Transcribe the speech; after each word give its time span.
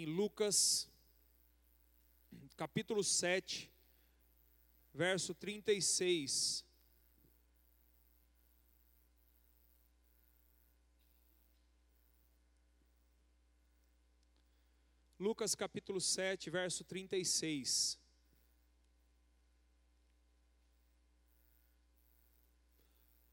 em 0.00 0.06
Lucas, 0.06 0.88
capítulo 2.56 3.04
7, 3.04 3.70
verso 4.94 5.34
36. 5.34 6.64
Lucas 15.18 15.54
capítulo 15.54 16.00
7, 16.00 16.48
verso 16.48 16.82
36. 16.82 17.98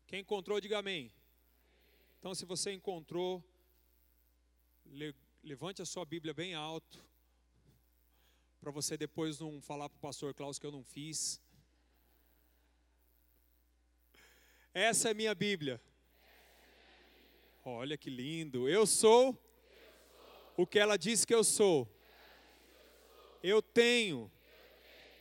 Quem 0.06 0.20
encontrou, 0.20 0.60
diga 0.60 0.80
amém. 0.80 1.14
Então, 2.20 2.36
se 2.36 2.44
você 2.44 2.74
encontrou, 2.74 3.42
levante 5.48 5.82
a 5.82 5.86
sua 5.86 6.04
Bíblia 6.04 6.34
bem 6.34 6.56
alto, 6.56 7.02
para 8.60 8.70
você 8.70 8.98
depois 8.98 9.40
não 9.40 9.62
falar 9.62 9.88
para 9.88 9.96
o 9.96 10.02
pastor 10.02 10.34
Klaus 10.34 10.60
que 10.60 10.66
eu 10.66 10.74
não 10.74 10.84
fiz. 10.84 11.42
Essa 14.74 15.12
é 15.12 15.14
minha 15.14 15.34
Bíblia. 15.34 15.82
Olha 17.64 17.98
que 17.98 18.10
lindo. 18.10 18.68
Eu 18.68 18.86
sou 18.86 19.42
o 20.58 20.68
que 20.68 20.78
ela 20.78 20.98
diz 20.98 21.24
que 21.24 21.34
eu 21.34 21.46
sou. 21.46 21.88
Eu 23.42 23.62
tenho 23.62 24.30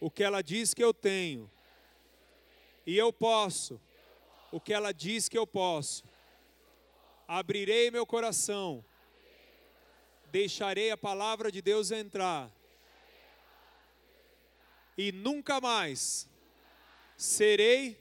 o 0.01 0.11
que 0.11 0.24
ela 0.24 0.43
diz 0.43 0.74
que 0.74 0.83
eu 0.83 0.93
tenho. 0.93 1.49
E 2.85 2.99
eu 2.99 3.13
posso 3.13 3.80
o 4.51 4.61
que 4.61 4.73
ela 4.73 4.91
diz 4.91 5.29
que 5.29 5.38
eu 5.38 5.46
posso. 5.46 6.02
Abrirei 7.29 7.93
meu 7.93 8.05
coração. 8.05 8.85
Deixarei 10.30 10.91
a 10.91 10.96
palavra 10.96 11.51
de 11.51 11.63
Deus 11.63 11.91
entrar. 11.91 12.52
E 14.96 15.13
nunca 15.13 15.60
mais 15.60 16.29
serei. 17.16 17.99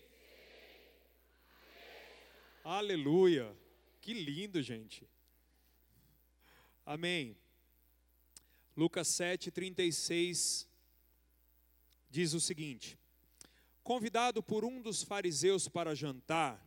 Aleluia. 2.64 3.56
Que 4.02 4.14
lindo, 4.14 4.62
gente. 4.62 5.08
Amém. 6.86 7.38
Lucas 8.76 9.08
7, 9.08 9.52
36 9.52 10.68
diz 12.10 12.34
o 12.34 12.40
seguinte: 12.40 12.98
Convidado 13.84 14.42
por 14.42 14.64
um 14.66 14.82
dos 14.82 15.04
fariseus 15.04 15.68
para 15.68 15.96
jantar, 15.96 16.66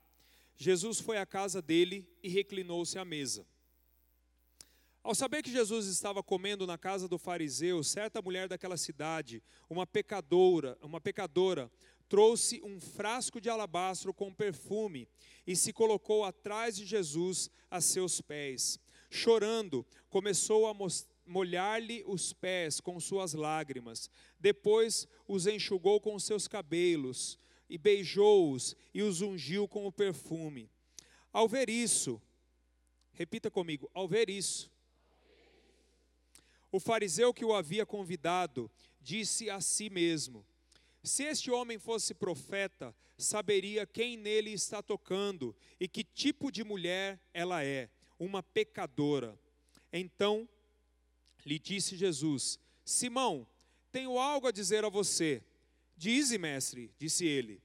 Jesus 0.56 1.00
foi 1.00 1.18
à 1.18 1.26
casa 1.26 1.62
dele 1.62 2.08
e 2.22 2.28
reclinou-se 2.28 2.98
à 2.98 3.04
mesa. 3.04 3.46
Ao 5.08 5.14
saber 5.14 5.42
que 5.42 5.50
Jesus 5.50 5.86
estava 5.86 6.22
comendo 6.22 6.66
na 6.66 6.76
casa 6.76 7.08
do 7.08 7.16
fariseu, 7.16 7.82
certa 7.82 8.20
mulher 8.20 8.46
daquela 8.46 8.76
cidade, 8.76 9.42
uma 9.70 9.86
pecadora, 9.86 10.76
uma 10.82 11.00
pecadora, 11.00 11.72
trouxe 12.10 12.60
um 12.62 12.78
frasco 12.78 13.40
de 13.40 13.48
alabastro 13.48 14.12
com 14.12 14.34
perfume 14.34 15.08
e 15.46 15.56
se 15.56 15.72
colocou 15.72 16.24
atrás 16.24 16.76
de 16.76 16.84
Jesus 16.84 17.48
a 17.70 17.80
seus 17.80 18.20
pés. 18.20 18.78
Chorando, 19.08 19.82
começou 20.10 20.66
a 20.66 20.76
molhar-lhe 21.24 22.04
os 22.06 22.34
pés 22.34 22.78
com 22.78 23.00
suas 23.00 23.32
lágrimas. 23.32 24.10
Depois 24.38 25.08
os 25.26 25.46
enxugou 25.46 26.02
com 26.02 26.18
seus 26.18 26.46
cabelos 26.46 27.38
e 27.66 27.78
beijou-os 27.78 28.76
e 28.92 29.00
os 29.00 29.22
ungiu 29.22 29.66
com 29.66 29.86
o 29.86 29.92
perfume. 29.92 30.70
Ao 31.32 31.48
ver 31.48 31.70
isso, 31.70 32.20
repita 33.10 33.50
comigo, 33.50 33.90
ao 33.94 34.06
ver 34.06 34.28
isso, 34.28 34.70
o 36.70 36.78
fariseu 36.78 37.32
que 37.32 37.44
o 37.44 37.54
havia 37.54 37.86
convidado 37.86 38.70
disse 39.00 39.48
a 39.48 39.60
si 39.60 39.88
mesmo: 39.88 40.46
Se 41.02 41.24
este 41.24 41.50
homem 41.50 41.78
fosse 41.78 42.14
profeta, 42.14 42.94
saberia 43.16 43.86
quem 43.86 44.16
nele 44.16 44.52
está 44.52 44.82
tocando 44.82 45.56
e 45.80 45.88
que 45.88 46.04
tipo 46.04 46.50
de 46.50 46.62
mulher 46.62 47.20
ela 47.32 47.64
é 47.64 47.90
uma 48.18 48.42
pecadora. 48.42 49.38
Então 49.92 50.48
lhe 51.44 51.58
disse 51.58 51.96
Jesus: 51.96 52.58
Simão, 52.84 53.46
tenho 53.90 54.18
algo 54.18 54.46
a 54.46 54.52
dizer 54.52 54.84
a 54.84 54.88
você. 54.88 55.42
Dize, 55.96 56.38
mestre, 56.38 56.94
disse 56.98 57.26
ele. 57.26 57.60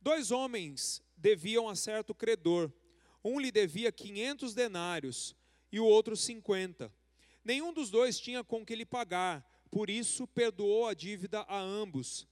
Dois 0.00 0.30
homens 0.30 1.02
deviam 1.16 1.68
a 1.68 1.76
certo 1.76 2.14
credor. 2.14 2.72
Um 3.22 3.38
lhe 3.38 3.50
devia 3.50 3.92
quinhentos 3.92 4.54
denários 4.54 5.34
e 5.70 5.78
o 5.78 5.84
outro 5.84 6.16
cinquenta. 6.16 6.92
Nenhum 7.44 7.72
dos 7.72 7.90
dois 7.90 8.18
tinha 8.18 8.44
com 8.44 8.64
que 8.64 8.74
lhe 8.74 8.84
pagar, 8.84 9.44
por 9.70 9.88
isso 9.88 10.26
perdoou 10.26 10.86
a 10.86 10.94
dívida 10.94 11.40
a 11.42 11.58
ambos. 11.58 12.28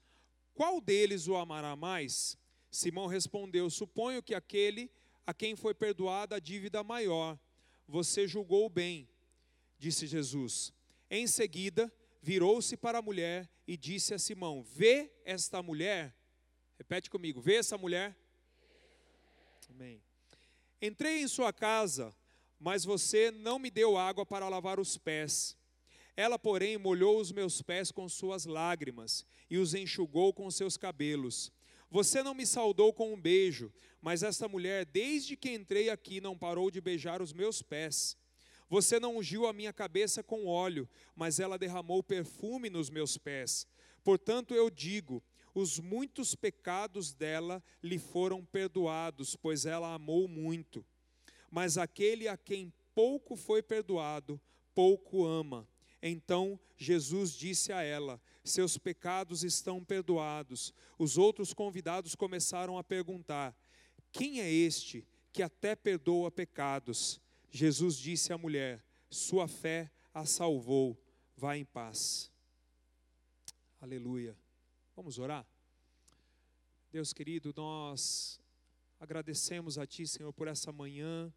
Qual 0.54 0.80
deles 0.80 1.28
o 1.28 1.36
amará 1.36 1.76
mais? 1.76 2.36
Simão 2.70 3.06
respondeu: 3.06 3.70
Suponho 3.70 4.22
que 4.22 4.34
aquele 4.34 4.90
a 5.26 5.32
quem 5.32 5.54
foi 5.54 5.74
perdoada 5.74 6.36
a 6.36 6.40
dívida 6.40 6.82
maior. 6.82 7.38
Você 7.86 8.26
julgou 8.26 8.68
bem, 8.68 9.08
disse 9.78 10.06
Jesus. 10.06 10.72
Em 11.10 11.26
seguida, 11.26 11.92
virou-se 12.20 12.76
para 12.76 12.98
a 12.98 13.02
mulher 13.02 13.48
e 13.66 13.76
disse 13.76 14.14
a 14.14 14.18
Simão: 14.18 14.62
Vê 14.62 15.12
esta 15.24 15.62
mulher? 15.62 16.14
Repete 16.76 17.08
comigo: 17.08 17.40
Vê 17.40 17.56
essa 17.56 17.78
mulher? 17.78 18.16
Amém. 19.70 20.02
Entrei 20.80 21.22
em 21.22 21.28
sua 21.28 21.52
casa, 21.52 22.14
mas 22.58 22.84
você 22.84 23.30
não 23.30 23.58
me 23.58 23.70
deu 23.70 23.96
água 23.96 24.26
para 24.26 24.48
lavar 24.48 24.80
os 24.80 24.96
pés. 24.96 25.56
Ela, 26.16 26.38
porém, 26.38 26.76
molhou 26.76 27.20
os 27.20 27.30
meus 27.30 27.62
pés 27.62 27.92
com 27.92 28.08
suas 28.08 28.44
lágrimas 28.44 29.24
e 29.48 29.56
os 29.56 29.74
enxugou 29.74 30.32
com 30.32 30.50
seus 30.50 30.76
cabelos. 30.76 31.52
Você 31.90 32.22
não 32.22 32.34
me 32.34 32.44
saudou 32.44 32.92
com 32.92 33.14
um 33.14 33.20
beijo, 33.20 33.72
mas 34.00 34.22
esta 34.22 34.48
mulher, 34.48 34.84
desde 34.84 35.36
que 35.36 35.52
entrei 35.52 35.88
aqui, 35.88 36.20
não 36.20 36.36
parou 36.36 36.70
de 36.70 36.80
beijar 36.80 37.22
os 37.22 37.32
meus 37.32 37.62
pés. 37.62 38.16
Você 38.68 39.00
não 39.00 39.16
ungiu 39.16 39.46
a 39.46 39.52
minha 39.52 39.72
cabeça 39.72 40.22
com 40.22 40.46
óleo, 40.46 40.88
mas 41.16 41.40
ela 41.40 41.56
derramou 41.56 42.02
perfume 42.02 42.68
nos 42.68 42.90
meus 42.90 43.16
pés. 43.16 43.66
Portanto, 44.04 44.54
eu 44.54 44.68
digo: 44.68 45.22
os 45.54 45.78
muitos 45.78 46.34
pecados 46.34 47.14
dela 47.14 47.62
lhe 47.82 47.98
foram 47.98 48.44
perdoados, 48.44 49.34
pois 49.36 49.64
ela 49.64 49.94
amou 49.94 50.28
muito. 50.28 50.84
Mas 51.50 51.78
aquele 51.78 52.28
a 52.28 52.36
quem 52.36 52.72
pouco 52.94 53.36
foi 53.36 53.62
perdoado, 53.62 54.40
pouco 54.74 55.24
ama. 55.24 55.68
Então 56.02 56.58
Jesus 56.76 57.32
disse 57.32 57.72
a 57.72 57.82
ela: 57.82 58.20
Seus 58.44 58.78
pecados 58.78 59.42
estão 59.42 59.84
perdoados. 59.84 60.72
Os 60.98 61.18
outros 61.18 61.52
convidados 61.52 62.14
começaram 62.14 62.78
a 62.78 62.84
perguntar: 62.84 63.56
Quem 64.12 64.40
é 64.40 64.50
este 64.50 65.06
que 65.32 65.42
até 65.42 65.74
perdoa 65.74 66.30
pecados? 66.30 67.20
Jesus 67.50 67.96
disse 67.96 68.32
à 68.32 68.38
mulher: 68.38 68.84
Sua 69.10 69.48
fé 69.48 69.90
a 70.12 70.24
salvou. 70.24 70.96
Vá 71.36 71.56
em 71.56 71.64
paz. 71.64 72.32
Aleluia. 73.80 74.36
Vamos 74.96 75.18
orar? 75.18 75.46
Deus 76.90 77.12
querido, 77.12 77.54
nós 77.56 78.40
agradecemos 78.98 79.78
a 79.78 79.86
Ti, 79.86 80.06
Senhor, 80.06 80.32
por 80.32 80.48
essa 80.48 80.72
manhã 80.72 81.32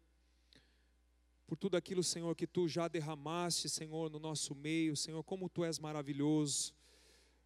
por 1.52 1.56
tudo 1.58 1.76
aquilo, 1.76 2.02
Senhor, 2.02 2.34
que 2.34 2.46
tu 2.46 2.66
já 2.66 2.88
derramaste, 2.88 3.68
Senhor, 3.68 4.08
no 4.08 4.18
nosso 4.18 4.54
meio, 4.54 4.96
Senhor, 4.96 5.22
como 5.22 5.50
tu 5.50 5.62
és 5.62 5.78
maravilhoso, 5.78 6.74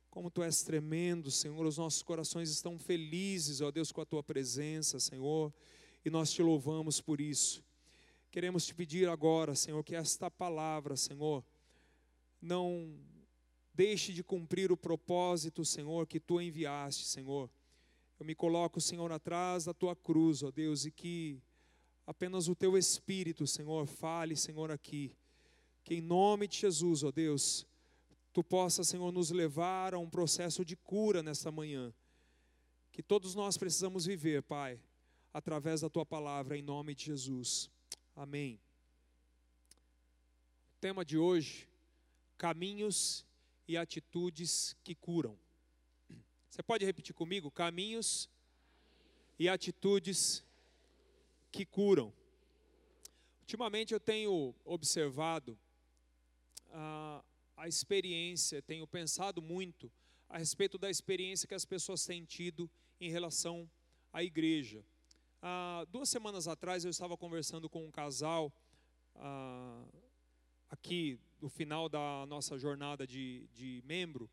como 0.08 0.30
tu 0.30 0.44
és 0.44 0.62
tremendo, 0.62 1.28
Senhor, 1.28 1.66
os 1.66 1.76
nossos 1.76 2.04
corações 2.04 2.48
estão 2.48 2.78
felizes, 2.78 3.60
ó 3.60 3.72
Deus, 3.72 3.90
com 3.90 4.00
a 4.00 4.06
tua 4.06 4.22
presença, 4.22 5.00
Senhor, 5.00 5.52
e 6.04 6.08
nós 6.08 6.30
te 6.30 6.40
louvamos 6.40 7.00
por 7.00 7.20
isso. 7.20 7.64
Queremos 8.30 8.64
te 8.64 8.76
pedir 8.76 9.08
agora, 9.08 9.56
Senhor, 9.56 9.82
que 9.82 9.96
esta 9.96 10.30
palavra, 10.30 10.96
Senhor, 10.96 11.44
não 12.40 12.96
deixe 13.74 14.12
de 14.12 14.22
cumprir 14.22 14.70
o 14.70 14.76
propósito, 14.76 15.64
Senhor, 15.64 16.06
que 16.06 16.20
tu 16.20 16.40
enviaste, 16.40 17.06
Senhor. 17.06 17.50
Eu 18.18 18.24
me 18.24 18.34
coloco, 18.34 18.80
Senhor, 18.80 19.12
atrás 19.12 19.66
da 19.66 19.74
tua 19.74 19.94
cruz, 19.94 20.42
ó 20.42 20.50
Deus, 20.50 20.86
e 20.86 20.90
que 20.90 21.38
apenas 22.06 22.48
o 22.48 22.54
teu 22.54 22.78
Espírito, 22.78 23.46
Senhor, 23.46 23.86
fale, 23.86 24.34
Senhor, 24.34 24.70
aqui. 24.70 25.14
Que 25.84 25.96
em 25.96 26.00
nome 26.00 26.48
de 26.48 26.58
Jesus, 26.58 27.02
ó 27.02 27.12
Deus, 27.12 27.66
tu 28.32 28.42
possa, 28.42 28.82
Senhor, 28.82 29.12
nos 29.12 29.30
levar 29.30 29.94
a 29.94 29.98
um 29.98 30.08
processo 30.08 30.64
de 30.64 30.76
cura 30.76 31.22
nesta 31.22 31.50
manhã. 31.50 31.92
Que 32.90 33.02
todos 33.02 33.34
nós 33.34 33.58
precisamos 33.58 34.06
viver, 34.06 34.42
Pai, 34.42 34.80
através 35.32 35.82
da 35.82 35.90
tua 35.90 36.06
palavra, 36.06 36.56
em 36.56 36.62
nome 36.62 36.94
de 36.94 37.04
Jesus. 37.04 37.70
Amém. 38.14 38.58
O 40.74 40.80
tema 40.80 41.04
de 41.04 41.18
hoje: 41.18 41.68
caminhos 42.38 43.26
e 43.68 43.76
atitudes 43.76 44.74
que 44.82 44.94
curam. 44.94 45.38
Você 46.56 46.62
pode 46.62 46.86
repetir 46.86 47.14
comigo? 47.14 47.50
Caminhos 47.50 48.30
e 49.38 49.46
atitudes 49.46 50.42
que 51.52 51.66
curam. 51.66 52.10
Ultimamente 53.42 53.92
eu 53.92 54.00
tenho 54.00 54.54
observado 54.64 55.58
ah, 56.72 57.22
a 57.58 57.68
experiência, 57.68 58.62
tenho 58.62 58.86
pensado 58.86 59.42
muito 59.42 59.92
a 60.30 60.38
respeito 60.38 60.78
da 60.78 60.88
experiência 60.88 61.46
que 61.46 61.52
as 61.52 61.66
pessoas 61.66 62.06
têm 62.06 62.24
tido 62.24 62.70
em 62.98 63.10
relação 63.10 63.70
à 64.10 64.24
igreja. 64.24 64.82
Há 65.42 65.86
duas 65.90 66.08
semanas 66.08 66.48
atrás 66.48 66.86
eu 66.86 66.90
estava 66.90 67.18
conversando 67.18 67.68
com 67.68 67.84
um 67.84 67.90
casal 67.90 68.50
ah, 69.16 69.84
aqui 70.70 71.20
no 71.38 71.50
final 71.50 71.86
da 71.86 72.24
nossa 72.26 72.56
jornada 72.56 73.06
de, 73.06 73.46
de 73.52 73.82
membro. 73.84 74.30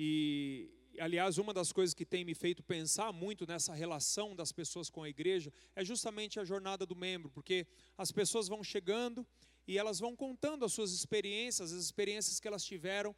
E, 0.00 0.70
aliás, 1.00 1.38
uma 1.38 1.52
das 1.52 1.72
coisas 1.72 1.92
que 1.92 2.06
tem 2.06 2.24
me 2.24 2.32
feito 2.32 2.62
pensar 2.62 3.12
muito 3.12 3.44
nessa 3.44 3.74
relação 3.74 4.32
das 4.32 4.52
pessoas 4.52 4.88
com 4.88 5.02
a 5.02 5.08
igreja 5.08 5.52
é 5.74 5.84
justamente 5.84 6.38
a 6.38 6.44
jornada 6.44 6.86
do 6.86 6.94
membro, 6.94 7.28
porque 7.28 7.66
as 7.96 8.12
pessoas 8.12 8.46
vão 8.46 8.62
chegando 8.62 9.26
e 9.66 9.76
elas 9.76 9.98
vão 9.98 10.14
contando 10.14 10.64
as 10.64 10.72
suas 10.72 10.92
experiências, 10.92 11.72
as 11.72 11.82
experiências 11.82 12.38
que 12.38 12.46
elas 12.46 12.64
tiveram 12.64 13.12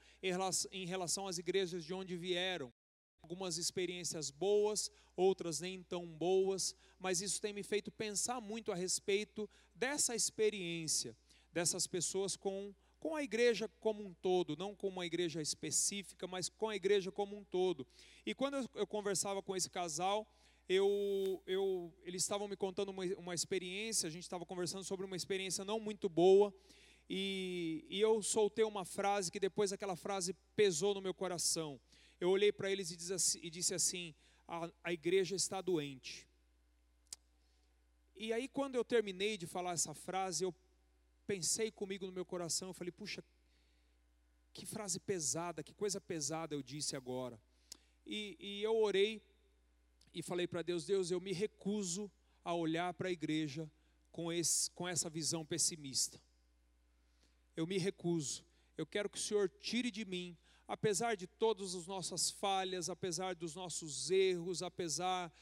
em 0.73 0.87
relação 0.87 1.29
às 1.29 1.37
igrejas 1.37 1.85
de 1.85 1.93
onde 1.93 2.17
vieram. 2.17 2.73
Algumas 3.21 3.59
experiências 3.59 4.31
boas, 4.31 4.91
outras 5.15 5.61
nem 5.61 5.83
tão 5.83 6.06
boas, 6.06 6.75
mas 6.99 7.21
isso 7.21 7.43
tem 7.43 7.53
me 7.53 7.62
feito 7.62 7.91
pensar 7.93 8.41
muito 8.41 8.73
a 8.73 8.75
respeito 8.75 9.47
dessa 9.75 10.17
experiência 10.17 11.15
dessas 11.53 11.87
pessoas 11.87 12.37
com, 12.37 12.75
com 13.00 13.17
a 13.17 13.23
igreja 13.23 13.67
como 13.81 14.05
um 14.05 14.12
todo, 14.12 14.55
não 14.56 14.76
com 14.76 14.87
uma 14.88 15.06
igreja 15.06 15.41
específica, 15.41 16.26
mas 16.26 16.50
com 16.50 16.69
a 16.69 16.76
igreja 16.76 17.11
como 17.11 17.35
um 17.35 17.43
todo. 17.43 17.87
E 18.26 18.35
quando 18.35 18.69
eu, 18.75 18.87
conversava 18.87 19.43
com 19.43 19.56
esse 19.56 19.70
casal, 19.70 20.29
eu, 20.69 21.43
eu, 21.47 21.93
eles 22.05 22.23
estavam 22.23 22.47
me 22.47 22.56
contando 22.56 22.91
uma, 22.91 23.05
uma 23.17 23.35
experiência, 23.35 24.06
a 24.06 24.11
gente 24.11 24.25
estava 24.25 24.44
conversando 24.44 24.85
sobre 24.85 25.06
uma 25.06 25.17
experiência 25.17 25.64
não 25.64 25.81
muito 25.81 26.11
boa, 26.11 26.55
e, 27.08 27.85
e 27.88 27.99
eu 27.99 28.23
soltei 28.23 28.64
uma 28.64 28.85
frase 28.85 29.32
que 29.32 29.41
depois 29.41 29.73
aquela 29.73 29.97
frase 29.97 30.37
pesou 30.55 30.94
no 30.94 31.00
meu 31.00 31.14
coração. 31.14 31.81
Eu 32.20 32.29
olhei 32.29 32.52
para 32.52 32.70
eles 32.70 32.91
e, 32.91 33.12
assim, 33.12 33.41
e, 33.43 33.50
disse 33.50 33.75
assim: 33.75 34.14
a, 34.47 34.70
a 34.85 34.93
igreja 34.93 35.35
está 35.35 35.61
doente. 35.61 36.29
E 38.14 38.32
aí, 38.32 38.47
quando 38.47 38.76
eu 38.76 38.85
terminei 38.85 39.37
de 39.37 39.47
falar 39.47 39.73
essa 39.73 39.93
frase, 39.93 40.44
eu 40.44 40.55
pensei 41.31 41.71
comigo 41.71 42.05
no 42.06 42.12
meu 42.12 42.25
coração, 42.25 42.71
eu 42.71 42.75
falei, 42.75 42.91
puxa, 42.91 43.23
que 44.53 44.67
frase 44.67 44.99
pesada, 44.99 45.62
que 45.62 45.73
coisa 45.73 46.00
pesada 46.00 46.56
eu 46.56 46.61
disse 46.61 46.97
agora. 46.97 47.41
E, 48.05 48.37
e 48.41 48.62
eu 48.65 48.77
orei 48.77 49.23
e 50.12 50.25
falei 50.25 50.49
para 50.49 50.61
Deus: 50.61 50.85
Deus, 50.85 51.12
eu 51.12 51.21
me 51.21 51.32
recuso 51.32 52.11
a 52.44 52.53
olhar 52.53 52.93
para 52.94 53.09
a 53.09 53.12
igreja 53.12 53.71
com, 54.11 54.32
esse, 54.32 54.69
com 54.73 54.88
essa 54.88 55.09
visão 55.09 55.47
pessimista. 55.47 56.21
Eu 57.56 57.65
me 57.65 57.79
recuso. 57.79 58.44
Eu 58.76 58.85
quero 58.85 59.09
que 59.09 59.19
o 59.19 59.21
Senhor 59.21 59.49
tire 59.49 59.93
de 59.93 60.05
mim, 60.05 60.37
apesar 60.67 61.15
de 61.15 61.29
todas 61.29 61.76
as 61.76 61.87
nossas 61.87 62.29
falhas, 62.29 62.91
apesar 62.91 63.37
dos 63.37 63.55
nossos 63.55 64.11
erros, 64.11 64.65
apesar 64.65 65.33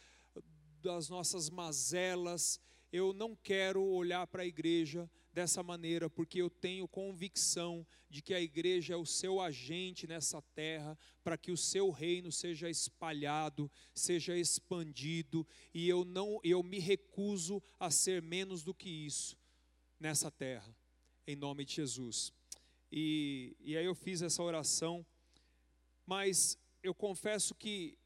das 0.83 1.09
nossas 1.09 1.49
mazelas, 1.49 2.61
eu 2.93 3.13
não 3.13 3.37
quero 3.37 3.83
olhar 3.83 4.27
para 4.27 4.43
a 4.43 4.47
igreja 4.47 5.11
dessa 5.33 5.63
maneira, 5.63 6.09
porque 6.09 6.41
eu 6.41 6.51
tenho 6.51 6.89
convicção 6.89 7.87
de 8.09 8.23
que 8.23 8.35
a 8.35 8.41
igreja 8.41 8.95
é 8.95 8.97
o 8.97 9.07
seu 9.07 9.41
agente 9.41 10.07
nessa 10.07 10.43
terra, 10.55 10.99
para 11.23 11.37
que 11.37 11.53
o 11.53 11.57
seu 11.57 11.91
reino 11.91 12.33
seja 12.33 12.69
espalhado, 12.69 13.71
seja 13.95 14.37
expandido, 14.37 15.47
e 15.73 15.89
eu 15.89 16.05
não 16.05 16.41
eu 16.43 16.63
me 16.63 16.79
recuso 16.79 17.63
a 17.79 17.91
ser 17.91 18.23
menos 18.23 18.65
do 18.65 18.75
que 18.75 18.89
isso 18.89 19.39
nessa 20.01 20.31
terra, 20.31 20.75
em 21.27 21.37
nome 21.37 21.65
de 21.65 21.75
Jesus. 21.75 22.33
E, 22.91 23.55
e 23.61 23.77
aí 23.77 23.85
eu 23.85 23.95
fiz 23.95 24.23
essa 24.23 24.43
oração, 24.43 25.07
mas 26.07 26.59
eu 26.83 26.95
confesso 26.95 27.55
que 27.55 27.99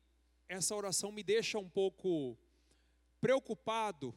essa 0.48 0.74
oração 0.74 1.12
me 1.12 1.22
deixa 1.22 1.58
um 1.58 1.68
pouco 1.68 2.36
preocupado, 3.20 4.12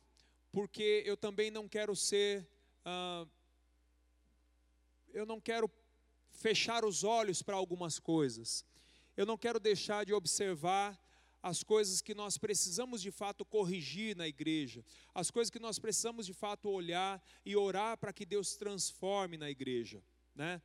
porque 0.56 1.04
eu 1.06 1.18
também 1.18 1.52
não 1.52 1.68
quero 1.68 1.94
ser 1.98 2.48
ah, 2.86 3.28
eu 5.14 5.26
não 5.26 5.42
quero 5.42 5.70
fechar 6.32 6.86
os 6.86 7.04
olhos 7.04 7.42
para 7.42 7.58
algumas 7.58 8.00
coisas. 8.00 8.64
Eu 9.18 9.26
não 9.26 9.38
quero 9.38 9.60
deixar 9.60 10.06
de 10.06 10.14
observar 10.14 10.98
as 11.44 11.62
coisas 11.62 12.02
que 12.02 12.16
nós 12.16 12.38
precisamos 12.38 13.02
de 13.02 13.12
fato 13.12 13.44
corrigir 13.44 14.16
na 14.16 14.30
igreja, 14.30 14.82
as 15.14 15.30
coisas 15.30 15.52
que 15.52 15.60
nós 15.60 15.78
precisamos 15.78 16.26
de 16.26 16.34
fato 16.34 16.70
olhar 16.70 17.22
e 17.46 17.54
orar 17.58 17.98
para 17.98 18.14
que 18.14 18.26
Deus 18.26 18.56
transforme 18.56 19.38
na 19.38 19.50
igreja, 19.50 20.02
né? 20.34 20.62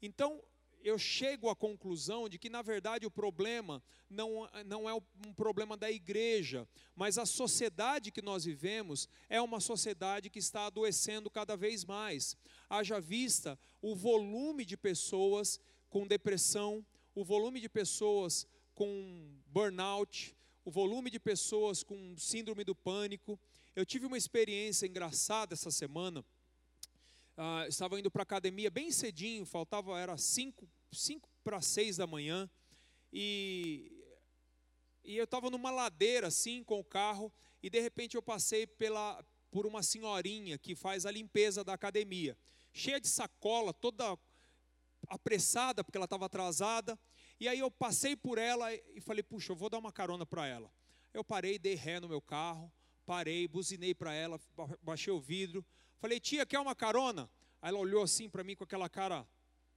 Então, 0.00 0.42
eu 0.84 0.98
chego 0.98 1.48
à 1.48 1.56
conclusão 1.56 2.28
de 2.28 2.38
que, 2.38 2.50
na 2.50 2.60
verdade, 2.60 3.06
o 3.06 3.10
problema 3.10 3.82
não, 4.08 4.46
não 4.66 4.86
é 4.88 4.92
um 4.92 5.32
problema 5.34 5.78
da 5.78 5.90
igreja, 5.90 6.68
mas 6.94 7.16
a 7.16 7.24
sociedade 7.24 8.12
que 8.12 8.20
nós 8.20 8.44
vivemos 8.44 9.08
é 9.30 9.40
uma 9.40 9.60
sociedade 9.60 10.28
que 10.28 10.38
está 10.38 10.66
adoecendo 10.66 11.30
cada 11.30 11.56
vez 11.56 11.86
mais. 11.86 12.36
Haja 12.68 13.00
vista 13.00 13.58
o 13.80 13.96
volume 13.96 14.62
de 14.62 14.76
pessoas 14.76 15.58
com 15.88 16.06
depressão, 16.06 16.84
o 17.14 17.24
volume 17.24 17.62
de 17.62 17.68
pessoas 17.68 18.46
com 18.74 19.40
burnout, 19.46 20.36
o 20.66 20.70
volume 20.70 21.10
de 21.10 21.18
pessoas 21.18 21.82
com 21.82 22.14
síndrome 22.18 22.62
do 22.62 22.74
pânico. 22.74 23.40
Eu 23.74 23.86
tive 23.86 24.04
uma 24.04 24.18
experiência 24.18 24.86
engraçada 24.86 25.54
essa 25.54 25.70
semana 25.70 26.22
ah, 27.36 27.66
estava 27.68 27.98
indo 27.98 28.10
para 28.10 28.22
a 28.22 28.24
academia 28.24 28.70
bem 28.70 28.90
cedinho, 28.90 29.44
faltava, 29.44 29.98
era 29.98 30.16
5 30.16 30.68
para 31.42 31.60
6 31.60 31.96
da 31.96 32.06
manhã, 32.06 32.48
e, 33.12 34.04
e 35.02 35.16
eu 35.16 35.24
estava 35.24 35.50
numa 35.50 35.70
ladeira 35.70 36.28
assim 36.28 36.62
com 36.62 36.78
o 36.78 36.84
carro, 36.84 37.32
e 37.62 37.68
de 37.68 37.80
repente 37.80 38.16
eu 38.16 38.22
passei 38.22 38.66
pela, 38.66 39.24
por 39.50 39.66
uma 39.66 39.82
senhorinha 39.82 40.58
que 40.58 40.74
faz 40.74 41.04
a 41.06 41.10
limpeza 41.10 41.64
da 41.64 41.74
academia, 41.74 42.36
cheia 42.72 43.00
de 43.00 43.08
sacola, 43.08 43.72
toda 43.72 44.18
apressada, 45.08 45.82
porque 45.82 45.98
ela 45.98 46.06
estava 46.06 46.26
atrasada, 46.26 46.98
e 47.38 47.48
aí 47.48 47.58
eu 47.58 47.70
passei 47.70 48.16
por 48.16 48.38
ela 48.38 48.72
e 48.72 49.00
falei, 49.00 49.22
puxa, 49.22 49.52
eu 49.52 49.56
vou 49.56 49.68
dar 49.68 49.78
uma 49.78 49.92
carona 49.92 50.24
para 50.24 50.46
ela. 50.46 50.72
Eu 51.12 51.24
parei, 51.24 51.58
dei 51.58 51.74
ré 51.74 52.00
no 52.00 52.08
meu 52.08 52.22
carro, 52.22 52.72
parei, 53.06 53.46
buzinei 53.46 53.94
para 53.94 54.12
ela, 54.12 54.40
baixei 54.82 55.12
o 55.12 55.20
vidro, 55.20 55.64
Falei, 56.04 56.20
tia, 56.20 56.44
quer 56.44 56.58
uma 56.58 56.74
carona? 56.74 57.30
Aí 57.62 57.70
ela 57.70 57.78
olhou 57.78 58.02
assim 58.02 58.28
para 58.28 58.44
mim 58.44 58.54
com 58.54 58.62
aquela 58.62 58.90
cara, 58.90 59.26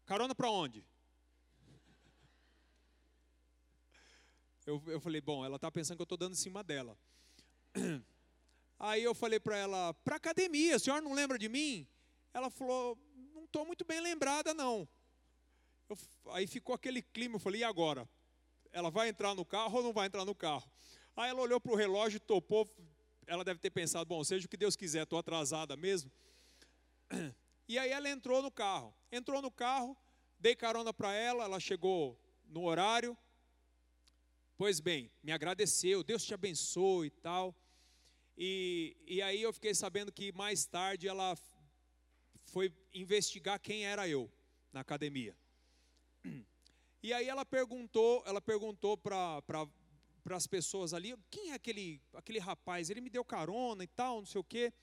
carona 0.05 0.35
para 0.35 0.51
onde? 0.51 0.85
Eu, 4.65 4.83
eu 4.87 4.99
falei, 4.99 5.21
bom, 5.21 5.45
ela 5.45 5.55
está 5.55 5.71
pensando 5.71 5.95
que 5.95 6.01
eu 6.01 6.03
estou 6.03 6.17
dando 6.17 6.33
em 6.33 6.35
cima 6.35 6.65
dela. 6.65 6.99
Aí 8.77 9.01
eu 9.01 9.15
falei 9.15 9.39
para 9.39 9.55
ela, 9.55 9.93
para 10.03 10.17
academia, 10.17 10.75
a 10.75 10.79
senhora 10.79 11.01
não 11.01 11.13
lembra 11.13 11.39
de 11.39 11.47
mim? 11.47 11.87
Ela 12.33 12.49
falou, 12.49 12.99
não 13.33 13.45
estou 13.45 13.65
muito 13.65 13.85
bem 13.85 14.01
lembrada 14.01 14.53
não. 14.53 14.85
Eu, 15.87 15.97
aí 16.33 16.45
ficou 16.45 16.75
aquele 16.75 17.01
clima, 17.01 17.37
eu 17.37 17.39
falei, 17.39 17.61
e 17.61 17.63
agora? 17.63 18.05
Ela 18.73 18.91
vai 18.91 19.07
entrar 19.07 19.33
no 19.33 19.45
carro 19.45 19.77
ou 19.77 19.83
não 19.83 19.93
vai 19.93 20.07
entrar 20.07 20.25
no 20.25 20.35
carro? 20.35 20.69
Aí 21.15 21.29
ela 21.29 21.39
olhou 21.39 21.61
para 21.61 21.71
o 21.71 21.75
relógio, 21.75 22.19
topou, 22.19 22.69
ela 23.27 23.43
deve 23.43 23.59
ter 23.59 23.69
pensado, 23.69 24.05
bom, 24.05 24.23
seja 24.23 24.45
o 24.45 24.49
que 24.49 24.57
Deus 24.57 24.75
quiser, 24.75 25.03
estou 25.03 25.19
atrasada 25.19 25.75
mesmo. 25.75 26.11
E 27.69 27.77
aí 27.77 27.89
ela 27.89 28.09
entrou 28.09 28.41
no 28.41 28.49
carro. 28.49 28.95
Entrou 29.11 29.41
no 29.41 29.51
carro, 29.51 29.97
dei 30.39 30.55
carona 30.55 30.93
para 30.93 31.13
ela, 31.13 31.43
ela 31.43 31.59
chegou 31.59 32.17
no 32.45 32.63
horário. 32.63 33.17
Pois 34.55 34.79
bem, 34.79 35.11
me 35.21 35.33
agradeceu, 35.33 36.01
Deus 36.01 36.23
te 36.23 36.33
abençoe 36.33 37.07
e 37.07 37.11
tal. 37.11 37.53
E, 38.37 38.95
e 39.05 39.21
aí 39.21 39.41
eu 39.41 39.51
fiquei 39.51 39.75
sabendo 39.75 40.13
que 40.13 40.31
mais 40.31 40.65
tarde 40.65 41.09
ela 41.09 41.37
foi 42.45 42.73
investigar 42.93 43.59
quem 43.59 43.85
era 43.85 44.07
eu 44.07 44.31
na 44.71 44.79
academia. 44.79 45.35
E 47.03 47.13
aí 47.13 47.29
ela 47.29 47.45
perguntou, 47.45 48.23
ela 48.25 48.41
perguntou 48.41 48.97
para 48.97 49.69
para 50.27 50.35
as 50.35 50.45
pessoas 50.45 50.93
ali, 50.93 51.15
quem 51.31 51.51
é 51.51 51.53
aquele, 51.53 52.01
aquele 52.13 52.37
rapaz? 52.37 52.89
Ele 52.89 52.99
me 52.99 53.09
deu 53.09 53.23
carona 53.23 53.81
e 53.81 53.87
tal, 53.87 54.17
não 54.17 54.25
sei 54.25 54.41
o 54.41 54.43
quê. 54.43 54.73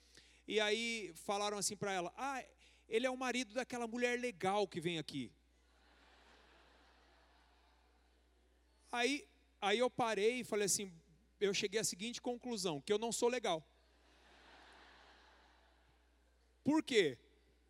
E 0.49 0.59
aí 0.59 1.13
falaram 1.17 1.59
assim 1.59 1.77
para 1.77 1.93
ela: 1.93 2.11
Ah, 2.17 2.43
ele 2.89 3.05
é 3.05 3.11
o 3.11 3.17
marido 3.17 3.53
daquela 3.53 3.87
mulher 3.87 4.19
legal 4.19 4.67
que 4.67 4.81
vem 4.81 4.99
aqui. 4.99 5.31
Aí, 8.91 9.29
aí 9.61 9.79
eu 9.81 9.91
parei 9.91 10.41
e 10.41 10.45
falei 10.45 10.65
assim: 10.65 10.91
eu 11.39 11.53
cheguei 11.53 11.79
à 11.79 11.85
seguinte 11.85 12.23
conclusão: 12.23 12.81
que 12.81 12.91
eu 12.91 12.99
não 12.99 13.13
sou 13.13 13.29
legal. 13.29 13.63
Por 16.65 16.83
quê? 16.83 17.19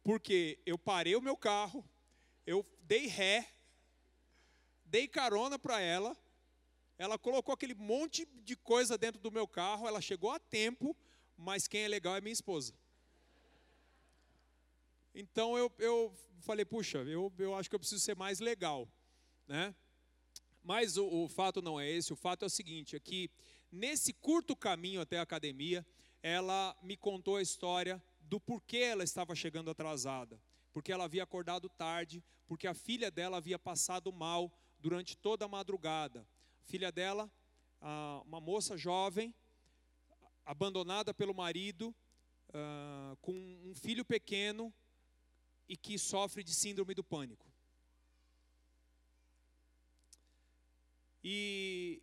Porque 0.04 0.61
eu 0.64 0.78
parei 0.78 1.16
o 1.16 1.21
meu 1.21 1.37
carro, 1.37 1.85
eu 2.47 2.64
dei 2.83 3.09
ré, 3.09 3.52
dei 4.85 5.09
carona 5.09 5.59
para 5.59 5.81
ela, 5.81 6.16
ela 6.98 7.18
colocou 7.18 7.52
aquele 7.52 7.74
monte 7.74 8.26
de 8.42 8.56
coisa 8.56 8.96
dentro 8.96 9.20
do 9.20 9.32
meu 9.32 9.46
carro, 9.48 9.86
ela 9.86 10.00
chegou 10.00 10.30
a 10.30 10.38
tempo, 10.38 10.96
mas 11.36 11.66
quem 11.66 11.82
é 11.82 11.88
legal 11.88 12.16
é 12.16 12.20
minha 12.20 12.32
esposa. 12.32 12.74
Então 15.14 15.56
eu, 15.56 15.72
eu 15.78 16.14
falei, 16.40 16.64
puxa, 16.64 16.98
eu, 16.98 17.32
eu 17.38 17.54
acho 17.54 17.68
que 17.68 17.74
eu 17.74 17.80
preciso 17.80 18.02
ser 18.02 18.16
mais 18.16 18.40
legal, 18.40 18.88
né? 19.46 19.74
Mas 20.62 20.96
o, 20.96 21.06
o 21.06 21.28
fato 21.28 21.60
não 21.60 21.78
é 21.78 21.90
esse, 21.90 22.12
o 22.12 22.16
fato 22.16 22.44
é 22.44 22.46
o 22.46 22.50
seguinte, 22.50 22.96
é 22.96 23.00
que 23.00 23.30
nesse 23.70 24.12
curto 24.12 24.56
caminho 24.56 25.00
até 25.00 25.18
a 25.18 25.22
academia, 25.22 25.86
ela 26.22 26.76
me 26.82 26.96
contou 26.96 27.36
a 27.36 27.42
história 27.42 28.02
do 28.18 28.40
porquê 28.40 28.78
ela 28.78 29.04
estava 29.04 29.34
chegando 29.34 29.70
atrasada. 29.70 30.40
Porque 30.72 30.90
ela 30.90 31.04
havia 31.04 31.22
acordado 31.22 31.68
tarde, 31.68 32.24
porque 32.46 32.66
a 32.66 32.74
filha 32.74 33.10
dela 33.10 33.36
havia 33.36 33.58
passado 33.58 34.12
mal 34.12 34.52
durante 34.78 35.16
toda 35.16 35.44
a 35.44 35.48
madrugada. 35.48 36.26
Filha 36.64 36.90
dela, 36.90 37.30
uma 38.25 38.40
moça 38.40 38.76
jovem, 38.76 39.35
abandonada 40.44 41.12
pelo 41.12 41.35
marido, 41.35 41.94
ah, 42.52 43.16
com 43.21 43.33
um 43.33 43.75
filho 43.75 44.04
pequeno 44.04 44.73
e 45.68 45.76
que 45.76 45.99
sofre 45.99 46.42
de 46.42 46.54
síndrome 46.54 46.94
do 46.94 47.02
pânico. 47.02 47.52
E, 51.23 52.02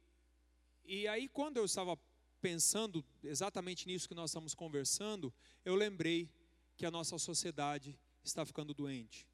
e 0.84 1.08
aí, 1.08 1.30
quando 1.30 1.58
eu 1.58 1.66
estava 1.66 1.98
pensando 2.42 3.06
exatamente 3.24 3.86
nisso 3.88 4.08
que 4.08 4.16
nós 4.16 4.32
estamos 4.32 4.56
conversando, 4.56 5.32
eu 5.64 5.76
lembrei 5.76 6.28
que 6.76 6.86
a 6.86 6.92
nossa 6.92 7.18
sociedade 7.20 7.98
está 8.24 8.44
ficando 8.44 8.74
doente. 8.74 9.31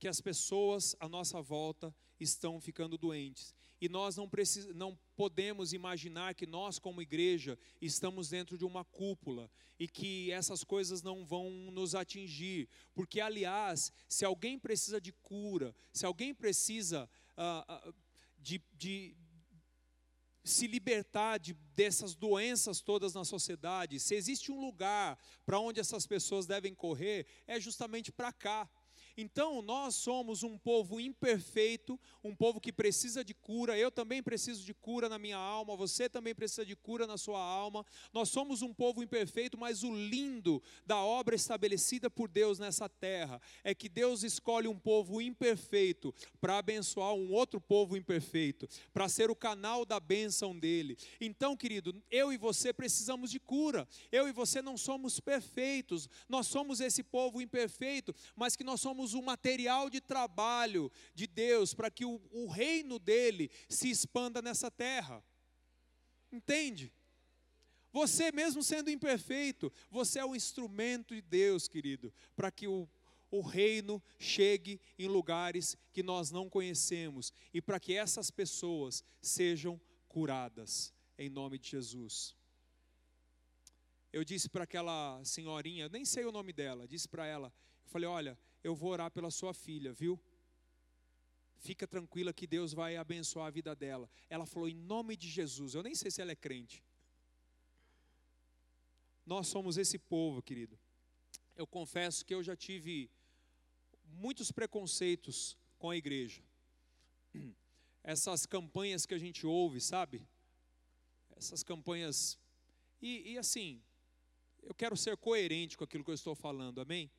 Que 0.00 0.08
as 0.08 0.20
pessoas 0.20 0.96
à 0.98 1.08
nossa 1.08 1.40
volta 1.40 1.94
estão 2.18 2.60
ficando 2.60 2.98
doentes. 2.98 3.54
E 3.80 3.88
nós 3.88 4.16
não, 4.16 4.28
precis, 4.28 4.66
não 4.74 4.98
podemos 5.16 5.72
imaginar 5.72 6.34
que 6.34 6.46
nós, 6.46 6.78
como 6.78 7.00
igreja, 7.00 7.58
estamos 7.80 8.28
dentro 8.28 8.58
de 8.58 8.64
uma 8.64 8.84
cúpula 8.84 9.50
e 9.78 9.86
que 9.86 10.32
essas 10.32 10.64
coisas 10.64 11.02
não 11.02 11.24
vão 11.24 11.50
nos 11.70 11.94
atingir. 11.94 12.68
Porque, 12.94 13.20
aliás, 13.20 13.92
se 14.08 14.24
alguém 14.24 14.58
precisa 14.58 15.00
de 15.00 15.12
cura, 15.12 15.74
se 15.92 16.04
alguém 16.04 16.34
precisa 16.34 17.08
uh, 17.38 17.88
uh, 17.88 17.94
de, 18.38 18.60
de 18.72 19.16
se 20.44 20.66
libertar 20.66 21.38
de, 21.38 21.54
dessas 21.74 22.14
doenças 22.14 22.80
todas 22.80 23.14
na 23.14 23.24
sociedade, 23.24 24.00
se 24.00 24.14
existe 24.14 24.50
um 24.50 24.60
lugar 24.60 25.18
para 25.44 25.58
onde 25.58 25.80
essas 25.80 26.06
pessoas 26.06 26.46
devem 26.46 26.74
correr, 26.74 27.26
é 27.46 27.60
justamente 27.60 28.10
para 28.12 28.32
cá. 28.32 28.68
Então, 29.16 29.62
nós 29.62 29.94
somos 29.94 30.42
um 30.42 30.58
povo 30.58 31.00
imperfeito, 31.00 31.98
um 32.22 32.34
povo 32.34 32.60
que 32.60 32.72
precisa 32.72 33.24
de 33.24 33.34
cura. 33.34 33.78
Eu 33.78 33.90
também 33.90 34.22
preciso 34.22 34.64
de 34.64 34.74
cura 34.74 35.08
na 35.08 35.18
minha 35.18 35.36
alma, 35.36 35.76
você 35.76 36.08
também 36.08 36.34
precisa 36.34 36.64
de 36.64 36.76
cura 36.76 37.06
na 37.06 37.16
sua 37.16 37.40
alma. 37.40 37.84
Nós 38.12 38.28
somos 38.28 38.62
um 38.62 38.72
povo 38.72 39.02
imperfeito, 39.02 39.58
mas 39.58 39.82
o 39.82 39.94
lindo 39.94 40.62
da 40.86 40.98
obra 40.98 41.34
estabelecida 41.34 42.10
por 42.10 42.28
Deus 42.28 42.58
nessa 42.58 42.88
terra 42.88 43.40
é 43.62 43.74
que 43.74 43.88
Deus 43.88 44.22
escolhe 44.22 44.68
um 44.68 44.78
povo 44.78 45.20
imperfeito 45.20 46.14
para 46.40 46.58
abençoar 46.58 47.14
um 47.14 47.32
outro 47.32 47.60
povo 47.60 47.96
imperfeito, 47.96 48.68
para 48.92 49.08
ser 49.08 49.30
o 49.30 49.36
canal 49.36 49.84
da 49.84 49.98
bênção 49.98 50.58
dele. 50.58 50.96
Então, 51.20 51.56
querido, 51.56 51.94
eu 52.10 52.32
e 52.32 52.36
você 52.36 52.72
precisamos 52.72 53.30
de 53.30 53.38
cura. 53.38 53.86
Eu 54.10 54.28
e 54.28 54.32
você 54.32 54.62
não 54.62 54.76
somos 54.76 55.20
perfeitos, 55.20 56.08
nós 56.28 56.46
somos 56.46 56.80
esse 56.80 57.02
povo 57.02 57.40
imperfeito, 57.40 58.14
mas 58.34 58.56
que 58.56 58.64
nós 58.64 58.80
somos 58.80 59.09
o 59.14 59.22
material 59.22 59.88
de 59.90 60.00
trabalho 60.00 60.90
de 61.14 61.26
Deus 61.26 61.74
para 61.74 61.90
que 61.90 62.04
o, 62.04 62.20
o 62.30 62.48
reino 62.48 62.98
dele 62.98 63.50
se 63.68 63.90
expanda 63.90 64.40
nessa 64.40 64.70
terra. 64.70 65.24
Entende? 66.32 66.92
Você, 67.92 68.30
mesmo 68.30 68.62
sendo 68.62 68.90
imperfeito, 68.90 69.72
você 69.90 70.20
é 70.20 70.24
o 70.24 70.36
instrumento 70.36 71.14
de 71.14 71.20
Deus, 71.20 71.66
querido, 71.66 72.12
para 72.36 72.50
que 72.50 72.68
o, 72.68 72.88
o 73.30 73.40
reino 73.40 74.02
chegue 74.18 74.80
em 74.98 75.08
lugares 75.08 75.76
que 75.92 76.02
nós 76.02 76.30
não 76.30 76.48
conhecemos 76.48 77.32
e 77.52 77.60
para 77.60 77.80
que 77.80 77.94
essas 77.94 78.30
pessoas 78.30 79.04
sejam 79.20 79.80
curadas, 80.08 80.92
em 81.18 81.28
nome 81.28 81.58
de 81.58 81.68
Jesus. 81.68 82.36
Eu 84.12 84.24
disse 84.24 84.48
para 84.48 84.64
aquela 84.64 85.22
senhorinha, 85.24 85.88
nem 85.88 86.04
sei 86.04 86.24
o 86.24 86.32
nome 86.32 86.52
dela, 86.52 86.86
disse 86.86 87.08
para 87.08 87.26
ela, 87.26 87.52
eu 87.84 87.90
falei: 87.90 88.08
olha, 88.08 88.38
eu 88.62 88.74
vou 88.74 88.90
orar 88.90 89.10
pela 89.10 89.30
sua 89.30 89.54
filha, 89.54 89.92
viu? 89.92 90.20
Fica 91.58 91.86
tranquila 91.86 92.32
que 92.32 92.46
Deus 92.46 92.72
vai 92.72 92.96
abençoar 92.96 93.46
a 93.46 93.50
vida 93.50 93.74
dela. 93.74 94.08
Ela 94.28 94.46
falou 94.46 94.68
em 94.68 94.74
nome 94.74 95.16
de 95.16 95.28
Jesus. 95.28 95.74
Eu 95.74 95.82
nem 95.82 95.94
sei 95.94 96.10
se 96.10 96.20
ela 96.22 96.32
é 96.32 96.36
crente. 96.36 96.82
Nós 99.26 99.48
somos 99.48 99.76
esse 99.76 99.98
povo, 99.98 100.42
querido. 100.42 100.78
Eu 101.54 101.66
confesso 101.66 102.24
que 102.24 102.34
eu 102.34 102.42
já 102.42 102.56
tive 102.56 103.10
muitos 104.04 104.50
preconceitos 104.50 105.56
com 105.78 105.90
a 105.90 105.96
igreja. 105.96 106.42
Essas 108.02 108.46
campanhas 108.46 109.04
que 109.04 109.14
a 109.14 109.18
gente 109.18 109.46
ouve, 109.46 109.80
sabe? 109.80 110.26
Essas 111.36 111.62
campanhas. 111.62 112.38
E, 113.00 113.32
e 113.32 113.38
assim, 113.38 113.82
eu 114.62 114.74
quero 114.74 114.96
ser 114.96 115.16
coerente 115.18 115.76
com 115.76 115.84
aquilo 115.84 116.02
que 116.02 116.10
eu 116.10 116.14
estou 116.14 116.34
falando, 116.34 116.80
amém? 116.80 117.10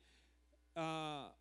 Ah, 0.74 1.34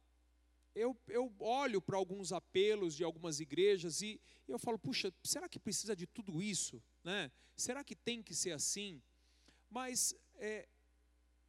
eu, 0.73 0.97
eu 1.07 1.33
olho 1.39 1.81
para 1.81 1.97
alguns 1.97 2.31
apelos 2.31 2.95
de 2.95 3.03
algumas 3.03 3.39
igrejas 3.39 4.01
e 4.01 4.19
eu 4.47 4.57
falo, 4.57 4.79
puxa, 4.79 5.13
será 5.23 5.50
que 5.50 5.59
precisa 5.59 5.95
de 5.95 6.07
tudo 6.07 6.41
isso? 6.41 6.81
Né? 7.03 7.31
Será 7.55 7.83
que 7.83 7.95
tem 7.95 8.21
que 8.23 8.33
ser 8.33 8.51
assim? 8.51 9.01
Mas 9.69 10.15
é, 10.35 10.67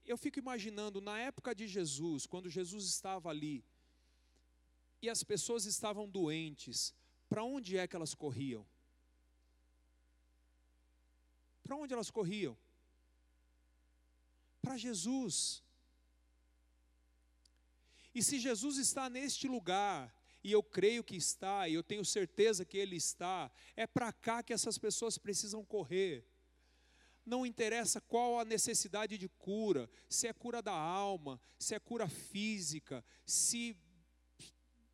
eu 0.05 0.17
fico 0.17 0.39
imaginando, 0.39 1.01
na 1.01 1.19
época 1.19 1.55
de 1.55 1.67
Jesus, 1.67 2.27
quando 2.27 2.49
Jesus 2.49 2.85
estava 2.87 3.31
ali, 3.31 3.65
e 5.01 5.09
as 5.09 5.25
pessoas 5.25 5.65
estavam 5.67 6.09
doentes, 6.09 6.95
para 7.29 7.43
onde 7.43 7.77
é 7.77 7.87
que 7.87 7.97
elas 7.97 8.15
corriam? 8.15 8.67
Para 11.63 11.77
onde 11.77 11.93
elas 11.93 12.11
corriam? 12.11 12.57
Para 14.61 14.77
Jesus. 14.77 15.65
E 18.15 18.23
se 18.23 18.39
Jesus 18.39 18.77
está 18.79 19.09
neste 19.09 19.49
lugar, 19.49 20.15
e 20.45 20.51
eu 20.51 20.63
creio 20.63 21.05
que 21.05 21.17
está, 21.17 21.69
e 21.69 21.75
eu 21.75 21.83
tenho 21.83 22.05
certeza 22.05 22.65
que 22.65 22.77
Ele 22.77 22.97
está, 22.97 23.51
é 23.77 23.87
para 23.87 24.13
cá 24.13 24.43
que 24.43 24.53
essas 24.53 24.77
pessoas 24.77 25.17
precisam 25.17 25.65
correr. 25.65 26.27
Não 27.25 27.47
interessa 27.47 28.01
qual 28.01 28.41
a 28.41 28.45
necessidade 28.45 29.17
de 29.17 29.29
cura, 29.29 29.89
se 30.09 30.27
é 30.27 30.33
cura 30.33 30.61
da 30.61 30.73
alma, 30.73 31.41
se 31.59 31.75
é 31.75 31.79
cura 31.79 32.09
física, 32.09 33.05
se 33.25 33.77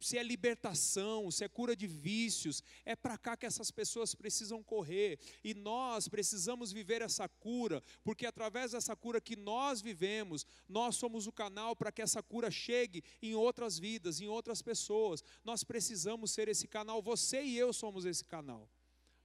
se 0.00 0.16
é 0.16 0.22
libertação, 0.22 1.30
se 1.30 1.44
é 1.44 1.48
cura 1.48 1.74
de 1.74 1.86
vícios, 1.86 2.62
é 2.84 2.94
para 2.94 3.18
cá 3.18 3.36
que 3.36 3.46
essas 3.46 3.70
pessoas 3.70 4.14
precisam 4.14 4.62
correr. 4.62 5.18
E 5.42 5.54
nós 5.54 6.08
precisamos 6.08 6.72
viver 6.72 7.02
essa 7.02 7.28
cura, 7.28 7.82
porque 8.04 8.26
através 8.26 8.72
dessa 8.72 8.94
cura 8.94 9.20
que 9.20 9.36
nós 9.36 9.80
vivemos, 9.80 10.46
nós 10.68 10.96
somos 10.96 11.26
o 11.26 11.32
canal 11.32 11.74
para 11.74 11.90
que 11.90 12.02
essa 12.02 12.22
cura 12.22 12.50
chegue 12.50 13.02
em 13.20 13.34
outras 13.34 13.78
vidas, 13.78 14.20
em 14.20 14.28
outras 14.28 14.62
pessoas. 14.62 15.22
Nós 15.44 15.64
precisamos 15.64 16.30
ser 16.30 16.48
esse 16.48 16.68
canal, 16.68 17.02
você 17.02 17.42
e 17.42 17.58
eu 17.58 17.72
somos 17.72 18.04
esse 18.04 18.24
canal. 18.24 18.70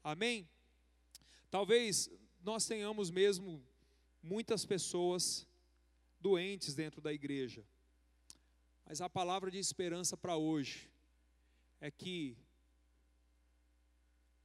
Amém? 0.04 0.50
Talvez 1.50 2.10
nós 2.42 2.66
tenhamos 2.66 3.12
mesmo 3.12 3.64
muitas 4.22 4.66
pessoas 4.66 5.46
doentes 6.20 6.74
dentro 6.74 7.02
da 7.02 7.14
igreja. 7.14 7.66
Mas 8.86 9.02
a 9.02 9.10
palavra 9.10 9.50
de 9.50 9.58
esperança 9.58 10.16
para 10.18 10.36
hoje 10.36 10.90
é 11.80 11.90
que 11.90 12.38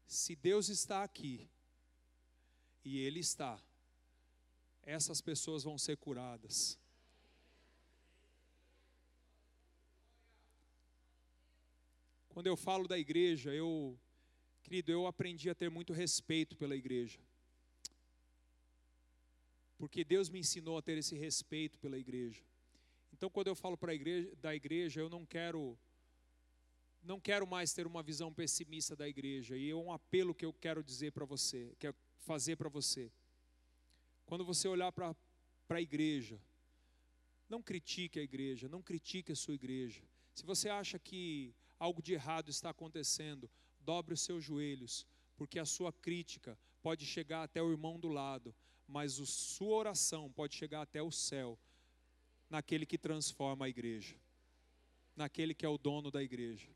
se 0.06 0.34
Deus 0.34 0.68
está 0.68 1.04
aqui, 1.04 1.48
e 2.82 2.98
Ele 3.00 3.20
está, 3.20 3.62
essas 4.82 5.20
pessoas 5.20 5.62
vão 5.62 5.76
ser 5.76 5.98
curadas. 5.98 6.78
Quando 12.30 12.46
eu 12.46 12.56
falo 12.56 12.88
da 12.88 12.98
igreja, 12.98 13.52
eu, 13.52 13.98
querido, 14.62 14.90
eu 14.90 15.06
aprendi 15.06 15.50
a 15.50 15.54
ter 15.54 15.68
muito 15.68 15.92
respeito 15.92 16.56
pela 16.56 16.74
igreja. 16.74 17.20
Porque 19.76 20.04
Deus 20.04 20.30
me 20.30 20.38
ensinou 20.38 20.78
a 20.78 20.82
ter 20.82 20.96
esse 20.96 21.16
respeito 21.16 21.78
pela 21.78 21.98
igreja. 21.98 22.42
Então, 23.18 23.28
quando 23.28 23.48
eu 23.48 23.56
falo 23.56 23.76
para 23.76 23.92
igreja, 23.92 24.32
da 24.36 24.54
igreja, 24.54 25.00
eu 25.00 25.10
não 25.10 25.26
quero 25.26 25.76
não 27.02 27.18
quero 27.18 27.46
mais 27.46 27.72
ter 27.72 27.84
uma 27.84 28.00
visão 28.00 28.32
pessimista 28.32 28.94
da 28.94 29.08
igreja. 29.08 29.56
E 29.56 29.70
é 29.70 29.74
um 29.74 29.90
apelo 29.90 30.34
que 30.34 30.44
eu 30.44 30.52
quero 30.52 30.84
dizer 30.84 31.10
para 31.10 31.24
você, 31.24 31.74
quero 31.80 31.96
fazer 32.20 32.54
para 32.54 32.68
você. 32.68 33.10
Quando 34.24 34.44
você 34.44 34.68
olhar 34.68 34.92
para 34.92 35.16
a 35.68 35.80
igreja, 35.80 36.40
não 37.48 37.60
critique 37.60 38.20
a 38.20 38.22
igreja, 38.22 38.68
não 38.68 38.82
critique 38.82 39.32
a 39.32 39.36
sua 39.36 39.54
igreja. 39.54 40.02
Se 40.32 40.44
você 40.44 40.68
acha 40.68 40.96
que 40.96 41.52
algo 41.76 42.00
de 42.00 42.12
errado 42.12 42.50
está 42.50 42.70
acontecendo, 42.70 43.50
dobre 43.80 44.14
os 44.14 44.20
seus 44.20 44.44
joelhos, 44.44 45.04
porque 45.36 45.58
a 45.58 45.64
sua 45.64 45.92
crítica 45.92 46.56
pode 46.82 47.04
chegar 47.04 47.42
até 47.42 47.60
o 47.60 47.70
irmão 47.72 47.98
do 47.98 48.08
lado, 48.08 48.54
mas 48.86 49.18
a 49.18 49.26
sua 49.26 49.76
oração 49.76 50.30
pode 50.30 50.54
chegar 50.54 50.82
até 50.82 51.02
o 51.02 51.10
céu 51.10 51.58
naquele 52.48 52.86
que 52.86 52.98
transforma 52.98 53.66
a 53.66 53.68
igreja, 53.68 54.16
naquele 55.14 55.54
que 55.54 55.66
é 55.66 55.68
o 55.68 55.78
dono 55.78 56.10
da 56.10 56.22
igreja. 56.22 56.68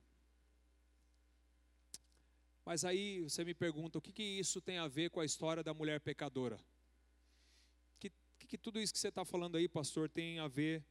Mas 2.64 2.84
aí 2.84 3.20
você 3.22 3.44
me 3.44 3.54
pergunta, 3.54 3.98
o 3.98 4.02
que, 4.02 4.12
que 4.12 4.22
isso 4.22 4.60
tem 4.60 4.78
a 4.78 4.86
ver 4.86 5.10
com 5.10 5.20
a 5.20 5.24
história 5.24 5.62
da 5.62 5.74
mulher 5.74 6.00
pecadora? 6.00 6.56
O 6.56 8.00
que, 8.00 8.12
que, 8.38 8.46
que 8.46 8.58
tudo 8.58 8.80
isso 8.80 8.92
que 8.92 8.98
você 8.98 9.08
está 9.08 9.24
falando 9.24 9.56
aí, 9.56 9.68
pastor, 9.68 10.08
tem 10.08 10.38
a 10.38 10.46
ver 10.46 10.84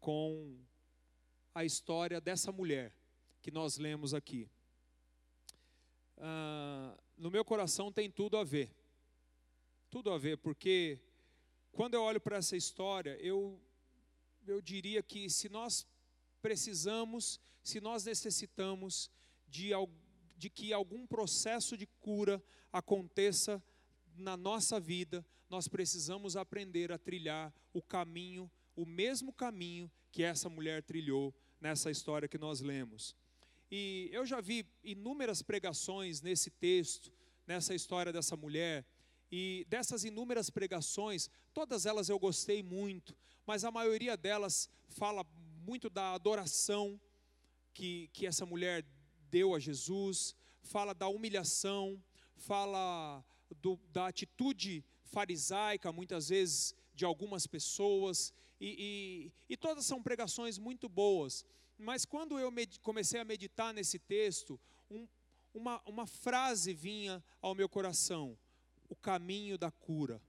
com 0.00 0.56
a 1.54 1.64
história 1.64 2.20
dessa 2.20 2.52
mulher 2.52 2.92
que 3.42 3.50
nós 3.50 3.76
lemos 3.76 4.14
aqui? 4.14 4.48
Ah, 6.18 6.96
no 7.16 7.30
meu 7.30 7.44
coração 7.44 7.92
tem 7.92 8.10
tudo 8.10 8.36
a 8.36 8.44
ver. 8.44 8.70
Tudo 9.90 10.10
a 10.10 10.18
ver, 10.18 10.38
porque 10.38 10.98
quando 11.72 11.94
eu 11.94 12.02
olho 12.02 12.20
para 12.20 12.36
essa 12.36 12.56
história, 12.56 13.16
eu, 13.20 13.60
eu 14.46 14.60
diria 14.60 15.02
que 15.02 15.28
se 15.28 15.48
nós 15.48 15.86
precisamos, 16.40 17.40
se 17.62 17.80
nós 17.80 18.04
necessitamos 18.04 19.10
de, 19.48 19.70
de 20.36 20.48
que 20.48 20.72
algum 20.72 21.06
processo 21.06 21.76
de 21.76 21.86
cura 22.00 22.42
aconteça 22.72 23.62
na 24.16 24.36
nossa 24.36 24.78
vida, 24.78 25.24
nós 25.48 25.68
precisamos 25.68 26.36
aprender 26.36 26.92
a 26.92 26.98
trilhar 26.98 27.52
o 27.72 27.82
caminho, 27.82 28.50
o 28.74 28.84
mesmo 28.84 29.32
caminho 29.32 29.90
que 30.10 30.22
essa 30.22 30.48
mulher 30.48 30.82
trilhou 30.82 31.34
nessa 31.60 31.90
história 31.90 32.28
que 32.28 32.38
nós 32.38 32.60
lemos. 32.60 33.14
E 33.70 34.08
eu 34.12 34.24
já 34.24 34.40
vi 34.40 34.66
inúmeras 34.82 35.42
pregações 35.42 36.20
nesse 36.20 36.50
texto, 36.50 37.12
nessa 37.46 37.74
história 37.74 38.12
dessa 38.12 38.36
mulher, 38.36 38.84
e 39.30 39.66
dessas 39.68 40.04
inúmeras 40.04 40.50
pregações, 40.50 41.28
todas 41.52 41.84
elas 41.84 42.08
eu 42.08 42.18
gostei 42.18 42.62
muito, 42.62 43.16
mas 43.46 43.64
a 43.64 43.70
maioria 43.70 44.16
delas 44.16 44.68
fala 44.88 45.24
muito 45.64 45.88
da 45.88 46.12
adoração 46.12 47.00
que, 47.72 48.08
que 48.12 48.26
essa 48.26 48.44
mulher 48.44 48.84
deu 49.30 49.54
a 49.54 49.58
Jesus, 49.58 50.34
fala 50.62 50.92
da 50.92 51.08
humilhação, 51.08 52.02
fala 52.36 53.24
do, 53.60 53.78
da 53.92 54.08
atitude 54.08 54.84
farisaica, 55.04 55.92
muitas 55.92 56.28
vezes, 56.28 56.74
de 56.94 57.04
algumas 57.04 57.46
pessoas, 57.46 58.32
e, 58.60 59.30
e, 59.48 59.52
e 59.52 59.56
todas 59.56 59.84
são 59.84 60.02
pregações 60.02 60.58
muito 60.58 60.88
boas. 60.88 61.44
Mas 61.78 62.04
quando 62.04 62.38
eu 62.38 62.52
comecei 62.82 63.20
a 63.20 63.24
meditar 63.24 63.72
nesse 63.74 63.98
texto, 63.98 64.58
um, 64.90 65.06
uma, 65.52 65.82
uma 65.86 66.06
frase 66.06 66.72
vinha 66.72 67.22
ao 67.40 67.54
meu 67.54 67.68
coração: 67.68 68.38
o 68.88 68.96
caminho 68.96 69.58
da 69.58 69.70
cura. 69.70 70.20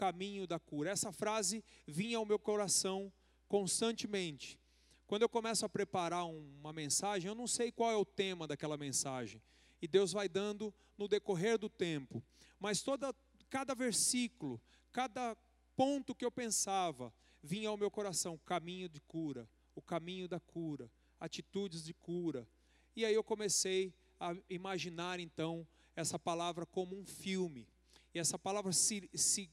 Caminho 0.00 0.46
da 0.46 0.58
cura. 0.58 0.88
Essa 0.88 1.12
frase 1.12 1.62
vinha 1.86 2.16
ao 2.16 2.24
meu 2.24 2.38
coração 2.38 3.12
constantemente. 3.46 4.58
Quando 5.06 5.20
eu 5.20 5.28
começo 5.28 5.66
a 5.66 5.68
preparar 5.68 6.24
uma 6.26 6.72
mensagem, 6.72 7.28
eu 7.28 7.34
não 7.34 7.46
sei 7.46 7.70
qual 7.70 7.90
é 7.90 7.96
o 7.96 8.04
tema 8.06 8.46
daquela 8.46 8.78
mensagem. 8.78 9.42
E 9.82 9.86
Deus 9.86 10.10
vai 10.10 10.26
dando 10.26 10.72
no 10.96 11.06
decorrer 11.06 11.58
do 11.58 11.68
tempo. 11.68 12.24
Mas 12.58 12.80
toda, 12.80 13.14
cada 13.50 13.74
versículo, 13.74 14.58
cada 14.90 15.36
ponto 15.76 16.14
que 16.14 16.24
eu 16.24 16.32
pensava, 16.32 17.12
vinha 17.42 17.68
ao 17.68 17.76
meu 17.76 17.90
coração: 17.90 18.38
caminho 18.38 18.88
de 18.88 19.02
cura, 19.02 19.46
o 19.74 19.82
caminho 19.82 20.26
da 20.26 20.40
cura, 20.40 20.90
atitudes 21.20 21.84
de 21.84 21.92
cura. 21.92 22.48
E 22.96 23.04
aí 23.04 23.12
eu 23.12 23.22
comecei 23.22 23.92
a 24.18 24.34
imaginar 24.48 25.20
então 25.20 25.68
essa 25.94 26.18
palavra 26.18 26.64
como 26.64 26.98
um 26.98 27.04
filme. 27.04 27.68
E 28.14 28.18
essa 28.18 28.38
palavra 28.38 28.72
se, 28.72 29.10
se 29.14 29.50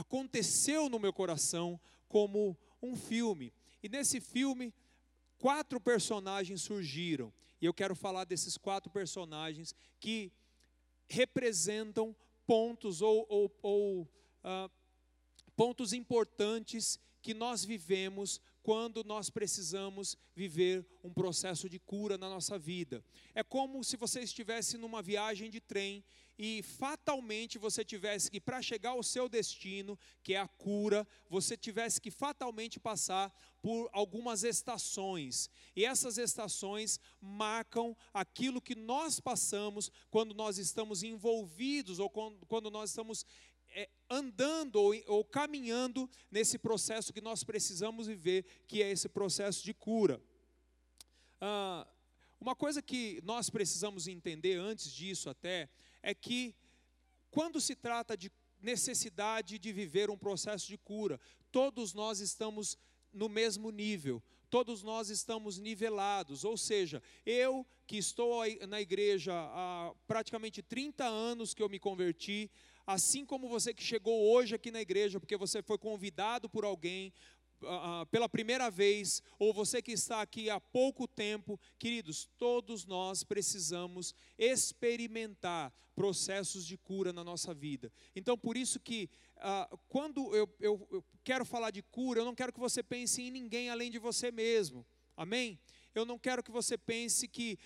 aconteceu 0.00 0.88
no 0.88 0.98
meu 0.98 1.12
coração 1.12 1.78
como 2.08 2.56
um 2.82 2.96
filme. 2.96 3.52
E 3.82 3.88
nesse 3.88 4.20
filme, 4.20 4.74
quatro 5.38 5.78
personagens 5.80 6.62
surgiram. 6.62 7.32
E 7.60 7.66
eu 7.66 7.74
quero 7.74 7.94
falar 7.94 8.24
desses 8.24 8.56
quatro 8.56 8.90
personagens 8.90 9.74
que 9.98 10.32
representam 11.08 12.16
pontos 12.46 13.02
ou, 13.02 13.26
ou, 13.28 13.54
ou 13.62 14.02
uh, 14.02 14.70
pontos 15.54 15.92
importantes 15.92 16.98
que 17.20 17.34
nós 17.34 17.64
vivemos 17.64 18.40
quando 18.62 19.02
nós 19.04 19.30
precisamos 19.30 20.16
viver 20.34 20.86
um 21.02 21.12
processo 21.12 21.68
de 21.68 21.78
cura 21.78 22.18
na 22.18 22.28
nossa 22.28 22.58
vida. 22.58 23.04
É 23.34 23.42
como 23.42 23.82
se 23.82 23.96
você 23.96 24.20
estivesse 24.20 24.76
numa 24.76 25.02
viagem 25.02 25.50
de 25.50 25.60
trem 25.60 26.04
e 26.42 26.62
fatalmente 26.62 27.58
você 27.58 27.84
tivesse 27.84 28.30
que, 28.30 28.40
para 28.40 28.62
chegar 28.62 28.92
ao 28.92 29.02
seu 29.02 29.28
destino, 29.28 29.98
que 30.22 30.32
é 30.32 30.38
a 30.38 30.48
cura, 30.48 31.06
você 31.28 31.54
tivesse 31.54 32.00
que 32.00 32.10
fatalmente 32.10 32.80
passar 32.80 33.30
por 33.60 33.90
algumas 33.92 34.42
estações. 34.42 35.50
E 35.76 35.84
essas 35.84 36.16
estações 36.16 36.98
marcam 37.20 37.94
aquilo 38.12 38.58
que 38.58 38.74
nós 38.74 39.20
passamos 39.20 39.92
quando 40.08 40.34
nós 40.34 40.56
estamos 40.56 41.02
envolvidos 41.02 41.98
ou 41.98 42.08
quando, 42.08 42.70
nós 42.70 42.88
estamos 42.88 43.26
é, 43.72 43.88
andando 44.08 44.76
ou, 44.76 44.94
ou 45.06 45.24
caminhando 45.24 46.08
nesse 46.30 46.58
processo 46.58 47.12
que 47.12 47.20
nós 47.20 47.44
precisamos 47.44 48.06
viver, 48.06 48.44
que 48.66 48.82
é 48.82 48.90
esse 48.90 49.08
processo 49.08 49.64
de 49.64 49.72
cura. 49.72 50.20
Ah, 51.40 51.86
uma 52.40 52.56
coisa 52.56 52.80
que 52.80 53.20
nós 53.22 53.50
precisamos 53.50 54.08
entender 54.08 54.56
antes 54.56 54.90
disso 54.90 55.28
até 55.28 55.68
é 56.02 56.14
que 56.14 56.54
quando 57.30 57.60
se 57.60 57.76
trata 57.76 58.16
de 58.16 58.30
necessidade 58.60 59.58
de 59.58 59.72
viver 59.72 60.10
um 60.10 60.18
processo 60.18 60.66
de 60.66 60.76
cura, 60.76 61.20
todos 61.52 61.94
nós 61.94 62.20
estamos 62.20 62.78
no 63.12 63.28
mesmo 63.28 63.70
nível, 63.70 64.22
todos 64.48 64.82
nós 64.82 65.10
estamos 65.10 65.58
nivelados, 65.58 66.44
ou 66.44 66.56
seja, 66.56 67.02
eu 67.24 67.66
que 67.86 67.96
estou 67.96 68.42
na 68.68 68.80
igreja 68.80 69.32
há 69.34 69.92
praticamente 70.06 70.62
30 70.62 71.04
anos 71.04 71.54
que 71.54 71.62
eu 71.62 71.68
me 71.68 71.78
converti, 71.78 72.50
assim 72.86 73.24
como 73.24 73.48
você 73.48 73.72
que 73.72 73.82
chegou 73.82 74.30
hoje 74.32 74.54
aqui 74.54 74.70
na 74.70 74.80
igreja, 74.80 75.20
porque 75.20 75.36
você 75.36 75.62
foi 75.62 75.78
convidado 75.78 76.48
por 76.48 76.64
alguém, 76.64 77.12
uh, 77.62 78.06
pela 78.06 78.28
primeira 78.28 78.70
vez, 78.70 79.22
ou 79.38 79.52
você 79.52 79.80
que 79.82 79.92
está 79.92 80.20
aqui 80.20 80.50
há 80.50 80.60
pouco 80.60 81.06
tempo, 81.06 81.58
queridos, 81.78 82.28
todos 82.38 82.84
nós 82.84 83.22
precisamos 83.22 84.14
experimentar 84.38 85.72
processos 85.94 86.64
de 86.64 86.76
cura 86.78 87.12
na 87.12 87.22
nossa 87.22 87.52
vida. 87.52 87.92
Então, 88.16 88.36
por 88.36 88.56
isso 88.56 88.80
que 88.80 89.08
uh, 89.36 89.78
quando 89.88 90.34
eu, 90.34 90.48
eu, 90.58 90.88
eu 90.90 91.04
quero 91.22 91.44
falar 91.44 91.70
de 91.70 91.82
cura, 91.82 92.20
eu 92.20 92.24
não 92.24 92.34
quero 92.34 92.52
que 92.52 92.60
você 92.60 92.82
pense 92.82 93.22
em 93.22 93.30
ninguém 93.30 93.68
além 93.68 93.90
de 93.90 93.98
você 93.98 94.30
mesmo. 94.30 94.86
Amém? 95.16 95.58
Eu 95.94 96.06
não 96.06 96.18
quero 96.18 96.42
que 96.42 96.50
você 96.50 96.78
pense 96.78 97.28
que 97.28 97.58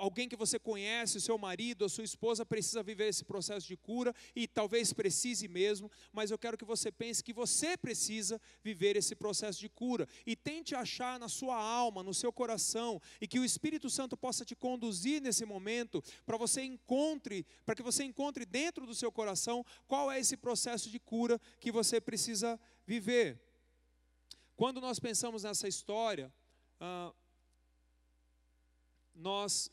alguém 0.00 0.28
que 0.28 0.36
você 0.36 0.58
conhece, 0.58 1.18
o 1.18 1.20
seu 1.20 1.36
marido, 1.38 1.84
a 1.84 1.88
sua 1.88 2.04
esposa 2.04 2.44
precisa 2.44 2.82
viver 2.82 3.08
esse 3.08 3.24
processo 3.24 3.66
de 3.66 3.76
cura 3.76 4.14
e 4.34 4.46
talvez 4.46 4.92
precise 4.92 5.48
mesmo, 5.48 5.90
mas 6.12 6.30
eu 6.30 6.38
quero 6.38 6.56
que 6.56 6.64
você 6.64 6.90
pense 6.90 7.22
que 7.22 7.32
você 7.32 7.76
precisa 7.76 8.40
viver 8.62 8.96
esse 8.96 9.14
processo 9.14 9.58
de 9.58 9.68
cura 9.68 10.08
e 10.26 10.36
tente 10.36 10.74
achar 10.74 11.18
na 11.18 11.28
sua 11.28 11.56
alma, 11.56 12.02
no 12.02 12.14
seu 12.14 12.32
coração 12.32 13.00
e 13.20 13.26
que 13.26 13.38
o 13.38 13.44
Espírito 13.44 13.88
Santo 13.88 14.16
possa 14.16 14.44
te 14.44 14.54
conduzir 14.54 15.20
nesse 15.20 15.44
momento 15.44 16.02
para 16.24 16.36
você 16.36 16.62
encontre, 16.62 17.46
para 17.64 17.74
que 17.74 17.82
você 17.82 18.04
encontre 18.04 18.44
dentro 18.44 18.86
do 18.86 18.94
seu 18.94 19.10
coração 19.10 19.64
qual 19.86 20.10
é 20.10 20.18
esse 20.18 20.36
processo 20.36 20.90
de 20.90 20.98
cura 20.98 21.40
que 21.60 21.72
você 21.72 22.00
precisa 22.00 22.58
viver. 22.86 23.40
Quando 24.56 24.80
nós 24.80 25.00
pensamos 25.00 25.42
nessa 25.42 25.66
história, 25.66 26.32
ah, 26.80 27.12
nós 29.14 29.70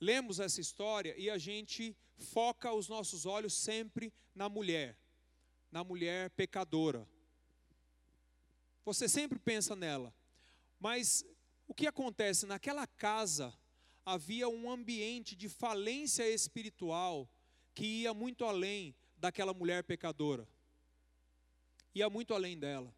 lemos 0.00 0.40
essa 0.40 0.60
história 0.60 1.14
e 1.16 1.30
a 1.30 1.38
gente 1.38 1.96
foca 2.16 2.72
os 2.72 2.88
nossos 2.88 3.26
olhos 3.26 3.54
sempre 3.54 4.12
na 4.34 4.48
mulher, 4.48 4.98
na 5.70 5.82
mulher 5.82 6.30
pecadora. 6.30 7.06
Você 8.84 9.08
sempre 9.08 9.38
pensa 9.38 9.74
nela. 9.74 10.14
Mas 10.78 11.24
o 11.66 11.74
que 11.74 11.86
acontece? 11.86 12.46
Naquela 12.46 12.86
casa 12.86 13.52
havia 14.04 14.48
um 14.48 14.70
ambiente 14.70 15.34
de 15.34 15.48
falência 15.48 16.28
espiritual 16.28 17.28
que 17.74 17.84
ia 17.84 18.14
muito 18.14 18.44
além 18.44 18.94
daquela 19.16 19.52
mulher 19.52 19.82
pecadora. 19.82 20.48
Ia 21.94 22.08
muito 22.08 22.32
além 22.32 22.58
dela. 22.58 22.94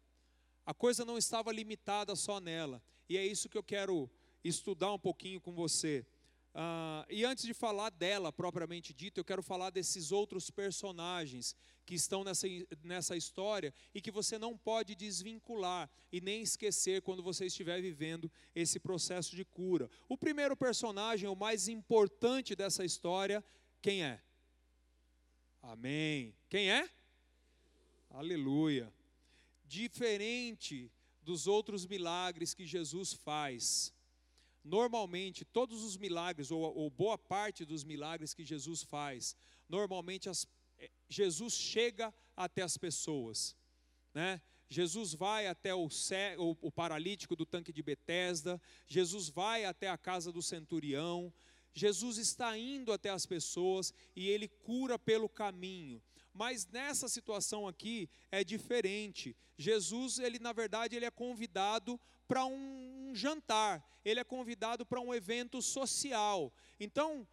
A 0.65 0.73
coisa 0.73 1.03
não 1.03 1.17
estava 1.17 1.51
limitada 1.51 2.15
só 2.15 2.39
nela. 2.39 2.83
E 3.07 3.17
é 3.17 3.25
isso 3.25 3.49
que 3.49 3.57
eu 3.57 3.63
quero 3.63 4.09
estudar 4.43 4.93
um 4.93 4.99
pouquinho 4.99 5.41
com 5.41 5.51
você. 5.51 6.05
Uh, 6.53 7.05
e 7.09 7.23
antes 7.23 7.45
de 7.45 7.53
falar 7.53 7.91
dela 7.91 8.33
propriamente 8.33 8.93
dita, 8.93 9.19
eu 9.19 9.25
quero 9.25 9.43
falar 9.43 9.69
desses 9.69 10.11
outros 10.11 10.49
personagens 10.49 11.55
que 11.85 11.93
estão 11.93 12.23
nessa, 12.23 12.47
nessa 12.83 13.15
história 13.15 13.73
e 13.93 14.01
que 14.01 14.11
você 14.11 14.37
não 14.37 14.57
pode 14.57 14.95
desvincular 14.95 15.89
e 16.11 16.19
nem 16.19 16.41
esquecer 16.41 17.01
quando 17.01 17.21
você 17.21 17.45
estiver 17.45 17.81
vivendo 17.81 18.31
esse 18.55 18.79
processo 18.79 19.35
de 19.35 19.45
cura. 19.45 19.89
O 20.07 20.17
primeiro 20.17 20.57
personagem, 20.57 21.29
o 21.29 21.35
mais 21.35 21.67
importante 21.67 22.55
dessa 22.55 22.83
história, 22.83 23.43
quem 23.81 24.03
é? 24.03 24.21
Amém. 25.61 26.35
Quem 26.49 26.71
é? 26.71 26.89
Aleluia. 28.09 28.91
diferente 29.65 30.91
dos 31.21 31.45
outros 31.45 31.85
milagres 31.85 32.55
que 32.55 32.65
Jesus 32.65 33.13
faz. 33.13 33.93
Normalmente, 34.63 35.45
todos 35.45 35.83
os 35.83 35.97
milagres, 35.97 36.51
ou, 36.51 36.61
ou 36.61 36.89
boa 36.89 37.17
parte 37.17 37.65
dos 37.65 37.83
milagres 37.83 38.33
que 38.33 38.43
Jesus 38.43 38.83
faz, 38.83 39.35
normalmente 39.67 40.29
as, 40.29 40.47
eh, 40.77 40.91
Jesus 41.07 41.53
chega 41.53 42.13
até 42.35 42.61
as 42.61 42.77
pessoas, 42.77 43.55
né? 44.13 44.41
Jesus 44.71 45.15
vai 45.15 45.47
até 45.47 45.73
o, 45.73 45.87
o, 45.87 46.57
o 46.61 46.71
paralítico 46.71 47.35
do 47.35 47.45
tanque 47.45 47.73
de 47.73 47.81
Betesda, 47.81 48.61
Jesus 48.87 49.27
vai 49.27 49.65
até 49.65 49.89
a 49.89 49.97
casa 49.97 50.31
do 50.31 50.43
centurião, 50.43 51.33
Jesus 51.73 52.17
está 52.17 52.57
indo 52.57 52.91
até 52.91 53.09
as 53.09 53.25
pessoas 53.25 53.93
e 54.15 54.27
ele 54.27 54.47
cura 54.47 54.99
pelo 54.99 55.27
caminho. 55.27 56.01
Mas 56.33 56.65
nessa 56.67 57.07
situação 57.07 57.67
aqui 57.67 58.09
é 58.31 58.43
diferente. 58.43 59.35
Jesus, 59.57 60.19
ele 60.19 60.39
na 60.39 60.53
verdade, 60.53 60.95
ele 60.95 61.05
é 61.05 61.11
convidado 61.11 61.99
para 62.27 62.45
um 62.45 63.11
jantar, 63.13 63.83
ele 64.05 64.19
é 64.19 64.23
convidado 64.23 64.85
para 64.85 65.01
um 65.01 65.13
evento 65.13 65.61
social. 65.61 66.53
Então, 66.79 67.27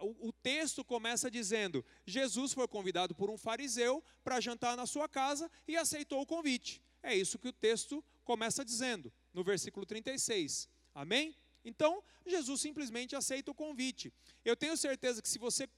o 0.00 0.32
texto 0.32 0.84
começa 0.84 1.30
dizendo: 1.30 1.84
Jesus 2.06 2.52
foi 2.52 2.66
convidado 2.68 3.14
por 3.14 3.28
um 3.28 3.36
fariseu 3.36 4.02
para 4.24 4.40
jantar 4.40 4.76
na 4.76 4.86
sua 4.86 5.08
casa 5.08 5.50
e 5.66 5.76
aceitou 5.76 6.22
o 6.22 6.26
convite. 6.26 6.82
É 7.02 7.14
isso 7.14 7.38
que 7.38 7.48
o 7.48 7.52
texto 7.52 8.04
começa 8.24 8.64
dizendo, 8.64 9.12
no 9.32 9.42
versículo 9.42 9.84
36. 9.84 10.68
Amém? 10.94 11.34
Então, 11.64 12.02
Jesus 12.26 12.60
simplesmente 12.60 13.14
aceita 13.14 13.50
o 13.50 13.54
convite. 13.54 14.12
Eu 14.44 14.56
tenho 14.56 14.76
certeza 14.76 15.20
que 15.20 15.28
se 15.28 15.38
você 15.38 15.68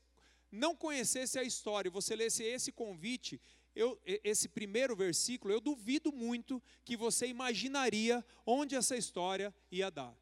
não 0.52 0.76
conhecesse 0.76 1.38
a 1.38 1.42
história, 1.42 1.90
você 1.90 2.14
lesse 2.14 2.44
esse 2.44 2.70
convite, 2.70 3.40
eu, 3.74 3.98
esse 4.04 4.50
primeiro 4.50 4.94
versículo, 4.94 5.54
eu 5.54 5.60
duvido 5.60 6.12
muito 6.12 6.62
que 6.84 6.94
você 6.94 7.26
imaginaria 7.26 8.24
onde 8.44 8.76
essa 8.76 8.94
história 8.94 9.52
ia 9.70 9.90
dar. 9.90 10.14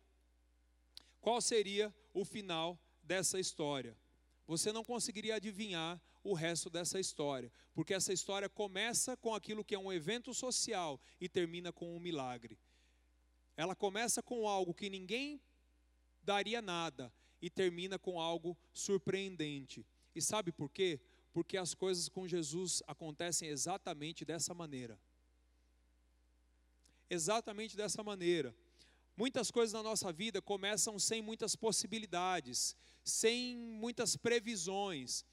Qual 1.21 1.40
seria 1.40 1.93
o 2.14 2.25
final 2.25 2.79
dessa 3.03 3.40
história? 3.40 3.97
Você 4.47 4.73
não 4.73 4.85
conseguiria 4.85 5.35
adivinhar 5.35 6.01
o 6.23 6.33
resto 6.33 6.71
dessa 6.71 7.01
história, 7.01 7.53
porque 7.75 7.93
essa 7.93 8.12
história 8.12 8.49
começa 8.49 9.16
com 9.16 9.35
aquilo 9.35 9.64
que 9.64 9.75
é 9.75 9.79
um 9.79 9.93
evento 9.93 10.33
social 10.33 11.01
e 11.21 11.29
termina 11.29 11.73
com 11.73 11.97
um 11.97 12.01
milagre. 12.01 12.59
Ela 13.57 13.75
começa 13.75 14.23
com 14.23 14.49
algo 14.49 14.73
que 14.73 14.88
ninguém 14.88 15.43
daria 16.23 16.62
nada 16.62 17.12
e 17.43 17.51
termina 17.51 17.99
com 17.99 18.21
algo 18.21 18.57
surpreendente. 18.73 19.87
E 20.14 20.20
sabe 20.20 20.53
por 20.53 20.70
quê? 20.70 21.01
Porque 21.33 21.57
as 21.57 21.75
coisas 21.75 22.09
com 22.09 22.27
Jesus 22.27 22.83
acontecem 22.87 23.49
exatamente 23.49 24.25
dessa 24.25 24.53
maneira. 24.53 24.99
Exatamente 27.09 27.77
dessa 27.77 28.03
maneira. 28.03 28.55
Muitas 29.16 29.51
coisas 29.51 29.73
na 29.73 29.83
nossa 29.83 30.12
vida 30.12 30.40
começam 30.40 30.99
sem 30.99 31.20
muitas 31.20 31.55
possibilidades, 31.55 32.77
sem 33.05 33.57
muitas 33.57 34.16
previsões 34.16 35.25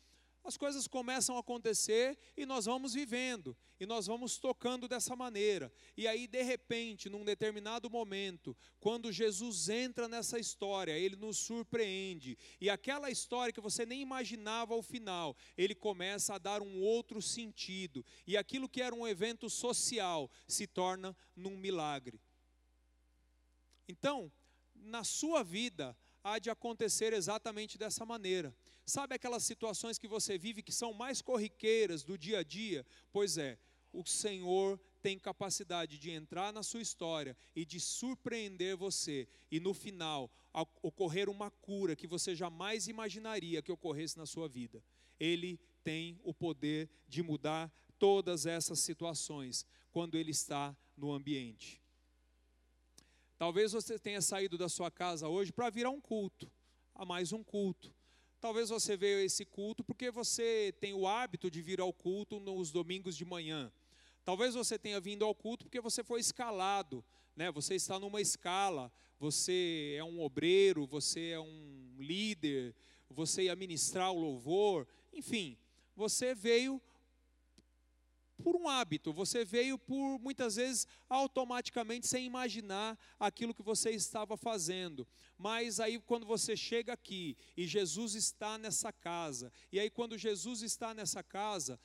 as 0.48 0.56
coisas 0.56 0.88
começam 0.88 1.36
a 1.36 1.42
acontecer 1.42 2.18
e 2.36 2.46
nós 2.46 2.66
vamos 2.66 2.94
vivendo, 2.94 3.56
e 3.80 3.86
nós 3.86 4.08
vamos 4.08 4.38
tocando 4.38 4.88
dessa 4.88 5.14
maneira. 5.14 5.72
E 5.98 6.08
aí, 6.08 6.26
de 6.26 6.42
repente, 6.42 7.10
num 7.10 7.26
determinado 7.26 7.90
momento, 7.90 8.56
quando 8.80 9.12
Jesus 9.12 9.68
entra 9.68 10.08
nessa 10.08 10.40
história, 10.40 10.98
ele 10.98 11.18
nos 11.18 11.38
surpreende, 11.38 12.38
e 12.62 12.70
aquela 12.70 13.12
história 13.12 13.52
que 13.52 13.60
você 13.60 13.86
nem 13.86 14.02
imaginava 14.02 14.74
ao 14.74 14.82
final, 14.82 15.36
ele 15.58 15.76
começa 15.76 16.36
a 16.36 16.38
dar 16.38 16.62
um 16.62 16.82
outro 16.82 17.22
sentido, 17.22 18.06
e 18.26 18.38
aquilo 18.38 18.70
que 18.70 18.82
era 18.82 18.96
um 18.96 19.06
evento 19.06 19.50
social 19.50 20.32
se 20.48 20.66
torna 20.66 21.16
num 21.36 21.58
milagre. 21.58 22.22
Então, 23.86 24.32
na 24.74 25.04
sua 25.04 25.44
vida, 25.44 25.98
há 26.24 26.40
de 26.40 26.50
acontecer 26.50 27.12
exatamente 27.12 27.78
dessa 27.78 28.06
maneira. 28.06 28.56
Sabe 28.90 29.16
aquelas 29.16 29.44
situações 29.44 29.98
que 29.98 30.08
você 30.08 30.38
vive 30.38 30.64
que 30.64 30.72
são 30.72 30.94
mais 30.94 31.22
corriqueiras 31.22 32.06
do 32.06 32.18
dia 32.18 32.40
a 32.40 32.44
dia? 32.44 32.86
Pois 33.12 33.38
é, 33.38 33.60
o 33.92 34.06
Senhor 34.06 34.80
tem 35.02 35.20
capacidade 35.20 36.00
de 36.00 36.10
entrar 36.10 36.54
na 36.54 36.64
sua 36.64 36.82
história 36.82 37.36
e 37.54 37.66
de 37.66 37.82
surpreender 37.82 38.78
você, 38.78 39.28
e 39.52 39.60
no 39.60 39.74
final 39.74 40.32
ocorrer 40.82 41.30
uma 41.30 41.52
cura 41.52 41.98
que 41.98 42.08
você 42.08 42.34
jamais 42.34 42.88
imaginaria 42.88 43.62
que 43.62 43.74
ocorresse 43.74 44.18
na 44.18 44.26
sua 44.26 44.48
vida. 44.48 44.82
Ele 45.20 45.60
tem 45.84 46.18
o 46.24 46.34
poder 46.34 46.90
de 47.10 47.22
mudar 47.22 47.70
todas 48.00 48.46
essas 48.46 48.80
situações 48.80 49.66
quando 49.92 50.16
ele 50.16 50.32
está 50.32 50.74
no 50.96 51.12
ambiente. 51.12 51.82
Talvez 53.38 53.74
você 53.74 54.00
tenha 54.00 54.22
saído 54.22 54.58
da 54.58 54.70
sua 54.70 54.90
casa 54.90 55.28
hoje 55.28 55.52
para 55.52 55.70
vir 55.70 55.86
a 55.86 55.90
um 55.90 56.00
culto, 56.00 56.50
a 56.96 57.04
mais 57.04 57.34
um 57.34 57.44
culto. 57.44 57.97
Talvez 58.40 58.70
você 58.70 58.96
veio 58.96 59.20
a 59.20 59.24
esse 59.24 59.44
culto 59.44 59.84
porque 59.84 60.12
você 60.12 60.74
tem 60.80 60.94
o 60.94 61.08
hábito 61.08 61.50
de 61.50 61.62
vir 61.62 61.82
ao 61.82 61.92
culto 61.92 62.40
nos 62.40 62.72
domingos 62.72 63.18
de 63.18 63.26
manhã. 63.26 63.72
Talvez 64.24 64.54
você 64.54 64.78
tenha 64.78 65.00
vindo 65.00 65.26
ao 65.26 65.34
culto 65.34 65.66
porque 65.66 65.82
você 65.82 66.04
foi 66.04 66.20
escalado, 66.20 67.04
né? 67.36 67.52
Você 67.52 67.76
está 67.76 68.00
numa 68.00 68.22
escala, 68.22 68.92
você 69.20 69.96
é 69.98 70.04
um 70.04 70.22
obreiro, 70.22 70.86
você 70.86 71.30
é 71.30 71.40
um 71.40 71.96
líder, 71.98 72.76
você 73.10 73.44
ia 73.44 73.56
ministrar 73.56 74.12
o 74.12 74.20
louvor, 74.20 74.88
enfim, 75.12 75.58
você 75.96 76.36
veio 76.36 76.82
por 78.44 78.56
um 78.56 78.68
hábito, 78.68 79.12
você 79.12 79.44
veio 79.44 79.78
por 79.78 80.20
muitas 80.20 80.56
vezes 80.56 80.88
automaticamente 81.10 82.08
sem 82.08 82.26
imaginar 82.26 82.98
aquilo 83.20 83.54
que 83.54 83.64
você 83.64 83.92
estava 83.92 84.38
fazendo. 84.38 85.08
Mas 85.38 85.80
aí 85.80 86.00
quando 86.00 86.26
você 86.26 86.56
chega 86.56 86.94
aqui 86.94 87.38
e 87.56 87.66
Jesus 87.68 88.16
está 88.16 88.58
nessa 88.58 88.92
casa, 88.92 89.52
e 89.72 89.80
aí 89.80 89.90
quando 89.90 90.18
Jesus 90.18 90.62
está 90.62 90.94
nessa 90.94 91.24
casa, 91.24 91.80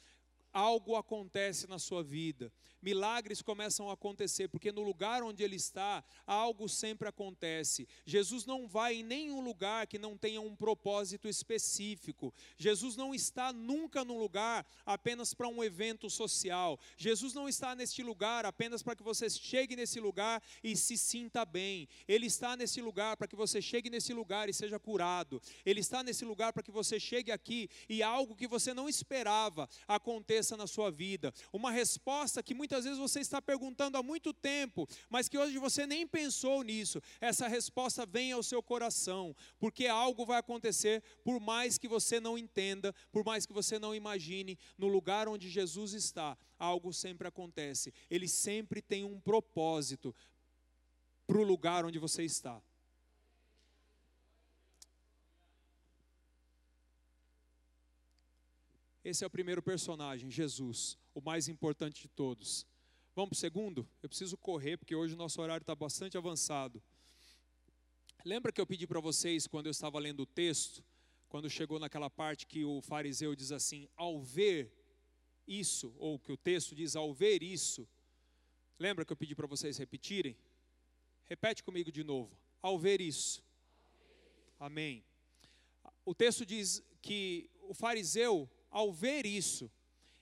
algo 0.52 0.96
acontece 0.96 1.66
na 1.66 1.78
sua 1.78 2.02
vida. 2.02 2.52
Milagres 2.82 3.40
começam 3.40 3.88
a 3.88 3.92
acontecer, 3.92 4.48
porque 4.48 4.72
no 4.72 4.82
lugar 4.82 5.22
onde 5.22 5.42
ele 5.42 5.54
está, 5.54 6.02
algo 6.26 6.68
sempre 6.68 7.08
acontece. 7.08 7.88
Jesus 8.04 8.44
não 8.44 8.66
vai 8.66 8.96
em 8.96 9.02
nenhum 9.04 9.40
lugar 9.40 9.86
que 9.86 9.98
não 9.98 10.18
tenha 10.18 10.40
um 10.40 10.56
propósito 10.56 11.28
específico. 11.28 12.34
Jesus 12.58 12.96
não 12.96 13.14
está 13.14 13.52
nunca 13.52 14.04
num 14.04 14.18
lugar 14.18 14.66
apenas 14.84 15.32
para 15.32 15.46
um 15.46 15.62
evento 15.62 16.10
social. 16.10 16.78
Jesus 16.96 17.32
não 17.32 17.48
está 17.48 17.76
neste 17.76 18.02
lugar 18.02 18.44
apenas 18.44 18.82
para 18.82 18.96
que 18.96 19.02
você 19.02 19.30
chegue 19.30 19.76
nesse 19.76 20.00
lugar 20.00 20.42
e 20.62 20.76
se 20.76 20.98
sinta 20.98 21.44
bem. 21.44 21.88
Ele 22.08 22.26
está 22.26 22.56
nesse 22.56 22.82
lugar 22.82 23.16
para 23.16 23.28
que 23.28 23.36
você 23.36 23.62
chegue 23.62 23.88
nesse 23.88 24.12
lugar 24.12 24.48
e 24.48 24.52
seja 24.52 24.80
curado. 24.80 25.40
Ele 25.64 25.78
está 25.78 26.02
nesse 26.02 26.24
lugar 26.24 26.52
para 26.52 26.64
que 26.64 26.72
você 26.72 26.98
chegue 26.98 27.30
aqui 27.30 27.70
e 27.88 28.02
algo 28.02 28.34
que 28.34 28.48
você 28.48 28.74
não 28.74 28.88
esperava 28.88 29.68
aconteça 29.86 30.41
na 30.56 30.66
sua 30.66 30.90
vida. 30.90 31.32
Uma 31.52 31.70
resposta 31.70 32.42
que 32.42 32.54
muitas 32.54 32.84
vezes 32.84 32.98
você 32.98 33.20
está 33.20 33.40
perguntando 33.40 33.96
há 33.96 34.02
muito 34.02 34.32
tempo, 34.32 34.88
mas 35.08 35.28
que 35.28 35.38
hoje 35.38 35.58
você 35.58 35.86
nem 35.86 36.06
pensou 36.06 36.62
nisso. 36.62 37.00
Essa 37.20 37.48
resposta 37.48 38.04
vem 38.04 38.32
ao 38.32 38.42
seu 38.42 38.62
coração, 38.62 39.34
porque 39.58 39.86
algo 39.86 40.26
vai 40.26 40.38
acontecer, 40.38 41.02
por 41.24 41.40
mais 41.40 41.78
que 41.78 41.88
você 41.88 42.18
não 42.18 42.36
entenda, 42.36 42.94
por 43.10 43.24
mais 43.24 43.46
que 43.46 43.52
você 43.52 43.78
não 43.78 43.94
imagine, 43.94 44.58
no 44.76 44.88
lugar 44.88 45.28
onde 45.28 45.48
Jesus 45.48 45.92
está, 45.94 46.36
algo 46.58 46.92
sempre 46.92 47.28
acontece. 47.28 47.92
Ele 48.10 48.28
sempre 48.28 48.82
tem 48.82 49.04
um 49.04 49.20
propósito 49.20 50.14
para 51.26 51.38
o 51.38 51.44
lugar 51.44 51.84
onde 51.84 51.98
você 51.98 52.24
está. 52.24 52.60
Esse 59.04 59.24
é 59.24 59.26
o 59.26 59.30
primeiro 59.30 59.60
personagem, 59.60 60.30
Jesus, 60.30 60.96
o 61.12 61.20
mais 61.20 61.48
importante 61.48 62.02
de 62.02 62.08
todos. 62.08 62.64
Vamos 63.16 63.30
para 63.30 63.36
o 63.36 63.40
segundo? 63.40 63.88
Eu 64.00 64.08
preciso 64.08 64.36
correr, 64.36 64.76
porque 64.76 64.94
hoje 64.94 65.14
o 65.14 65.16
nosso 65.16 65.42
horário 65.42 65.64
está 65.64 65.74
bastante 65.74 66.16
avançado. 66.16 66.80
Lembra 68.24 68.52
que 68.52 68.60
eu 68.60 68.66
pedi 68.66 68.86
para 68.86 69.00
vocês, 69.00 69.48
quando 69.48 69.66
eu 69.66 69.72
estava 69.72 69.98
lendo 69.98 70.20
o 70.20 70.26
texto, 70.26 70.84
quando 71.28 71.50
chegou 71.50 71.80
naquela 71.80 72.08
parte 72.08 72.46
que 72.46 72.64
o 72.64 72.80
fariseu 72.80 73.34
diz 73.34 73.50
assim: 73.50 73.88
ao 73.96 74.20
ver 74.20 74.72
isso, 75.48 75.92
ou 75.98 76.16
que 76.16 76.30
o 76.30 76.36
texto 76.36 76.72
diz 76.72 76.94
ao 76.94 77.12
ver 77.12 77.42
isso, 77.42 77.88
lembra 78.78 79.04
que 79.04 79.12
eu 79.12 79.16
pedi 79.16 79.34
para 79.34 79.48
vocês 79.48 79.78
repetirem? 79.78 80.36
Repete 81.24 81.64
comigo 81.64 81.90
de 81.90 82.04
novo: 82.04 82.38
ao 82.62 82.78
ver 82.78 83.00
isso. 83.00 83.42
Amém. 84.60 85.04
O 86.04 86.14
texto 86.14 86.46
diz 86.46 86.80
que 87.00 87.50
o 87.62 87.74
fariseu 87.74 88.48
ao 88.72 88.92
ver 88.92 89.24
isso, 89.24 89.70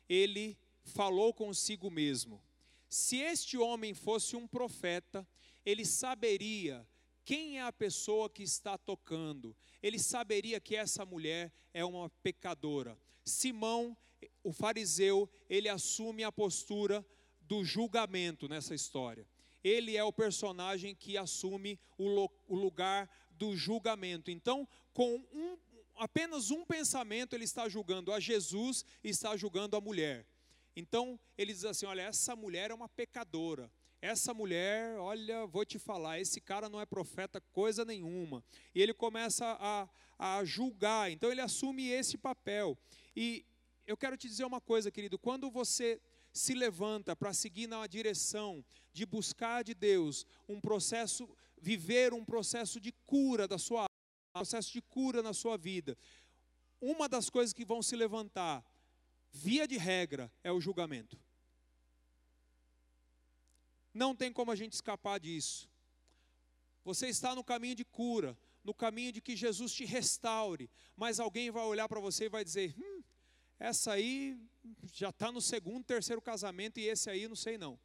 ele 0.07 0.59
falou 0.83 1.33
consigo 1.33 1.91
mesmo: 1.91 2.43
se 2.89 3.17
este 3.17 3.57
homem 3.57 3.95
fosse 3.95 4.37
um 4.37 4.47
profeta, 4.47 5.27
ele 5.65 5.87
saberia 5.87 6.87
quem 7.25 7.59
é 7.59 7.63
a 7.63 7.73
pessoa 7.73 8.29
que 8.29 8.43
está 8.43 8.77
tocando, 8.77 9.57
ele 9.81 10.01
saberia 10.01 10.59
que 10.59 10.75
essa 10.75 11.07
mulher 11.07 11.53
é 11.73 11.85
uma 11.85 12.11
pecadora. 12.25 12.99
Simão, 13.25 13.97
o 14.43 14.53
fariseu, 14.53 15.31
ele 15.49 15.69
assume 15.69 16.25
a 16.25 16.33
postura 16.33 17.07
do 17.41 17.65
julgamento 17.65 18.49
nessa 18.49 18.75
história. 18.75 19.29
Ele 19.63 19.97
é 19.97 20.03
o 20.03 20.13
personagem 20.13 20.95
que 20.95 21.17
assume 21.17 21.79
o, 21.97 22.29
lugar 22.49 23.09
do 23.31 23.57
julgamento. 23.57 24.31
Então, 24.31 24.67
com 24.93 25.17
um, 25.33 25.57
apenas 26.01 26.51
um 26.51 26.65
pensamento, 26.65 27.35
ele 27.35 27.45
está 27.45 27.69
julgando 27.69 28.13
a 28.13 28.19
Jesus 28.19 28.85
e 29.05 29.11
está 29.11 29.37
julgando 29.37 29.77
a 29.77 29.81
mulher. 29.81 30.27
Então, 30.75 31.21
ele 31.37 31.53
diz 31.53 31.65
assim: 31.65 31.85
olha, 31.85 32.03
essa 32.03 32.35
mulher 32.35 32.71
é 32.71 32.75
uma 32.75 32.89
pecadora. 32.89 33.71
Essa 34.01 34.33
mulher, 34.33 34.99
olha, 34.99 35.47
vou 35.47 35.63
te 35.63 35.79
falar, 35.79 36.19
esse 36.19 36.41
cara 36.41 36.71
não 36.71 36.81
é 36.81 36.87
profeta 36.87 37.39
coisa 37.53 37.85
nenhuma. 37.85 38.43
E 38.75 38.81
ele 38.81 38.95
começa 38.95 39.45
a, 39.61 39.87
a 40.19 40.43
julgar, 40.43 41.11
então 41.11 41.31
ele 41.31 41.43
assume 41.43 41.91
esse 41.91 42.17
papel. 42.17 42.79
E 43.15 43.45
eu 43.87 43.99
quero 43.99 44.17
te 44.17 44.27
dizer 44.27 44.47
uma 44.47 44.61
coisa, 44.61 44.91
querido: 44.91 45.19
quando 45.19 45.51
você 45.51 46.01
se 46.33 46.55
levanta 46.55 47.15
para 47.15 47.35
seguir 47.35 47.67
na 47.67 47.87
direção 47.87 48.65
de 48.91 49.05
buscar 49.05 49.63
de 49.63 49.75
Deus 49.75 50.25
um 50.49 50.61
processo, 50.61 51.29
viver 51.61 52.15
um 52.15 52.25
processo 52.25 52.81
de 52.81 52.93
cura 53.05 53.47
da 53.47 53.59
sua 53.59 53.90
processo 54.33 54.73
de 54.73 54.81
cura 54.81 55.23
na 55.23 55.33
sua 55.33 55.57
vida. 55.57 55.97
Uma 56.81 57.09
das 57.09 57.29
coisas 57.29 57.53
que 57.53 57.65
vão 57.65 57.83
se 57.83 57.95
levantar, 57.95 58.65
via 59.33 59.67
de 59.67 59.77
regra, 59.77 60.33
é 60.43 60.51
o 60.51 60.61
julgamento. 60.61 61.19
Não 63.93 64.15
tem 64.15 64.33
como 64.33 64.51
a 64.51 64.57
gente 64.57 64.73
escapar 64.73 65.19
disso. 65.19 65.69
Você 66.85 67.09
está 67.09 67.35
no 67.35 67.45
caminho 67.45 67.75
de 67.75 67.85
cura, 67.85 68.39
no 68.65 68.73
caminho 68.73 69.13
de 69.13 69.21
que 69.21 69.37
Jesus 69.37 69.73
te 69.73 69.85
restaure, 69.85 70.71
mas 70.97 71.21
alguém 71.21 71.51
vai 71.51 71.65
olhar 71.65 71.89
para 71.89 72.01
você 72.01 72.25
e 72.25 72.29
vai 72.29 72.45
dizer: 72.45 72.75
hum, 72.79 73.03
essa 73.59 73.93
aí 73.93 74.41
já 74.93 75.11
está 75.11 75.31
no 75.31 75.41
segundo, 75.41 75.85
terceiro 75.85 76.23
casamento 76.23 76.79
e 76.79 76.89
esse 76.89 77.11
aí 77.11 77.29
não 77.29 77.37
sei 77.37 77.59
não. 77.59 77.79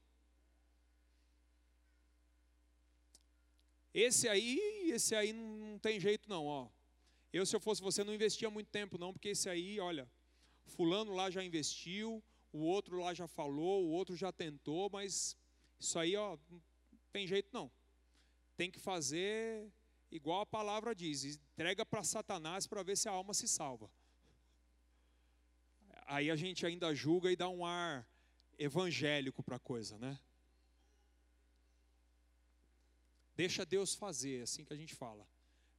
Esse 3.95 4.27
aí, 4.27 4.59
esse 4.91 5.15
aí 5.15 5.31
não 5.31 5.79
tem 5.79 5.99
jeito 5.99 6.29
não, 6.29 6.45
ó. 6.45 6.69
Eu 7.31 7.45
se 7.45 7.55
eu 7.55 7.59
fosse 7.59 7.81
você 7.81 8.03
não 8.03 8.13
investia 8.13 8.49
muito 8.49 8.67
tempo 8.69 8.97
não, 8.97 9.13
porque 9.13 9.29
esse 9.29 9.49
aí, 9.49 9.79
olha, 9.79 10.09
fulano 10.65 11.13
lá 11.13 11.31
já 11.31 11.43
investiu, 11.43 12.23
o 12.51 12.59
outro 12.59 12.99
lá 12.99 13.13
já 13.13 13.27
falou, 13.27 13.85
o 13.85 13.89
outro 13.89 14.15
já 14.15 14.31
tentou, 14.31 14.89
mas 14.89 15.37
isso 15.79 15.97
aí, 15.97 16.15
ó, 16.15 16.37
não 16.49 16.61
tem 17.13 17.25
jeito 17.25 17.49
não. 17.53 17.71
Tem 18.57 18.69
que 18.69 18.79
fazer 18.79 19.71
igual 20.11 20.41
a 20.41 20.45
palavra 20.45 20.93
diz, 20.93 21.23
entrega 21.23 21.85
para 21.85 22.03
Satanás 22.03 22.67
para 22.67 22.83
ver 22.83 22.97
se 22.97 23.07
a 23.07 23.11
alma 23.11 23.33
se 23.33 23.47
salva 23.47 23.89
aí 26.05 26.29
a 26.29 26.35
gente 26.35 26.65
ainda 26.65 26.93
julga 26.93 27.31
e 27.31 27.35
dá 27.35 27.49
um 27.49 27.65
ar 27.65 28.07
evangélico 28.57 29.43
para 29.43 29.57
a 29.57 29.59
coisa, 29.59 29.97
né? 29.97 30.19
Deixa 33.35 33.65
Deus 33.65 33.93
fazer, 33.93 34.39
é 34.39 34.43
assim 34.43 34.63
que 34.63 34.73
a 34.73 34.77
gente 34.77 34.95
fala. 34.95 35.27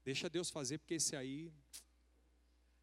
Deixa 0.04 0.28
Deus 0.28 0.50
fazer, 0.50 0.78
porque 0.78 0.94
esse 0.94 1.16
aí, 1.16 1.52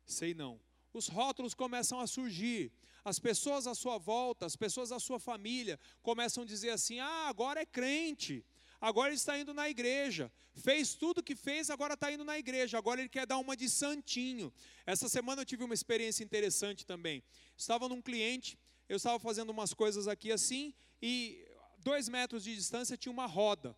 sei 0.05 0.33
não. 0.33 0.59
Os 0.91 1.07
rótulos 1.07 1.53
começam 1.53 1.99
a 1.99 2.07
surgir. 2.07 2.71
As 3.05 3.19
pessoas 3.19 3.67
à 3.67 3.75
sua 3.75 3.97
volta, 3.97 4.45
as 4.45 4.55
pessoas 4.55 4.91
à 4.91 4.99
sua 4.99 5.19
família, 5.19 5.79
começam 6.01 6.43
a 6.43 6.45
dizer 6.45 6.69
assim: 6.69 6.99
ah, 6.99 7.27
agora 7.27 7.61
é 7.61 7.65
crente 7.65 8.45
agora 8.83 9.09
ele 9.09 9.15
está 9.15 9.39
indo 9.39 9.53
na 9.53 9.69
igreja. 9.69 10.29
Fez 10.53 10.93
tudo 10.93 11.19
o 11.19 11.23
que 11.23 11.37
fez, 11.37 11.69
agora 11.69 11.93
está 11.93 12.11
indo 12.11 12.25
na 12.25 12.37
igreja. 12.37 12.77
Agora 12.77 12.99
ele 12.99 13.07
quer 13.07 13.25
dar 13.25 13.37
uma 13.37 13.55
de 13.55 13.69
santinho. 13.69 14.53
Essa 14.85 15.07
semana 15.07 15.41
eu 15.41 15.45
tive 15.45 15.63
uma 15.63 15.73
experiência 15.73 16.21
interessante 16.21 16.85
também. 16.85 17.23
Estava 17.55 17.87
num 17.87 18.01
cliente, 18.01 18.59
eu 18.89 18.97
estava 18.97 19.17
fazendo 19.19 19.51
umas 19.51 19.73
coisas 19.73 20.05
aqui 20.05 20.33
assim, 20.33 20.73
e 21.01 21.47
dois 21.79 22.09
metros 22.09 22.43
de 22.43 22.53
distância 22.53 22.97
tinha 22.97 23.11
uma 23.11 23.25
roda. 23.25 23.73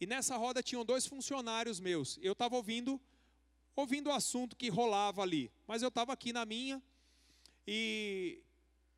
E 0.00 0.06
nessa 0.06 0.36
roda 0.36 0.62
tinham 0.62 0.84
dois 0.84 1.06
funcionários 1.06 1.78
meus. 1.78 2.18
Eu 2.22 2.32
estava 2.32 2.56
ouvindo, 2.56 3.00
ouvindo 3.76 4.08
o 4.08 4.12
assunto 4.12 4.56
que 4.56 4.68
rolava 4.68 5.22
ali. 5.22 5.52
Mas 5.66 5.82
eu 5.82 5.88
estava 5.88 6.12
aqui 6.12 6.32
na 6.32 6.46
minha, 6.46 6.82
e 7.66 8.42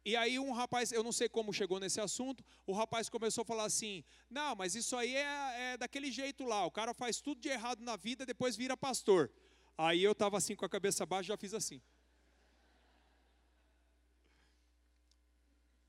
e 0.05 0.17
aí 0.17 0.37
um 0.37 0.51
rapaz, 0.51 0.91
eu 0.91 1.05
não 1.05 1.13
sei 1.13 1.29
como 1.29 1.53
chegou 1.53 1.79
nesse 1.79 2.01
assunto, 2.01 2.45
o 2.67 2.73
rapaz 2.73 3.09
começou 3.09 3.43
a 3.43 3.45
falar 3.45 3.65
assim: 3.65 4.03
não, 4.29 4.57
mas 4.57 4.75
isso 4.75 4.97
aí 4.97 5.15
é, 5.15 5.73
é 5.73 5.77
daquele 5.77 6.11
jeito 6.11 6.45
lá, 6.45 6.67
o 6.67 6.71
cara 6.71 6.93
faz 6.93 7.21
tudo 7.21 7.41
de 7.41 7.49
errado 7.49 7.81
na 7.81 7.97
vida, 7.97 8.27
depois 8.27 8.57
vira 8.57 8.77
pastor. 8.77 9.31
Aí 9.79 10.03
eu 10.03 10.13
estava 10.13 10.37
assim 10.37 10.57
com 10.57 10.65
a 10.65 10.69
cabeça 10.69 11.07
baixa, 11.07 11.29
já 11.29 11.37
fiz 11.37 11.55
assim. 11.55 11.81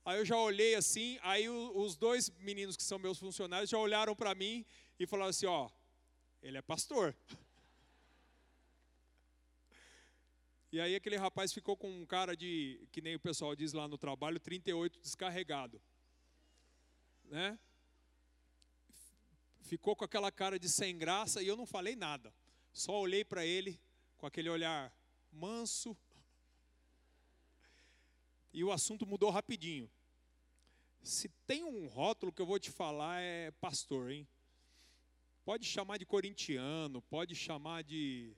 Aí 0.05 0.19
eu 0.19 0.25
já 0.25 0.37
olhei 0.37 0.75
assim, 0.75 1.17
aí 1.21 1.47
os 1.49 1.95
dois 1.95 2.29
meninos 2.39 2.75
que 2.75 2.83
são 2.83 2.99
meus 2.99 3.17
funcionários 3.17 3.69
já 3.69 3.77
olharam 3.77 4.13
para 4.13 4.35
mim 4.35 4.65
e 4.99 5.07
falaram 5.07 5.29
assim: 5.29 5.45
ó, 5.45 5.69
ele 6.41 6.57
é 6.57 6.61
pastor. 6.61 7.15
E 10.71 10.81
aí 10.81 10.95
aquele 10.95 11.17
rapaz 11.17 11.53
ficou 11.53 11.77
com 11.77 11.87
um 11.87 12.03
cara 12.03 12.35
de, 12.35 12.87
que 12.91 12.99
nem 12.99 13.13
o 13.13 13.19
pessoal 13.19 13.55
diz 13.55 13.73
lá 13.73 13.87
no 13.87 13.95
trabalho, 13.95 14.39
38 14.39 14.99
descarregado. 14.99 15.79
Né? 17.25 17.59
Ficou 19.61 19.95
com 19.95 20.03
aquela 20.03 20.31
cara 20.31 20.57
de 20.57 20.67
sem 20.67 20.97
graça 20.97 21.43
e 21.43 21.47
eu 21.47 21.55
não 21.55 21.67
falei 21.67 21.95
nada. 21.95 22.33
Só 22.71 22.99
olhei 22.99 23.23
para 23.23 23.45
ele 23.45 23.79
com 24.17 24.25
aquele 24.25 24.49
olhar 24.49 24.91
manso. 25.31 25.95
E 28.51 28.63
o 28.63 28.71
assunto 28.71 29.05
mudou 29.05 29.29
rapidinho. 29.29 29.87
Se 31.03 31.29
tem 31.45 31.63
um 31.63 31.85
rótulo 31.85 32.31
que 32.31 32.41
eu 32.41 32.47
vou 32.47 32.59
te 32.59 32.71
falar 32.71 33.21
é 33.21 33.51
pastor, 33.51 34.09
hein? 34.09 34.27
Pode 35.45 35.65
chamar 35.65 35.97
de 35.97 36.05
corintiano, 36.05 37.01
pode 37.01 37.35
chamar 37.35 37.83
de 37.83 38.35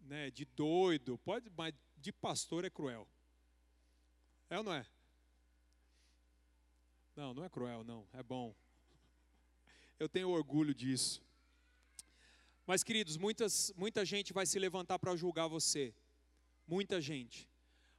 né, 0.00 0.30
de 0.30 0.44
doido, 0.44 1.18
pode, 1.18 1.48
mas 1.50 1.72
de 1.96 2.12
pastor 2.12 2.64
é 2.64 2.70
cruel. 2.70 3.08
É 4.48 4.58
ou 4.58 4.64
não 4.64 4.72
é? 4.72 4.84
Não, 7.14 7.32
não 7.34 7.44
é 7.44 7.48
cruel, 7.48 7.84
não, 7.84 8.06
é 8.12 8.22
bom. 8.22 8.54
Eu 9.98 10.08
tenho 10.08 10.30
orgulho 10.30 10.74
disso. 10.74 11.22
Mas, 12.66 12.82
queridos, 12.82 13.16
muitas, 13.16 13.72
muita 13.76 14.04
gente 14.04 14.32
vai 14.32 14.46
se 14.46 14.58
levantar 14.58 14.98
para 14.98 15.14
julgar 15.16 15.46
você. 15.46 15.94
Muita 16.66 17.00
gente. 17.00 17.48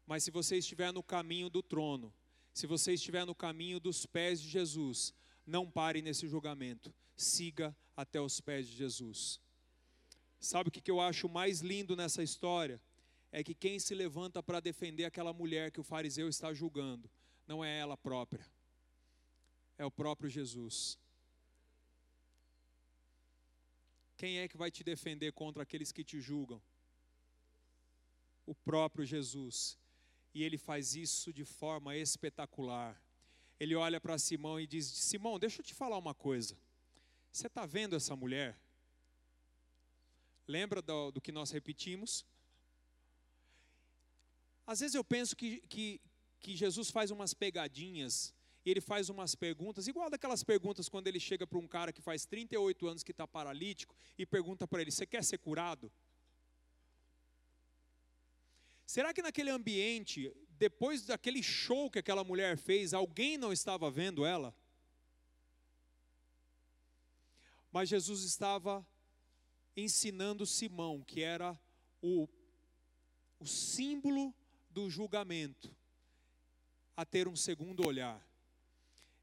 Mas 0.06 0.24
se 0.24 0.32
você 0.32 0.58
estiver 0.58 0.92
no 0.92 1.04
caminho 1.04 1.50
do 1.50 1.62
trono, 1.62 2.14
se 2.54 2.68
você 2.68 2.94
estiver 2.94 3.26
no 3.26 3.36
caminho 3.36 3.80
dos 3.80 4.06
pés 4.06 4.42
de 4.42 4.50
Jesus, 4.50 5.14
não 5.46 5.70
pare 5.70 6.02
nesse 6.02 6.28
julgamento. 6.28 6.94
Siga 7.16 7.76
até 7.96 8.20
os 8.20 8.40
pés 8.40 8.68
de 8.68 8.76
Jesus. 8.76 9.40
Sabe 10.40 10.70
o 10.70 10.72
que 10.72 10.90
eu 10.90 11.00
acho 11.00 11.30
mais 11.30 11.60
lindo 11.62 11.96
nessa 11.96 12.24
história? 12.24 12.82
É 13.32 13.44
que 13.44 13.54
quem 13.54 13.80
se 13.80 13.94
levanta 13.94 14.42
para 14.42 14.60
defender 14.60 15.06
aquela 15.06 15.32
mulher 15.32 15.72
que 15.72 15.80
o 15.80 15.84
fariseu 15.84 16.28
está 16.28 16.54
julgando, 16.54 17.10
não 17.48 17.64
é 17.64 17.78
ela 17.78 17.96
própria, 17.96 18.46
é 19.78 19.86
o 19.86 19.92
próprio 19.92 20.30
Jesus. 20.30 21.00
Quem 24.18 24.40
é 24.40 24.48
que 24.48 24.58
vai 24.58 24.70
te 24.70 24.84
defender 24.84 25.32
contra 25.32 25.64
aqueles 25.64 25.92
que 25.92 26.04
te 26.04 26.20
julgam? 26.20 26.62
O 28.46 28.54
próprio 28.54 29.06
Jesus. 29.06 29.80
E 30.34 30.44
ele 30.44 30.58
faz 30.58 30.96
isso 30.96 31.34
de 31.34 31.44
forma 31.44 31.96
espetacular. 31.96 33.02
Ele 33.62 33.76
olha 33.76 34.02
para 34.02 34.18
Simão 34.18 34.60
e 34.60 34.66
diz: 34.66 34.88
Simão, 34.88 35.38
deixa 35.38 35.62
eu 35.62 35.64
te 35.64 35.76
falar 35.76 35.96
uma 35.96 36.16
coisa. 36.16 36.58
Você 37.32 37.46
está 37.46 37.64
vendo 37.64 37.96
essa 37.96 38.16
mulher? 38.16 38.60
Lembra 40.48 40.82
do, 40.82 41.12
do 41.12 41.22
que 41.22 41.32
nós 41.32 41.52
repetimos? 41.52 42.26
Às 44.66 44.80
vezes 44.80 44.96
eu 44.96 45.04
penso 45.04 45.36
que, 45.36 45.60
que, 45.70 46.02
que 46.40 46.56
Jesus 46.56 46.90
faz 46.90 47.12
umas 47.12 47.36
pegadinhas 47.36 48.34
e 48.66 48.72
ele 48.72 48.82
faz 48.82 49.10
umas 49.10 49.36
perguntas, 49.36 49.86
igual 49.86 50.10
daquelas 50.10 50.44
perguntas 50.44 50.90
quando 50.90 51.06
ele 51.06 51.20
chega 51.20 51.46
para 51.46 51.60
um 51.60 51.68
cara 51.68 51.94
que 51.94 52.02
faz 52.02 52.26
38 52.26 52.88
anos 52.88 53.04
que 53.04 53.12
está 53.12 53.28
paralítico 53.28 53.96
e 54.18 54.26
pergunta 54.26 54.68
para 54.68 54.82
ele: 54.82 54.90
Você 54.90 55.06
quer 55.06 55.24
ser 55.24 55.38
curado? 55.38 55.92
Será 58.88 59.14
que 59.14 59.22
naquele 59.22 59.52
ambiente, 59.52 60.34
depois 60.62 61.08
daquele 61.08 61.42
show 61.42 61.90
que 61.90 61.98
aquela 61.98 62.24
mulher 62.24 62.56
fez, 62.56 62.94
alguém 62.94 63.36
não 63.36 63.52
estava 63.52 63.90
vendo 63.90 64.24
ela? 64.24 64.56
Mas 67.72 67.90
Jesus 67.90 68.22
estava 68.22 68.86
ensinando 69.76 70.46
Simão, 70.46 71.04
que 71.04 71.24
era 71.24 71.60
o, 72.00 72.30
o 73.40 73.48
símbolo 73.48 74.32
do 74.70 74.88
julgamento, 74.88 75.76
a 76.96 77.04
ter 77.04 77.28
um 77.28 77.36
segundo 77.36 77.84
olhar. 77.84 78.24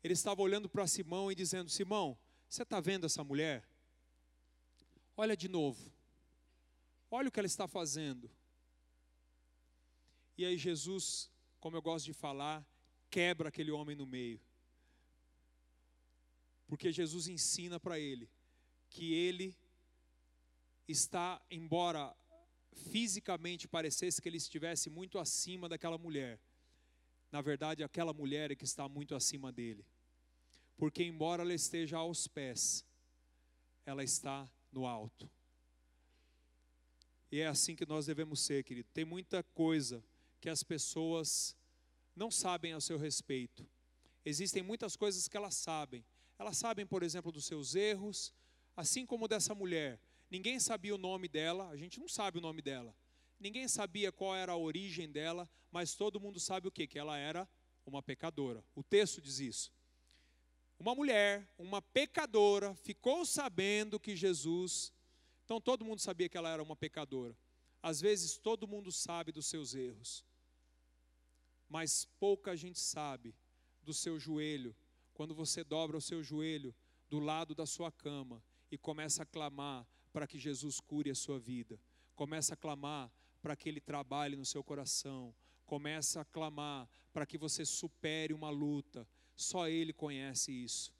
Ele 0.03 0.14
estava 0.14 0.42
olhando 0.42 0.68
para 0.68 0.88
Simão 0.88 1.31
e 1.31 1.37
dizendo: 1.37 1.70
Simão, 1.70 2.18
você 2.48 2.64
está 2.64 2.81
vendo 2.81 3.07
essa 3.07 3.22
mulher? 3.22 3.64
Olha 5.16 5.37
de 5.37 5.46
novo. 5.46 5.88
Olha 7.09 7.29
o 7.29 7.31
que 7.31 7.38
ela 7.38 7.46
está 7.46 7.68
fazendo. 7.68 8.29
E 10.38 10.46
aí 10.46 10.57
Jesus 10.57 11.31
como 11.61 11.77
eu 11.77 11.83
gosto 11.83 12.07
de 12.07 12.12
falar, 12.12 12.66
quebra 13.11 13.48
aquele 13.48 13.70
homem 13.70 13.96
no 13.96 14.07
meio. 14.07 14.40
Porque 16.66 16.92
Jesus 16.92 17.29
ensina 17.29 17.81
para 17.81 17.98
ele 17.98 18.31
que 18.90 19.12
ele 19.12 19.57
está, 20.87 21.40
embora 21.51 22.14
fisicamente 22.90 23.66
parecesse 23.66 24.22
que 24.22 24.29
ele 24.29 24.37
estivesse 24.37 24.88
muito 24.88 25.18
acima 25.18 25.68
daquela 25.68 25.98
mulher, 25.98 26.40
na 27.33 27.40
verdade 27.40 27.83
aquela 27.83 28.12
mulher 28.12 28.51
é 28.51 28.55
que 28.55 28.64
está 28.64 28.88
muito 28.88 29.14
acima 29.14 29.51
dele. 29.51 29.85
Porque, 30.77 31.03
embora 31.03 31.42
ela 31.42 31.53
esteja 31.53 31.96
aos 31.96 32.29
pés, 32.29 32.87
ela 33.85 34.05
está 34.05 34.48
no 34.70 34.87
alto. 34.87 35.29
E 37.33 37.40
é 37.40 37.48
assim 37.48 37.74
que 37.74 37.85
nós 37.85 38.07
devemos 38.07 38.40
ser, 38.40 38.62
querido. 38.62 38.88
Tem 38.94 39.05
muita 39.05 39.42
coisa 39.42 40.05
que 40.40 40.48
as 40.48 40.62
pessoas 40.62 41.57
não 42.14 42.31
sabem 42.31 42.72
a 42.72 42.81
seu 42.81 42.98
respeito. 42.98 43.68
Existem 44.24 44.62
muitas 44.62 44.96
coisas 44.96 45.29
que 45.29 45.37
elas 45.37 45.55
sabem. 45.55 46.05
Elas 46.38 46.57
sabem, 46.57 46.87
por 46.87 47.03
exemplo, 47.03 47.33
dos 47.33 47.44
seus 47.44 47.74
erros, 47.74 48.33
assim 48.77 49.07
como 49.07 49.27
dessa 49.27 49.55
mulher. 49.55 50.01
Ninguém 50.31 50.61
sabia 50.61 50.94
o 50.94 50.98
nome 50.98 51.29
dela, 51.29 51.68
a 51.68 51.77
gente 51.77 51.98
não 51.98 52.09
sabe 52.09 52.38
o 52.38 52.40
nome 52.40 52.61
dela. 52.61 52.94
Ninguém 53.40 53.66
sabia 53.68 54.12
qual 54.12 54.35
era 54.35 54.53
a 54.53 54.57
origem 54.57 55.11
dela, 55.11 55.48
mas 55.70 55.94
todo 55.94 56.20
mundo 56.20 56.38
sabe 56.38 56.68
o 56.68 56.72
que? 56.72 56.87
Que 56.87 56.98
ela 56.98 57.16
era 57.16 57.48
uma 57.87 58.03
pecadora. 58.03 58.64
O 58.74 58.83
texto 58.83 59.20
diz 59.20 59.38
isso. 59.38 59.72
Uma 60.79 60.94
mulher, 60.94 61.48
uma 61.59 61.83
pecadora, 61.83 62.74
ficou 62.74 63.24
sabendo 63.24 63.98
que 63.98 64.14
Jesus. 64.14 64.92
Então 65.44 65.61
todo 65.61 65.85
mundo 65.85 66.01
sabia 66.01 66.29
que 66.29 66.37
ela 66.37 66.51
era 66.51 66.62
uma 66.62 66.77
pecadora. 66.77 67.37
Às 67.83 68.01
vezes 68.01 68.37
todo 68.37 68.68
mundo 68.68 68.92
sabe 68.92 69.33
dos 69.33 69.46
seus 69.46 69.74
erros, 69.74 70.24
mas 71.69 72.05
pouca 72.19 72.57
gente 72.57 72.79
sabe 72.79 73.35
do 73.83 73.93
seu 73.93 74.19
joelho. 74.19 74.75
Quando 75.13 75.35
você 75.35 75.63
dobra 75.65 75.97
o 75.97 76.01
seu 76.01 76.23
joelho 76.23 76.75
do 77.09 77.19
lado 77.19 77.55
da 77.55 77.67
sua 77.67 77.91
cama 77.91 78.43
e 78.71 78.79
começa 78.79 79.23
a 79.23 79.27
clamar 79.27 79.87
para 80.13 80.27
que 80.27 80.39
Jesus 80.39 80.81
cure 80.81 81.11
a 81.11 81.15
sua 81.15 81.39
vida. 81.39 81.81
Começa 82.15 82.55
a 82.55 82.57
clamar 82.57 83.13
para 83.41 83.57
que 83.57 83.69
Ele 83.69 83.81
trabalhe 83.81 84.37
no 84.37 84.45
seu 84.45 84.63
coração. 84.63 85.35
Começa 85.65 86.21
a 86.21 86.25
clamar 86.25 86.89
para 87.13 87.27
que 87.27 87.39
você 87.39 87.65
supere 87.65 88.33
uma 88.33 88.51
luta. 88.51 89.09
Só 89.37 89.69
Ele 89.69 89.93
conhece 89.93 90.53
isso. 90.53 90.93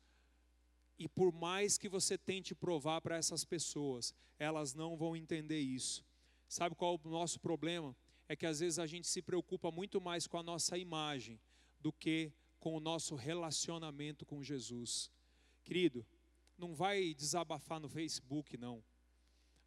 E 0.99 1.09
por 1.09 1.33
mais 1.33 1.79
que 1.79 1.89
você 1.89 2.19
tente 2.19 2.55
provar 2.55 3.01
para 3.01 3.17
essas 3.17 3.45
pessoas, 3.45 4.13
elas 4.39 4.75
não 4.75 4.97
vão 4.97 5.17
entender 5.17 5.61
isso. 5.61 6.05
Sabe 6.49 6.75
qual 6.75 6.95
é 6.95 7.09
o 7.09 7.11
nosso 7.11 7.39
problema? 7.39 7.95
É 8.29 8.37
que 8.37 8.47
às 8.47 8.61
vezes 8.61 8.79
a 8.79 8.87
gente 8.87 9.09
se 9.09 9.23
preocupa 9.23 9.71
muito 9.71 10.01
mais 10.01 10.27
com 10.27 10.37
a 10.37 10.43
nossa 10.43 10.77
imagem 10.77 11.41
do 11.81 11.93
que 11.93 12.33
com 12.61 12.77
o 12.77 12.81
nosso 12.81 13.15
relacionamento 13.15 14.27
com 14.27 14.43
Jesus. 14.43 15.11
Querido, 15.65 16.07
não 16.57 16.75
vai 16.75 17.15
desabafar 17.15 17.81
no 17.81 17.89
Facebook, 17.89 18.57
não 18.57 18.85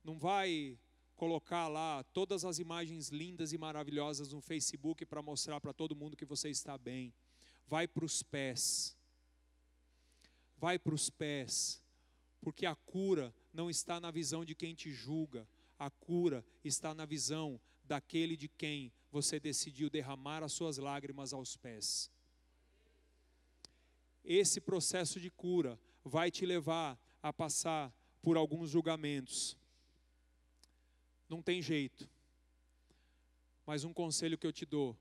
não 0.03 0.17
vai 0.17 0.79
colocar 1.15 1.67
lá 1.67 2.03
todas 2.05 2.43
as 2.43 2.57
imagens 2.57 3.09
lindas 3.09 3.53
e 3.53 3.57
maravilhosas 3.57 4.33
no 4.33 4.41
Facebook 4.41 5.05
para 5.05 5.21
mostrar 5.21 5.61
para 5.61 5.73
todo 5.73 5.95
mundo 5.95 6.17
que 6.17 6.25
você 6.25 6.49
está 6.49 6.77
bem. 6.77 7.13
Vai 7.67 7.87
para 7.87 8.03
os 8.03 8.23
pés. 8.23 8.97
Vai 10.57 10.79
para 10.79 10.95
os 10.95 11.09
pés. 11.09 11.81
Porque 12.39 12.65
a 12.65 12.75
cura 12.75 13.33
não 13.53 13.69
está 13.69 13.99
na 13.99 14.09
visão 14.09 14.43
de 14.43 14.55
quem 14.55 14.73
te 14.73 14.91
julga, 14.91 15.47
a 15.77 15.91
cura 15.91 16.43
está 16.63 16.93
na 16.95 17.05
visão 17.05 17.61
daquele 17.83 18.35
de 18.35 18.47
quem 18.47 18.91
você 19.11 19.39
decidiu 19.39 19.89
derramar 19.89 20.43
as 20.43 20.53
suas 20.53 20.77
lágrimas 20.77 21.33
aos 21.33 21.57
pés. 21.57 22.09
Esse 24.23 24.61
processo 24.61 25.19
de 25.19 25.29
cura 25.29 25.79
vai 26.03 26.31
te 26.31 26.45
levar 26.45 26.99
a 27.21 27.33
passar 27.33 27.93
por 28.21 28.37
alguns 28.37 28.69
julgamentos 28.69 29.57
não 31.31 31.41
tem 31.41 31.61
jeito. 31.61 32.09
Mas 33.65 33.85
um 33.85 33.93
conselho 33.93 34.37
que 34.37 34.45
eu 34.45 34.51
te 34.51 34.65
dou: 34.65 34.97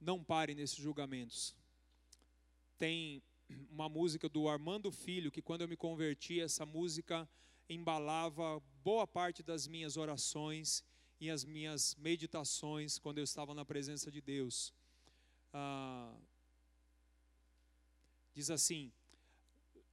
não 0.00 0.24
pare 0.24 0.54
nesses 0.54 0.78
julgamentos. 0.78 1.54
Tem 2.78 3.22
uma 3.70 3.88
música 3.88 4.26
do 4.26 4.48
Armando 4.48 4.90
Filho 4.90 5.30
que, 5.30 5.42
quando 5.42 5.60
eu 5.60 5.68
me 5.68 5.76
converti, 5.76 6.40
essa 6.40 6.64
música 6.64 7.28
embalava 7.68 8.60
boa 8.82 9.06
parte 9.06 9.42
das 9.42 9.66
minhas 9.66 9.96
orações 9.96 10.82
e 11.20 11.30
as 11.30 11.44
minhas 11.44 11.94
meditações 11.96 12.98
quando 12.98 13.18
eu 13.18 13.24
estava 13.24 13.54
na 13.54 13.64
presença 13.64 14.10
de 14.10 14.20
Deus. 14.20 14.72
Ah, 15.52 16.14
diz 18.34 18.50
assim: 18.50 18.92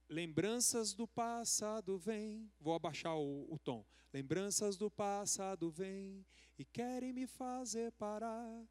Lembranças 0.08 0.92
do 0.92 1.08
passado 1.08 1.98
vêm. 1.98 2.50
Vou 2.60 2.74
abaixar 2.74 3.16
o, 3.16 3.52
o, 3.52 3.58
tom. 3.58 3.84
Lembranças 4.12 4.76
do 4.76 4.90
passado 4.90 5.70
vêm 5.70 6.24
e 6.58 6.64
querem 6.64 7.12
me 7.12 7.26
fazer 7.26 7.90
parar. 7.92 8.64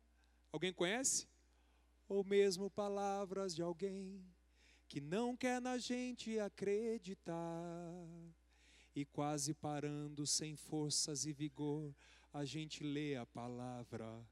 Alguém 0.52 0.72
conhece? 0.72 1.28
Ou 2.08 2.24
mesmo 2.24 2.70
palavras 2.70 3.56
de 3.56 3.62
alguém 3.62 4.24
que 4.88 5.02
não 5.02 5.36
quer 5.36 5.60
na 5.60 5.78
gente 5.78 6.38
acreditar. 6.38 7.34
E 8.96 9.04
quase 9.04 9.56
parando, 9.56 10.28
sem 10.28 10.56
forças 10.56 11.26
e 11.26 11.34
vigor, 11.34 11.96
a 12.34 12.44
gente 12.44 12.84
lê 12.84 13.16
a 13.16 13.26
palavra 13.26 14.28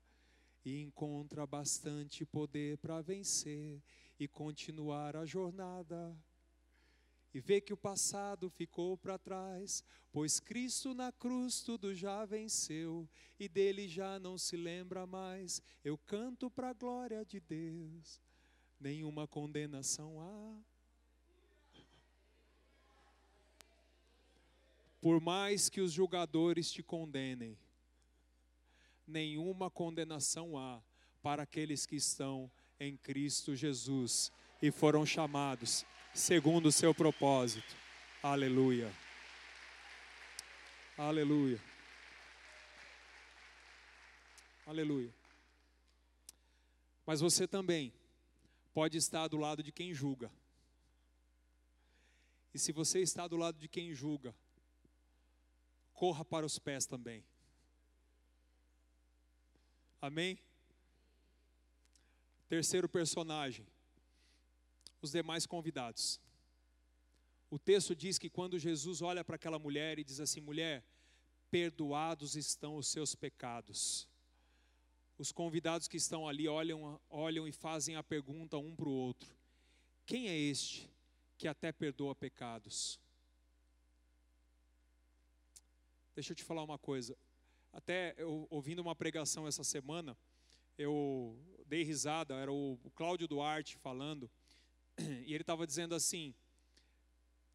e 0.66 0.82
encontra 0.82 1.46
bastante 1.46 2.26
poder 2.26 2.78
para 2.80 3.02
vencer 3.02 3.82
e 4.20 4.28
continuar 4.28 5.16
a 5.16 5.26
jornada 5.26 6.18
e 7.34 7.40
vê 7.40 7.62
que 7.62 7.74
o 7.74 7.78
passado 7.78 8.50
ficou 8.50 8.98
para 8.98 9.18
trás, 9.18 9.84
pois 10.12 10.40
Cristo 10.40 10.94
na 10.94 11.12
cruz 11.12 11.62
tudo 11.62 11.96
já 11.96 12.26
venceu 12.26 13.10
e 13.40 13.48
dele 13.48 13.88
já 13.88 14.20
não 14.20 14.38
se 14.38 14.58
lembra 14.58 15.08
mais. 15.08 15.62
Eu 15.84 15.98
canto 15.98 16.50
para 16.50 16.72
a 16.72 16.74
glória 16.74 17.24
de 17.24 17.40
Deus, 17.40 18.20
nenhuma 18.80 19.28
condenação 19.28 20.20
há. 20.20 20.62
Por 25.00 25.22
mais 25.22 25.70
que 25.70 25.80
os 25.80 25.92
julgadores 25.94 26.72
te 26.72 26.84
condenem, 26.84 27.58
nenhuma 29.08 29.70
condenação 29.70 30.58
há 30.58 30.82
para 31.22 31.44
aqueles 31.44 31.86
que 31.86 31.96
estão 31.96 32.52
em 32.80 32.98
Cristo 32.98 33.56
Jesus 33.56 34.32
e 34.62 34.72
foram 34.72 35.06
chamados 35.06 35.86
segundo 36.14 36.68
o 36.68 36.72
seu 36.72 36.94
propósito. 36.94 37.76
Aleluia. 38.22 38.94
Aleluia. 40.98 41.60
Aleluia. 44.66 45.14
Mas 47.06 47.22
você 47.22 47.48
também 47.48 47.94
pode 48.74 48.98
estar 48.98 49.28
do 49.28 49.38
lado 49.38 49.64
de 49.64 49.72
quem 49.72 49.94
julga. 49.94 50.32
E 52.54 52.60
se 52.60 52.72
você 52.72 53.00
está 53.00 53.28
do 53.28 53.38
lado 53.38 53.58
de 53.58 53.68
quem 53.68 53.94
julga, 53.94 54.36
corra 55.94 56.24
para 56.24 56.46
os 56.46 56.60
pés 56.60 56.86
também. 56.86 57.24
Amém? 60.02 60.40
Terceiro 62.50 62.90
personagem 62.90 63.66
os 65.02 65.12
demais 65.12 65.46
convidados. 65.46 66.20
O 67.50 67.58
texto 67.58 67.96
diz 67.96 68.18
que 68.18 68.30
quando 68.30 68.60
Jesus 68.60 69.02
olha 69.02 69.24
para 69.24 69.36
aquela 69.36 69.60
mulher 69.60 70.00
e 70.00 70.04
diz 70.04 70.20
assim: 70.20 70.40
mulher, 70.40 70.86
perdoados 71.50 72.36
estão 72.36 72.78
os 72.78 72.88
seus 72.88 73.16
pecados. 73.16 74.08
Os 75.18 75.32
convidados 75.32 75.88
que 75.88 75.98
estão 75.98 76.28
ali 76.28 76.48
olham, 76.48 77.00
olham 77.10 77.48
e 77.48 77.52
fazem 77.52 77.96
a 77.96 78.04
pergunta 78.04 78.58
um 78.58 78.76
para 78.76 78.88
o 78.88 78.94
outro: 78.94 79.36
quem 80.06 80.30
é 80.30 80.38
este 80.38 80.90
que 81.38 81.48
até 81.48 81.72
perdoa 81.72 82.16
pecados? 82.16 83.00
Deixa 86.16 86.32
eu 86.32 86.36
te 86.36 86.44
falar 86.44 86.64
uma 86.64 86.78
coisa. 86.78 87.18
Até 87.72 88.14
eu, 88.18 88.48
ouvindo 88.50 88.80
uma 88.80 88.96
pregação 88.96 89.48
essa 89.48 89.64
semana, 89.64 90.18
eu 90.78 91.38
dei 91.66 91.84
risada, 91.84 92.36
era 92.36 92.52
o, 92.52 92.78
Cláudio 92.96 93.28
Duarte 93.28 93.78
falando 93.78 94.30
e 95.26 95.34
ele 95.34 95.42
estava 95.42 95.66
dizendo 95.66 95.96
assim: 95.96 96.34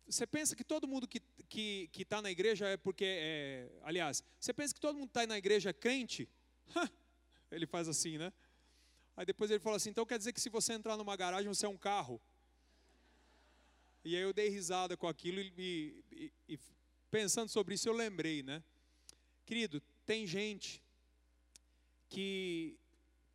você 0.07 0.27
pensa 0.27 0.57
que 0.57 0.65
todo 0.65 0.89
mundo 0.89 1.07
que 1.07 1.19
está 1.19 1.37
que, 1.49 1.89
que 1.93 2.05
tá 2.05 2.23
na 2.23 2.31
igreja 2.31 2.67
é 2.67 2.77
porque. 2.77 3.05
É, 3.05 3.71
aliás, 3.83 4.23
você 4.39 4.53
pensa 4.53 4.75
que 4.75 4.81
todo 4.81 4.97
mundo 4.97 5.09
está 5.09 5.27
na 5.27 5.39
igreja 5.39 5.71
é 5.71 5.73
crente? 5.73 6.29
ele 7.51 7.67
faz 7.67 7.89
assim, 7.89 8.19
né? 8.19 8.33
Aí 9.17 9.25
depois 9.25 9.51
ele 9.51 9.61
fala 9.61 9.77
assim: 9.77 9.91
então 9.91 10.07
quer 10.07 10.19
dizer 10.19 10.33
que 10.33 10.41
se 10.41 10.49
você 10.49 10.73
entrar 10.73 10.97
numa 10.97 11.17
garagem 11.17 11.49
você 11.49 11.67
é 11.67 11.69
um 11.69 11.77
carro? 11.77 12.21
E 14.05 14.15
aí 14.15 14.23
eu 14.23 14.33
dei 14.33 14.49
risada 14.49 14.97
com 14.97 15.09
aquilo 15.09 15.41
e, 15.41 16.05
e, 16.13 16.33
e 16.49 16.59
pensando 17.11 17.49
sobre 17.49 17.75
isso 17.75 17.89
eu 17.89 17.93
lembrei, 17.93 18.43
né? 18.43 18.63
Querido, 19.45 19.83
tem 20.07 20.25
gente 20.27 20.83
que 22.09 22.79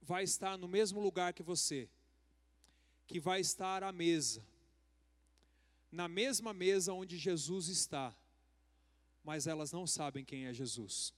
vai 0.01 0.23
estar 0.23 0.57
no 0.57 0.67
mesmo 0.67 1.01
lugar 1.01 1.33
que 1.33 1.43
você, 1.43 1.89
que 3.05 3.19
vai 3.19 3.41
estar 3.41 3.83
à 3.83 3.91
mesa, 3.91 4.43
na 5.91 6.07
mesma 6.07 6.53
mesa 6.53 6.93
onde 6.93 7.17
Jesus 7.17 7.67
está, 7.67 8.15
mas 9.21 9.45
elas 9.45 9.71
não 9.71 9.85
sabem 9.85 10.23
quem 10.23 10.45
é 10.45 10.53
Jesus. 10.53 11.13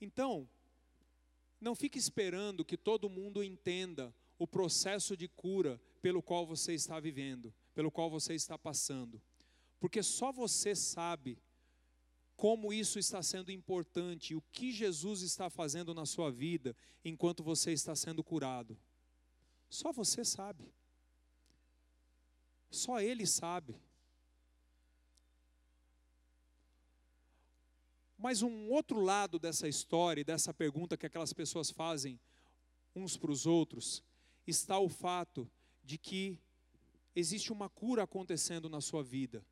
Então, 0.00 0.48
não 1.60 1.74
fique 1.74 1.98
esperando 1.98 2.64
que 2.64 2.76
todo 2.76 3.10
mundo 3.10 3.42
entenda 3.42 4.14
o 4.38 4.46
processo 4.46 5.16
de 5.16 5.26
cura 5.26 5.80
pelo 6.00 6.22
qual 6.22 6.46
você 6.46 6.74
está 6.74 7.00
vivendo, 7.00 7.52
pelo 7.74 7.90
qual 7.90 8.08
você 8.08 8.34
está 8.34 8.56
passando, 8.56 9.20
porque 9.80 10.02
só 10.02 10.30
você 10.30 10.74
sabe 10.76 11.38
como 12.36 12.72
isso 12.72 12.98
está 12.98 13.22
sendo 13.22 13.50
importante, 13.50 14.34
o 14.34 14.42
que 14.52 14.70
Jesus 14.70 15.22
está 15.22 15.48
fazendo 15.48 15.94
na 15.94 16.04
sua 16.04 16.30
vida 16.30 16.76
enquanto 17.04 17.42
você 17.42 17.72
está 17.72 17.96
sendo 17.96 18.22
curado. 18.22 18.78
Só 19.70 19.90
você 19.92 20.24
sabe. 20.24 20.70
Só 22.70 23.00
Ele 23.00 23.26
sabe. 23.26 23.74
Mas 28.18 28.42
um 28.42 28.70
outro 28.70 29.00
lado 29.00 29.38
dessa 29.38 29.68
história, 29.68 30.24
dessa 30.24 30.52
pergunta 30.52 30.96
que 30.96 31.06
aquelas 31.06 31.32
pessoas 31.32 31.70
fazem 31.70 32.20
uns 32.94 33.16
para 33.16 33.30
os 33.30 33.46
outros, 33.46 34.02
está 34.46 34.78
o 34.78 34.88
fato 34.88 35.50
de 35.82 35.96
que 35.96 36.38
existe 37.14 37.52
uma 37.52 37.68
cura 37.68 38.02
acontecendo 38.02 38.68
na 38.68 38.80
sua 38.80 39.02
vida. 39.02 39.44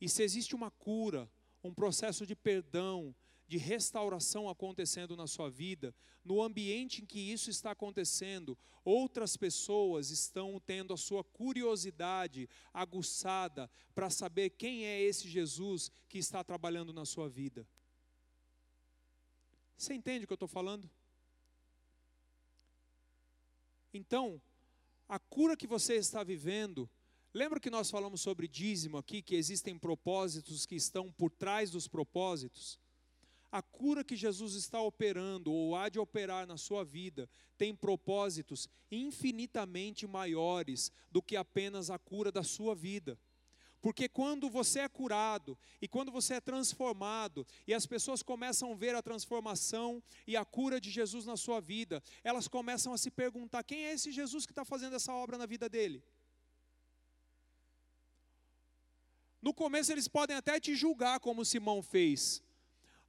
E 0.00 0.08
se 0.08 0.22
existe 0.22 0.54
uma 0.54 0.70
cura, 0.70 1.30
um 1.62 1.72
processo 1.72 2.26
de 2.26 2.36
perdão, 2.36 3.14
de 3.46 3.56
restauração 3.56 4.48
acontecendo 4.48 5.16
na 5.16 5.26
sua 5.26 5.48
vida, 5.50 5.94
no 6.22 6.42
ambiente 6.42 7.02
em 7.02 7.06
que 7.06 7.18
isso 7.18 7.48
está 7.48 7.70
acontecendo, 7.70 8.56
outras 8.84 9.36
pessoas 9.36 10.10
estão 10.10 10.60
tendo 10.60 10.92
a 10.92 10.98
sua 10.98 11.24
curiosidade 11.24 12.48
aguçada 12.72 13.70
para 13.94 14.10
saber 14.10 14.50
quem 14.50 14.84
é 14.84 15.00
esse 15.00 15.26
Jesus 15.26 15.90
que 16.08 16.18
está 16.18 16.44
trabalhando 16.44 16.92
na 16.92 17.06
sua 17.06 17.28
vida. 17.28 17.66
Você 19.78 19.94
entende 19.94 20.24
o 20.24 20.26
que 20.26 20.32
eu 20.32 20.36
estou 20.36 20.48
falando? 20.48 20.90
Então, 23.94 24.40
a 25.08 25.18
cura 25.18 25.56
que 25.56 25.66
você 25.66 25.94
está 25.94 26.22
vivendo, 26.22 26.90
lembra 27.32 27.60
que 27.60 27.70
nós 27.70 27.90
falamos 27.90 28.20
sobre 28.20 28.48
dízimo 28.48 28.96
aqui, 28.96 29.22
que 29.22 29.34
existem 29.34 29.78
propósitos 29.78 30.66
que 30.66 30.74
estão 30.74 31.10
por 31.12 31.30
trás 31.30 31.70
dos 31.70 31.88
propósitos? 31.88 32.78
A 33.50 33.62
cura 33.62 34.04
que 34.04 34.16
Jesus 34.16 34.54
está 34.54 34.80
operando 34.80 35.52
ou 35.52 35.74
há 35.74 35.88
de 35.88 35.98
operar 35.98 36.46
na 36.46 36.58
sua 36.58 36.84
vida 36.84 37.28
tem 37.56 37.74
propósitos 37.74 38.68
infinitamente 38.90 40.06
maiores 40.06 40.92
do 41.10 41.22
que 41.22 41.36
apenas 41.36 41.90
a 41.90 41.98
cura 41.98 42.30
da 42.30 42.42
sua 42.42 42.74
vida. 42.74 43.18
Porque 43.80 44.08
quando 44.08 44.50
você 44.50 44.80
é 44.80 44.88
curado 44.88 45.56
e 45.80 45.86
quando 45.86 46.10
você 46.10 46.34
é 46.34 46.40
transformado 46.40 47.46
e 47.66 47.72
as 47.72 47.86
pessoas 47.86 48.22
começam 48.22 48.72
a 48.72 48.76
ver 48.76 48.94
a 48.94 49.02
transformação 49.02 50.02
e 50.26 50.36
a 50.36 50.44
cura 50.44 50.80
de 50.80 50.90
Jesus 50.90 51.24
na 51.24 51.36
sua 51.36 51.60
vida, 51.60 52.02
elas 52.24 52.48
começam 52.48 52.92
a 52.92 52.98
se 52.98 53.10
perguntar: 53.10 53.62
quem 53.62 53.86
é 53.86 53.92
esse 53.92 54.10
Jesus 54.10 54.44
que 54.44 54.52
está 54.52 54.64
fazendo 54.64 54.96
essa 54.96 55.12
obra 55.12 55.38
na 55.38 55.46
vida 55.46 55.68
dele? 55.68 56.02
No 59.40 59.54
começo 59.54 59.92
eles 59.92 60.08
podem 60.08 60.36
até 60.36 60.58
te 60.58 60.74
julgar, 60.74 61.20
como 61.20 61.44
Simão 61.44 61.82
fez, 61.82 62.42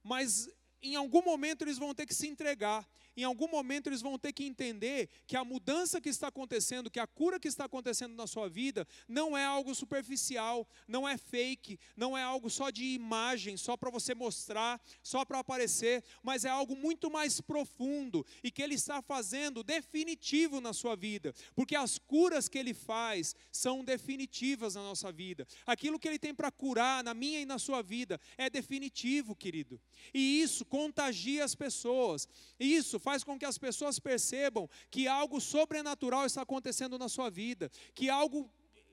mas 0.02 0.48
em 0.82 0.94
algum 0.94 1.22
momento 1.22 1.62
eles 1.62 1.78
vão 1.78 1.94
ter 1.94 2.06
que 2.06 2.14
se 2.14 2.28
entregar 2.28 2.88
em 3.20 3.24
algum 3.24 3.48
momento 3.48 3.88
eles 3.88 4.02
vão 4.02 4.18
ter 4.18 4.32
que 4.32 4.44
entender 4.44 5.08
que 5.26 5.36
a 5.36 5.44
mudança 5.44 6.00
que 6.00 6.08
está 6.08 6.28
acontecendo, 6.28 6.90
que 6.90 7.00
a 7.00 7.06
cura 7.06 7.38
que 7.38 7.48
está 7.48 7.64
acontecendo 7.64 8.14
na 8.14 8.26
sua 8.26 8.48
vida, 8.48 8.86
não 9.08 9.36
é 9.36 9.44
algo 9.44 9.74
superficial, 9.74 10.66
não 10.86 11.08
é 11.08 11.16
fake, 11.16 11.78
não 11.96 12.16
é 12.16 12.22
algo 12.22 12.48
só 12.48 12.70
de 12.70 12.84
imagem, 12.84 13.56
só 13.56 13.76
para 13.76 13.90
você 13.90 14.14
mostrar, 14.14 14.80
só 15.02 15.24
para 15.24 15.40
aparecer, 15.40 16.02
mas 16.22 16.44
é 16.44 16.48
algo 16.48 16.76
muito 16.76 17.10
mais 17.10 17.40
profundo 17.40 18.24
e 18.42 18.50
que 18.50 18.62
ele 18.62 18.74
está 18.74 19.02
fazendo 19.02 19.62
definitivo 19.62 20.60
na 20.60 20.72
sua 20.72 20.96
vida, 20.96 21.34
porque 21.54 21.76
as 21.76 21.98
curas 21.98 22.48
que 22.48 22.58
ele 22.58 22.74
faz 22.74 23.34
são 23.52 23.84
definitivas 23.84 24.74
na 24.74 24.82
nossa 24.82 25.10
vida. 25.12 25.46
Aquilo 25.66 25.98
que 25.98 26.08
ele 26.08 26.18
tem 26.18 26.34
para 26.34 26.50
curar 26.50 27.02
na 27.04 27.14
minha 27.14 27.40
e 27.40 27.44
na 27.44 27.58
sua 27.58 27.82
vida 27.82 28.20
é 28.36 28.48
definitivo, 28.48 29.34
querido. 29.34 29.80
E 30.14 30.40
isso 30.40 30.64
contagia 30.64 31.44
as 31.44 31.54
pessoas. 31.54 32.28
Isso 32.58 32.98
faz 32.98 33.09
com 33.24 33.38
que 33.38 33.44
as 33.44 33.58
pessoas 33.58 33.98
percebam 33.98 34.68
que 34.90 35.06
algo 35.06 35.40
sobrenatural 35.40 36.24
está 36.24 36.42
acontecendo 36.42 36.98
na 36.98 37.08
sua 37.08 37.30
vida, 37.30 37.70
que 37.94 38.08
algo 38.08 38.50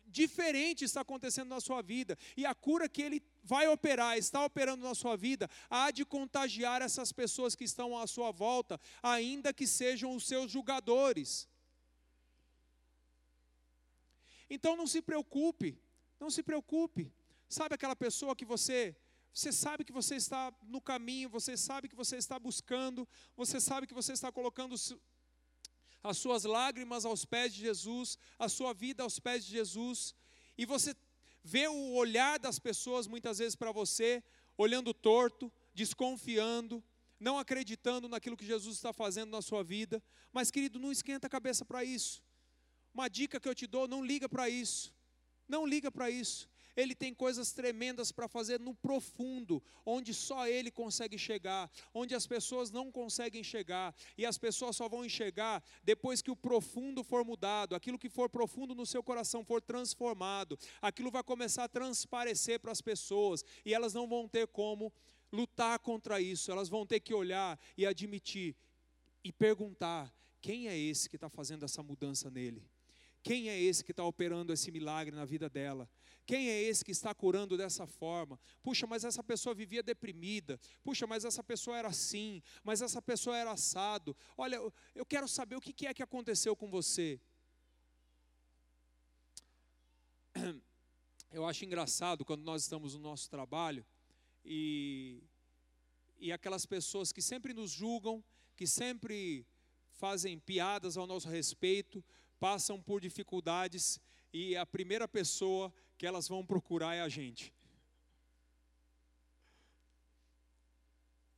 diferente 0.07 0.85
está 0.85 1.01
acontecendo 1.01 1.49
na 1.49 1.59
sua 1.59 1.81
vida, 1.81 2.17
e 2.35 2.45
a 2.45 2.55
cura 2.55 2.87
que 2.87 3.01
ele 3.01 3.21
vai 3.43 3.67
operar, 3.67 4.17
está 4.17 4.43
operando 4.43 4.83
na 4.83 4.95
sua 4.95 5.15
vida, 5.15 5.49
há 5.69 5.91
de 5.91 6.03
contagiar 6.05 6.81
essas 6.81 7.11
pessoas 7.11 7.55
que 7.55 7.63
estão 7.63 7.97
à 7.97 8.07
sua 8.07 8.31
volta, 8.31 8.79
ainda 9.01 9.53
que 9.53 9.67
sejam 9.67 10.15
os 10.15 10.25
seus 10.25 10.51
julgadores. 10.51 11.47
Então 14.49 14.75
não 14.75 14.87
se 14.87 15.01
preocupe, 15.01 15.77
não 16.19 16.29
se 16.29 16.41
preocupe. 16.41 17.11
Sabe 17.49 17.75
aquela 17.75 17.95
pessoa 17.95 18.35
que 18.35 18.45
você 18.45 18.95
você 19.37 19.51
sabe 19.53 19.83
que 19.83 19.91
você 19.91 20.15
está 20.15 20.51
no 20.63 20.81
caminho, 20.81 21.29
você 21.29 21.55
sabe 21.55 21.87
que 21.87 21.95
você 21.95 22.17
está 22.17 22.39
buscando, 22.39 23.07
você 23.35 23.59
sabe 23.59 23.85
que 23.85 23.93
você 23.93 24.13
está 24.13 24.31
colocando 24.31 24.73
as 26.01 26.17
suas 26.17 26.43
lágrimas 26.43 27.05
aos 27.05 27.23
pés 27.23 27.53
de 27.53 27.61
Jesus, 27.61 28.17
a 28.39 28.49
sua 28.49 28.73
vida 28.73 29.03
aos 29.03 29.19
pés 29.19 29.45
de 29.45 29.51
Jesus, 29.51 30.15
e 30.57 30.65
você 30.65 30.95
vê 31.43 31.67
o 31.67 31.93
olhar 31.93 32.39
das 32.39 32.57
pessoas 32.57 33.05
muitas 33.05 33.37
vezes 33.37 33.55
para 33.55 33.71
você, 33.71 34.23
olhando 34.57 34.91
torto, 34.91 35.53
desconfiando, 35.71 36.83
não 37.19 37.37
acreditando 37.37 38.09
naquilo 38.09 38.35
que 38.35 38.45
Jesus 38.45 38.75
está 38.75 38.91
fazendo 38.91 39.29
na 39.29 39.43
sua 39.43 39.63
vida. 39.63 40.03
Mas, 40.33 40.49
querido, 40.49 40.79
não 40.79 40.91
esquenta 40.91 41.27
a 41.27 41.29
cabeça 41.29 41.63
para 41.63 41.83
isso. 41.83 42.23
Uma 42.91 43.07
dica 43.07 43.39
que 43.39 43.47
eu 43.47 43.53
te 43.53 43.67
dou: 43.67 43.87
não 43.87 44.03
liga 44.03 44.27
para 44.27 44.49
isso. 44.49 44.91
Não 45.47 45.63
liga 45.63 45.91
para 45.91 46.09
isso. 46.09 46.49
Ele 46.77 46.93
tem 46.93 47.11
coisas 47.11 47.51
tremendas 47.51 48.11
para 48.11 48.27
fazer 48.27 48.59
no 48.59 48.75
profundo, 48.75 49.61
onde 49.83 50.13
só 50.13 50.47
Ele 50.47 50.69
consegue 50.69 51.17
chegar, 51.17 51.71
onde 51.91 52.13
as 52.13 52.27
pessoas 52.27 52.69
não 52.69 52.91
conseguem 52.91 53.43
chegar, 53.43 53.95
e 54.15 54.23
as 54.25 54.37
pessoas 54.37 54.75
só 54.75 54.87
vão 54.87 55.03
enxergar 55.03 55.63
depois 55.83 56.21
que 56.21 56.29
o 56.29 56.35
profundo 56.35 57.03
for 57.03 57.25
mudado, 57.25 57.73
aquilo 57.75 57.97
que 57.97 58.09
for 58.09 58.29
profundo 58.29 58.75
no 58.75 58.85
seu 58.85 59.01
coração 59.01 59.43
for 59.43 59.59
transformado, 59.59 60.57
aquilo 60.79 61.09
vai 61.09 61.23
começar 61.23 61.63
a 61.63 61.67
transparecer 61.67 62.59
para 62.59 62.71
as 62.71 62.79
pessoas, 62.79 63.43
e 63.65 63.73
elas 63.73 63.95
não 63.95 64.07
vão 64.07 64.27
ter 64.27 64.45
como 64.47 64.93
lutar 65.31 65.79
contra 65.79 66.21
isso, 66.21 66.51
elas 66.51 66.69
vão 66.69 66.85
ter 66.85 66.99
que 66.99 67.13
olhar 67.13 67.59
e 67.75 67.87
admitir 67.87 68.55
e 69.23 69.31
perguntar: 69.31 70.13
quem 70.39 70.67
é 70.67 70.77
esse 70.77 71.09
que 71.09 71.15
está 71.15 71.27
fazendo 71.27 71.65
essa 71.65 71.81
mudança 71.81 72.29
nele? 72.29 72.63
Quem 73.23 73.49
é 73.49 73.59
esse 73.59 73.83
que 73.83 73.91
está 73.91 74.05
operando 74.05 74.53
esse 74.53 74.71
milagre 74.71 75.15
na 75.15 75.25
vida 75.25 75.49
dela? 75.49 75.89
Quem 76.27 76.49
é 76.49 76.61
esse 76.61 76.83
que 76.83 76.91
está 76.91 77.15
curando 77.15 77.57
dessa 77.57 77.87
forma? 77.87 78.37
Puxa, 78.61 78.85
mas 78.85 79.05
essa 79.05 79.23
pessoa 79.23 79.55
vivia 79.55 79.81
deprimida. 79.81 80.59
Puxa, 80.83 81.07
mas 81.07 81.23
essa 81.23 81.41
pessoa 81.41 81.77
era 81.77 81.87
assim. 81.87 82.43
Mas 82.65 82.81
essa 82.81 83.01
pessoa 83.01 83.37
era 83.37 83.51
assado. 83.51 84.13
Olha, 84.37 84.57
eu 84.93 85.05
quero 85.05 85.25
saber 85.25 85.55
o 85.55 85.61
que 85.61 85.87
é 85.87 85.93
que 85.93 86.03
aconteceu 86.03 86.53
com 86.53 86.69
você. 86.69 87.17
Eu 91.31 91.45
acho 91.45 91.63
engraçado 91.63 92.25
quando 92.25 92.43
nós 92.43 92.63
estamos 92.63 92.93
no 92.93 92.99
nosso 92.99 93.29
trabalho 93.29 93.85
e, 94.43 95.23
e 96.17 96.31
aquelas 96.31 96.65
pessoas 96.65 97.11
que 97.11 97.21
sempre 97.21 97.53
nos 97.53 97.71
julgam, 97.71 98.23
que 98.55 98.65
sempre 98.65 99.45
fazem 99.91 100.39
piadas 100.39 100.97
ao 100.97 101.05
nosso 101.05 101.27
respeito, 101.29 102.03
passam 102.39 102.81
por 102.81 103.01
dificuldades 103.01 103.99
e 104.31 104.55
a 104.55 104.65
primeira 104.65 105.07
pessoa 105.07 105.73
que 105.97 106.05
elas 106.05 106.27
vão 106.27 106.45
procurar 106.45 106.95
é 106.95 107.01
a 107.01 107.09
gente. 107.09 107.53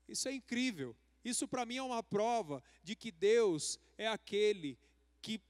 Isso 0.07 0.28
é 0.28 0.34
incrível. 0.34 0.95
Isso 1.24 1.47
para 1.47 1.66
mim 1.66 1.78
é 1.78 1.84
uma 1.84 2.01
prova 2.01 2.64
de 2.84 2.95
que 2.95 3.12
Deus 3.12 3.80
é 3.97 4.07
aquele 4.07 4.78
que 5.22 5.41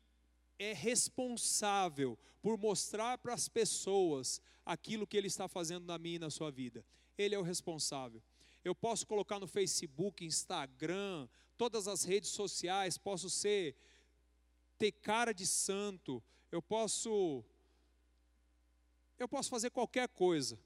é 0.58 0.74
responsável 0.74 2.18
por 2.42 2.58
mostrar 2.58 3.18
para 3.18 3.34
as 3.34 3.48
pessoas 3.48 4.42
aquilo 4.66 5.08
que 5.08 5.18
Ele 5.18 5.28
está 5.28 5.48
fazendo 5.48 5.86
na 5.86 5.98
minha 5.98 6.18
e 6.18 6.20
na 6.20 6.30
sua 6.30 6.52
vida. 6.52 6.86
Ele 7.18 7.36
é 7.36 7.40
o 7.40 7.44
responsável. 7.44 8.22
Eu 8.64 8.76
posso 8.76 9.08
colocar 9.08 9.40
no 9.40 9.48
Facebook, 9.48 10.26
Instagram, 10.26 11.28
todas 11.58 11.88
as 11.88 12.04
redes 12.04 12.30
sociais, 12.30 12.98
posso 12.98 13.30
ser 13.30 13.76
ter 14.78 14.92
cara 14.92 15.34
de 15.34 15.46
santo, 15.46 16.24
eu 16.52 16.62
posso 16.62 17.44
eu 19.24 19.28
posso 19.28 19.50
fazer 19.50 19.70
qualquer 19.70 20.08
coisa, 20.10 20.60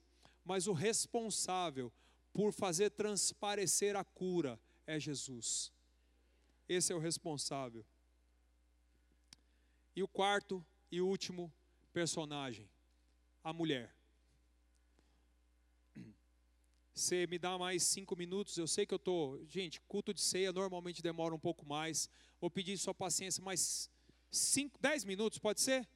mas 0.45 0.67
o 0.67 0.73
responsável 0.73 1.91
por 2.31 2.51
fazer 2.53 2.89
transparecer 2.91 3.95
a 3.95 4.03
cura 4.03 4.59
é 4.85 4.99
Jesus. 4.99 5.71
Esse 6.67 6.91
é 6.91 6.95
o 6.95 6.99
responsável. 6.99 7.85
E 9.95 10.01
o 10.01 10.07
quarto 10.07 10.65
e 10.91 11.01
último 11.01 11.53
personagem, 11.91 12.69
a 13.43 13.53
mulher. 13.53 13.95
Você 16.93 17.25
me 17.25 17.39
dá 17.39 17.57
mais 17.57 17.83
cinco 17.83 18.15
minutos, 18.15 18.55
eu 18.57 18.67
sei 18.67 18.85
que 18.85 18.93
eu 18.93 18.97
estou. 18.97 19.43
Gente, 19.47 19.81
culto 19.81 20.13
de 20.13 20.21
ceia 20.21 20.53
normalmente 20.53 21.01
demora 21.01 21.33
um 21.33 21.39
pouco 21.39 21.65
mais. 21.65 22.07
Vou 22.39 22.51
pedir 22.51 22.77
sua 22.77 22.93
paciência 22.93 23.43
mais 23.43 23.89
cinco, 24.31 24.79
dez 24.79 25.03
minutos, 25.03 25.39
pode 25.39 25.61
ser? 25.61 25.87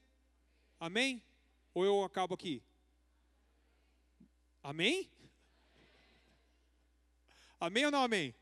Amém? 0.79 1.23
Ou 1.77 1.85
eu 1.85 2.03
acabo 2.03 2.33
aqui? 2.33 2.63
Amém? 4.63 5.07
Amém 7.59 7.85
ou 7.85 7.91
não 7.91 8.01
amém? 8.01 8.33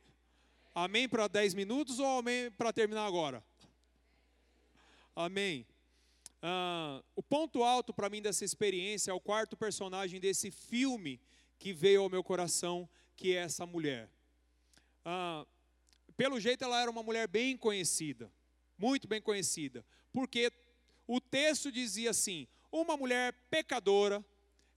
Amém 0.74 1.10
para 1.10 1.28
10 1.28 1.54
minutos 1.54 2.00
ou 2.00 2.20
amém 2.20 2.50
para 2.52 2.72
terminar 2.72 3.06
agora? 3.06 3.44
Amém. 5.14 5.68
Ah, 6.42 7.04
o 7.14 7.22
ponto 7.22 7.62
alto 7.62 7.94
para 7.94 8.10
mim 8.10 8.22
dessa 8.22 8.46
experiência 8.46 9.12
é 9.12 9.14
o 9.14 9.20
quarto 9.20 9.58
personagem 9.58 10.18
desse 10.18 10.50
filme 10.50 11.20
que 11.60 11.74
veio 11.74 12.04
ao 12.04 12.10
meu 12.10 12.24
coração, 12.24 12.88
que 13.18 13.36
é 13.36 13.40
essa 13.40 13.66
mulher. 13.66 14.10
Ah, 15.04 15.46
pelo 16.16 16.40
jeito, 16.40 16.64
ela 16.64 16.82
era 16.82 16.90
uma 16.90 17.04
mulher 17.04 17.28
bem 17.28 17.58
conhecida, 17.58 18.32
muito 18.78 19.10
bem 19.10 19.22
conhecida, 19.22 19.86
porque 20.14 20.50
o 21.06 21.20
texto 21.20 21.70
dizia 21.70 22.12
assim: 22.12 22.48
uma 22.82 22.98
mulher 22.98 23.34
pecadora, 23.50 24.24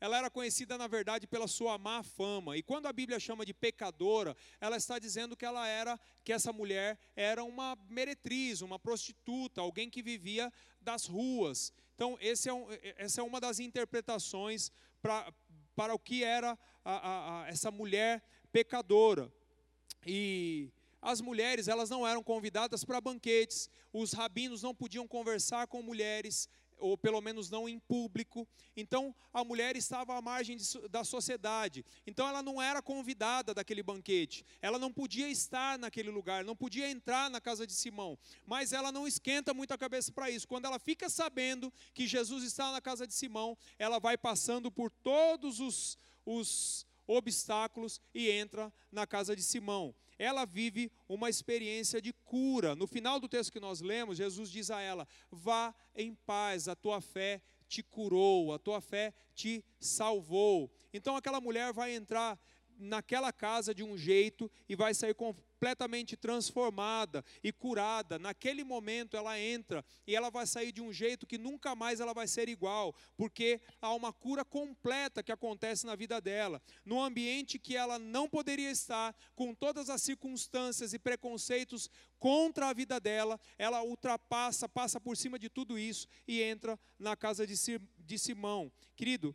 ela 0.00 0.16
era 0.16 0.30
conhecida, 0.30 0.78
na 0.78 0.86
verdade, 0.86 1.26
pela 1.26 1.48
sua 1.48 1.76
má 1.76 2.02
fama. 2.02 2.56
E 2.56 2.62
quando 2.62 2.86
a 2.86 2.92
Bíblia 2.92 3.18
chama 3.18 3.44
de 3.44 3.52
pecadora, 3.52 4.36
ela 4.60 4.76
está 4.76 4.98
dizendo 4.98 5.36
que 5.36 5.44
ela 5.44 5.66
era, 5.66 5.98
que 6.22 6.32
essa 6.32 6.52
mulher 6.52 6.98
era 7.16 7.42
uma 7.42 7.76
meretriz, 7.88 8.62
uma 8.62 8.78
prostituta, 8.78 9.60
alguém 9.60 9.90
que 9.90 10.02
vivia 10.02 10.52
das 10.80 11.06
ruas. 11.06 11.72
Então, 11.94 12.16
é 12.20 12.52
um, 12.52 12.66
essa 12.96 13.20
é 13.20 13.24
uma 13.24 13.40
das 13.40 13.58
interpretações 13.58 14.70
pra, 15.02 15.32
para 15.74 15.94
o 15.94 15.98
que 15.98 16.22
era 16.22 16.56
a, 16.84 16.92
a, 16.92 17.42
a, 17.42 17.48
essa 17.48 17.70
mulher 17.72 18.22
pecadora. 18.52 19.32
E 20.06 20.72
as 21.02 21.20
mulheres, 21.20 21.66
elas 21.66 21.90
não 21.90 22.06
eram 22.06 22.22
convidadas 22.22 22.84
para 22.84 23.00
banquetes, 23.00 23.68
os 23.92 24.12
rabinos 24.12 24.62
não 24.62 24.74
podiam 24.74 25.08
conversar 25.08 25.66
com 25.66 25.82
mulheres, 25.82 26.48
ou 26.78 26.96
pelo 26.96 27.20
menos 27.20 27.50
não 27.50 27.68
em 27.68 27.78
público. 27.78 28.46
Então 28.76 29.14
a 29.32 29.44
mulher 29.44 29.76
estava 29.76 30.16
à 30.16 30.22
margem 30.22 30.56
de, 30.56 30.88
da 30.88 31.04
sociedade. 31.04 31.84
Então 32.06 32.26
ela 32.26 32.42
não 32.42 32.60
era 32.60 32.82
convidada 32.82 33.54
daquele 33.54 33.82
banquete. 33.82 34.44
Ela 34.60 34.78
não 34.78 34.92
podia 34.92 35.28
estar 35.28 35.78
naquele 35.78 36.10
lugar, 36.10 36.44
não 36.44 36.56
podia 36.56 36.90
entrar 36.90 37.30
na 37.30 37.40
casa 37.40 37.66
de 37.66 37.72
Simão. 37.72 38.18
Mas 38.46 38.72
ela 38.72 38.92
não 38.92 39.06
esquenta 39.06 39.52
muito 39.54 39.72
a 39.72 39.78
cabeça 39.78 40.12
para 40.12 40.30
isso. 40.30 40.46
Quando 40.46 40.64
ela 40.64 40.78
fica 40.78 41.08
sabendo 41.08 41.72
que 41.94 42.06
Jesus 42.06 42.44
está 42.44 42.72
na 42.72 42.80
casa 42.80 43.06
de 43.06 43.14
Simão, 43.14 43.56
ela 43.78 43.98
vai 43.98 44.16
passando 44.16 44.70
por 44.70 44.90
todos 44.90 45.60
os, 45.60 45.98
os 46.24 46.86
obstáculos 47.06 48.00
e 48.14 48.30
entra 48.30 48.72
na 48.92 49.06
casa 49.06 49.34
de 49.34 49.42
Simão 49.42 49.94
ela 50.18 50.44
vive 50.44 50.90
uma 51.08 51.30
experiência 51.30 52.02
de 52.02 52.12
cura. 52.12 52.74
No 52.74 52.86
final 52.86 53.20
do 53.20 53.28
texto 53.28 53.52
que 53.52 53.60
nós 53.60 53.80
lemos, 53.80 54.18
Jesus 54.18 54.50
diz 54.50 54.70
a 54.70 54.80
ela: 54.80 55.06
Vá 55.30 55.74
em 55.94 56.14
paz, 56.14 56.68
a 56.68 56.74
tua 56.74 57.00
fé 57.00 57.40
te 57.68 57.82
curou, 57.82 58.52
a 58.52 58.58
tua 58.58 58.80
fé 58.80 59.14
te 59.34 59.64
salvou. 59.78 60.70
Então 60.92 61.16
aquela 61.16 61.40
mulher 61.40 61.72
vai 61.72 61.94
entrar 61.94 62.38
naquela 62.78 63.32
casa 63.32 63.74
de 63.74 63.82
um 63.82 63.98
jeito 63.98 64.50
e 64.68 64.76
vai 64.76 64.94
sair 64.94 65.14
completamente 65.14 66.16
transformada 66.16 67.24
e 67.42 67.52
curada. 67.52 68.18
Naquele 68.18 68.62
momento 68.62 69.16
ela 69.16 69.38
entra 69.38 69.84
e 70.06 70.14
ela 70.14 70.30
vai 70.30 70.46
sair 70.46 70.70
de 70.70 70.80
um 70.80 70.92
jeito 70.92 71.26
que 71.26 71.36
nunca 71.36 71.74
mais 71.74 71.98
ela 72.00 72.14
vai 72.14 72.28
ser 72.28 72.48
igual, 72.48 72.94
porque 73.16 73.60
há 73.80 73.92
uma 73.92 74.12
cura 74.12 74.44
completa 74.44 75.22
que 75.22 75.32
acontece 75.32 75.84
na 75.84 75.96
vida 75.96 76.20
dela. 76.20 76.62
No 76.84 77.02
ambiente 77.02 77.58
que 77.58 77.76
ela 77.76 77.98
não 77.98 78.28
poderia 78.28 78.70
estar, 78.70 79.14
com 79.34 79.54
todas 79.54 79.90
as 79.90 80.00
circunstâncias 80.00 80.92
e 80.92 80.98
preconceitos 80.98 81.90
contra 82.18 82.68
a 82.68 82.72
vida 82.72 83.00
dela, 83.00 83.38
ela 83.58 83.82
ultrapassa, 83.82 84.68
passa 84.68 85.00
por 85.00 85.16
cima 85.16 85.38
de 85.38 85.48
tudo 85.48 85.78
isso 85.78 86.06
e 86.26 86.40
entra 86.42 86.78
na 86.98 87.16
casa 87.16 87.46
de 87.46 88.18
Simão. 88.18 88.72
Querido, 88.96 89.34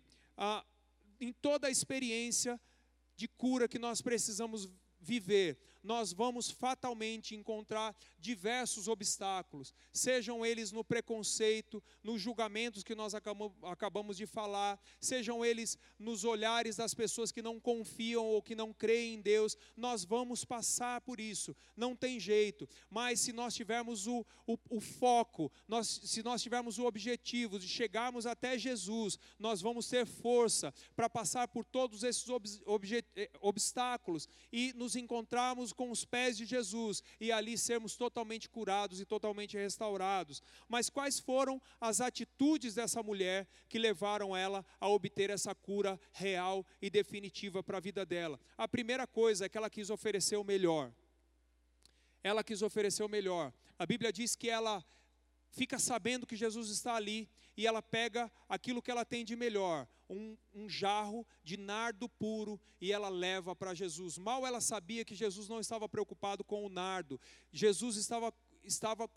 em 1.19 1.31
toda 1.31 1.67
a 1.67 1.71
experiência 1.71 2.59
de 3.15 3.27
cura 3.27 3.67
que 3.67 3.79
nós 3.79 4.01
precisamos 4.01 4.69
viver, 4.99 5.59
nós 5.83 6.13
vamos 6.13 6.49
fatalmente 6.49 7.35
encontrar 7.35 7.95
diversos 8.17 8.87
obstáculos, 8.87 9.73
sejam 9.91 10.45
eles 10.45 10.71
no 10.71 10.83
preconceito, 10.83 11.83
nos 12.01 12.21
julgamentos 12.21 12.83
que 12.83 12.95
nós 12.95 13.13
acabamos 13.13 14.15
de 14.15 14.25
falar, 14.25 14.79
sejam 14.99 15.43
eles 15.43 15.77
nos 15.99 16.23
olhares 16.23 16.77
das 16.77 16.93
pessoas 16.93 17.31
que 17.31 17.41
não 17.41 17.59
confiam 17.59 18.25
ou 18.25 18.41
que 18.41 18.55
não 18.55 18.71
creem 18.71 19.15
em 19.15 19.21
Deus, 19.21 19.57
nós 19.75 20.05
vamos 20.05 20.45
passar 20.45 21.01
por 21.01 21.19
isso, 21.19 21.55
não 21.75 21.95
tem 21.95 22.19
jeito, 22.19 22.67
mas 22.89 23.19
se 23.19 23.33
nós 23.33 23.53
tivermos 23.53 24.07
o, 24.07 24.25
o, 24.47 24.57
o 24.69 24.79
foco, 24.79 25.51
nós, 25.67 25.87
se 26.05 26.23
nós 26.23 26.41
tivermos 26.41 26.79
o 26.79 26.85
objetivo 26.85 27.59
de 27.59 27.67
chegarmos 27.67 28.25
até 28.25 28.57
Jesus, 28.57 29.19
nós 29.37 29.61
vamos 29.61 29.87
ter 29.89 30.05
força 30.05 30.73
para 30.95 31.09
passar 31.09 31.49
por 31.49 31.65
todos 31.65 32.03
esses 32.03 32.27
ob, 32.29 32.47
eh, 33.15 33.29
obstáculos 33.41 34.29
e 34.51 34.71
nos 34.73 34.95
encontrarmos 34.95 35.72
com 35.73 35.91
os 35.91 36.05
pés 36.05 36.37
de 36.37 36.45
Jesus 36.45 37.03
e 37.19 37.31
ali 37.31 37.57
sermos 37.57 37.95
totalmente 37.95 38.49
curados 38.49 38.99
e 38.99 39.05
totalmente 39.05 39.57
restaurados. 39.57 40.41
Mas 40.67 40.89
quais 40.89 41.19
foram 41.19 41.61
as 41.79 42.01
atitudes 42.01 42.75
dessa 42.75 43.01
mulher 43.01 43.47
que 43.67 43.79
levaram 43.79 44.35
ela 44.35 44.65
a 44.79 44.87
obter 44.87 45.29
essa 45.29 45.53
cura 45.53 45.99
real 46.11 46.65
e 46.81 46.89
definitiva 46.89 47.63
para 47.63 47.77
a 47.77 47.81
vida 47.81 48.05
dela? 48.05 48.39
A 48.57 48.67
primeira 48.67 49.07
coisa 49.07 49.45
é 49.45 49.49
que 49.49 49.57
ela 49.57 49.69
quis 49.69 49.89
oferecer 49.89 50.37
o 50.37 50.43
melhor. 50.43 50.91
Ela 52.23 52.43
quis 52.43 52.61
oferecer 52.61 53.03
o 53.03 53.09
melhor. 53.09 53.53
A 53.77 53.85
Bíblia 53.85 54.13
diz 54.13 54.35
que 54.35 54.49
ela 54.49 54.83
fica 55.53 55.79
sabendo 55.79 56.25
que 56.25 56.35
Jesus 56.35 56.69
está 56.69 56.95
ali 56.95 57.29
e 57.55 57.65
ela 57.65 57.81
pega 57.81 58.29
aquilo 58.49 58.81
que 58.81 58.91
ela 58.91 59.05
tem 59.05 59.23
de 59.23 59.35
melhor, 59.35 59.87
um, 60.09 60.35
um 60.53 60.67
jarro 60.67 61.25
de 61.43 61.55
nardo 61.55 62.09
puro, 62.09 62.59
e 62.81 62.91
ela 62.91 63.07
leva 63.07 63.55
para 63.55 63.73
Jesus. 63.73 64.17
Mal 64.17 64.45
ela 64.45 64.59
sabia 64.59 65.05
que 65.05 65.15
Jesus 65.15 65.47
não 65.47 65.59
estava 65.59 65.87
preocupado 65.87 66.43
com 66.43 66.65
o 66.65 66.69
nardo, 66.69 67.21
Jesus 67.51 67.95
estava, 67.95 68.33
estava 68.63 69.09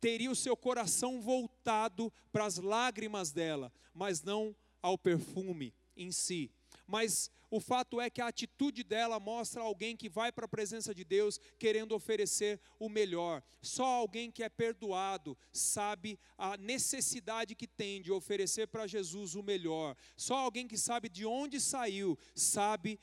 teria 0.00 0.30
o 0.30 0.36
seu 0.36 0.56
coração 0.56 1.20
voltado 1.20 2.10
para 2.32 2.46
as 2.46 2.56
lágrimas 2.56 3.30
dela, 3.30 3.72
mas 3.92 4.22
não 4.22 4.56
ao 4.80 4.96
perfume 4.96 5.74
em 5.96 6.10
si. 6.10 6.50
Mas 6.88 7.30
o 7.50 7.60
fato 7.60 8.00
é 8.00 8.08
que 8.08 8.20
a 8.20 8.28
atitude 8.28 8.82
dela 8.82 9.20
mostra 9.20 9.62
alguém 9.62 9.94
que 9.94 10.08
vai 10.08 10.32
para 10.32 10.46
a 10.46 10.48
presença 10.48 10.94
de 10.94 11.04
Deus 11.04 11.38
querendo 11.58 11.94
oferecer 11.94 12.58
o 12.78 12.88
melhor. 12.88 13.42
Só 13.60 13.84
alguém 13.84 14.30
que 14.30 14.42
é 14.42 14.48
perdoado 14.48 15.36
sabe 15.52 16.18
a 16.36 16.56
necessidade 16.56 17.54
que 17.54 17.66
tem 17.66 18.00
de 18.00 18.10
oferecer 18.10 18.68
para 18.68 18.86
Jesus 18.86 19.34
o 19.34 19.42
melhor. 19.42 19.94
Só 20.16 20.36
alguém 20.36 20.66
que 20.66 20.78
sabe 20.78 21.10
de 21.10 21.26
onde 21.26 21.60
saiu, 21.60 22.18
sabe 22.34 22.98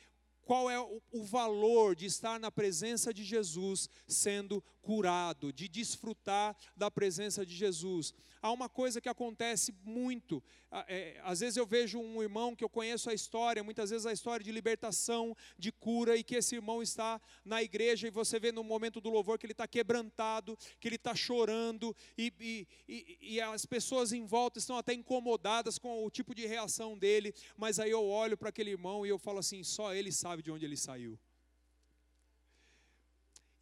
qual 0.46 0.70
é 0.70 0.80
o, 0.80 1.24
valor 1.24 1.96
de 1.96 2.06
estar 2.06 2.40
na 2.40 2.52
presença 2.52 3.12
de 3.12 3.24
Jesus 3.24 3.90
sendo 4.08 4.64
curado, 4.86 5.52
de 5.52 5.68
desfrutar 5.68 6.56
da 6.78 6.92
presença 6.92 7.44
de 7.44 7.56
Jesus. 7.56 8.14
Há 8.40 8.52
uma 8.52 8.70
coisa 8.70 9.02
que 9.02 9.10
acontece 9.10 9.74
muito, 9.84 10.44
é, 10.88 11.20
às 11.24 11.40
vezes 11.40 11.58
eu 11.58 11.66
vejo 11.66 11.98
um 11.98 12.22
irmão 12.22 12.56
que 12.56 12.64
eu 12.64 12.70
conheço 12.70 13.10
a 13.10 13.14
história, 13.14 13.64
muitas 13.64 13.90
vezes 13.90 14.06
a 14.06 14.14
história 14.14 14.44
de 14.44 14.52
libertação, 14.52 15.36
de 15.58 15.72
cura, 15.72 16.16
e 16.16 16.24
que 16.24 16.36
esse 16.36 16.54
irmão 16.54 16.84
está 16.84 17.20
na 17.44 17.64
igreja 17.64 18.08
e 18.08 18.12
você 18.12 18.40
vê 18.40 18.52
no 18.52 18.64
momento 18.64 19.02
do 19.02 19.10
louvor 19.10 19.40
que 19.40 19.48
ele 19.48 19.54
está 19.54 19.68
quebrantado, 19.68 20.56
que 20.80 20.88
ele 20.88 20.98
está 20.98 21.16
chorando, 21.16 21.96
e, 22.16 22.32
e, 22.40 22.68
e, 22.88 23.18
e 23.34 23.42
as 23.42 23.66
pessoas 23.66 24.14
em 24.14 24.24
volta 24.24 24.60
estão 24.60 24.78
até 24.78 24.94
incomodadas 24.94 25.80
com 25.80 26.06
o 26.06 26.12
tipo 26.12 26.36
de 26.36 26.46
reação 26.46 26.96
dele, 26.96 27.34
mas 27.58 27.80
aí 27.80 27.90
eu 27.90 28.06
olho 28.06 28.38
para 28.38 28.50
aquele 28.50 28.70
irmão 28.70 29.04
e 29.04 29.10
eu 29.10 29.18
falo 29.18 29.40
assim: 29.40 29.64
só 29.64 29.96
ele 29.96 30.12
sabe 30.12 30.44
de 30.44 30.52
onde 30.52 30.64
ele 30.64 30.78
saiu. 30.78 31.18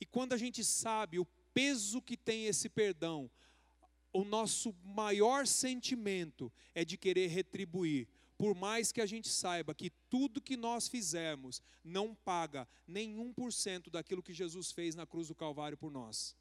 E 0.03 0.05
quando 0.05 0.33
a 0.33 0.37
gente 0.37 0.65
sabe 0.65 1.17
o 1.17 1.25
peso 1.53 2.01
que 2.01 2.17
tem 2.17 2.45
esse 2.45 2.67
perdão, 2.67 3.31
o 4.11 4.25
nosso 4.25 4.75
maior 4.83 5.47
sentimento 5.47 6.51
é 6.75 6.83
de 6.83 6.97
querer 6.97 7.27
retribuir. 7.27 8.09
Por 8.37 8.53
mais 8.53 8.91
que 8.91 8.99
a 8.99 9.05
gente 9.05 9.29
saiba 9.29 9.73
que 9.73 9.89
tudo 10.09 10.41
que 10.41 10.57
nós 10.57 10.89
fizermos 10.89 11.61
não 11.81 12.13
paga 12.13 12.67
nenhum 12.85 13.31
por 13.31 13.53
cento 13.53 13.89
daquilo 13.89 14.21
que 14.21 14.33
Jesus 14.33 14.73
fez 14.73 14.93
na 14.93 15.07
cruz 15.07 15.29
do 15.29 15.35
Calvário 15.35 15.77
por 15.77 15.89
nós. 15.89 16.35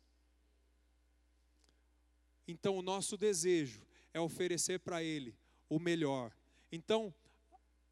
Então, 2.49 2.77
o 2.77 2.83
nosso 2.83 3.17
desejo 3.17 3.87
é 4.13 4.19
oferecer 4.19 4.81
para 4.81 5.05
Ele 5.05 5.39
o 5.69 5.79
melhor. 5.79 6.37
Então, 6.73 7.15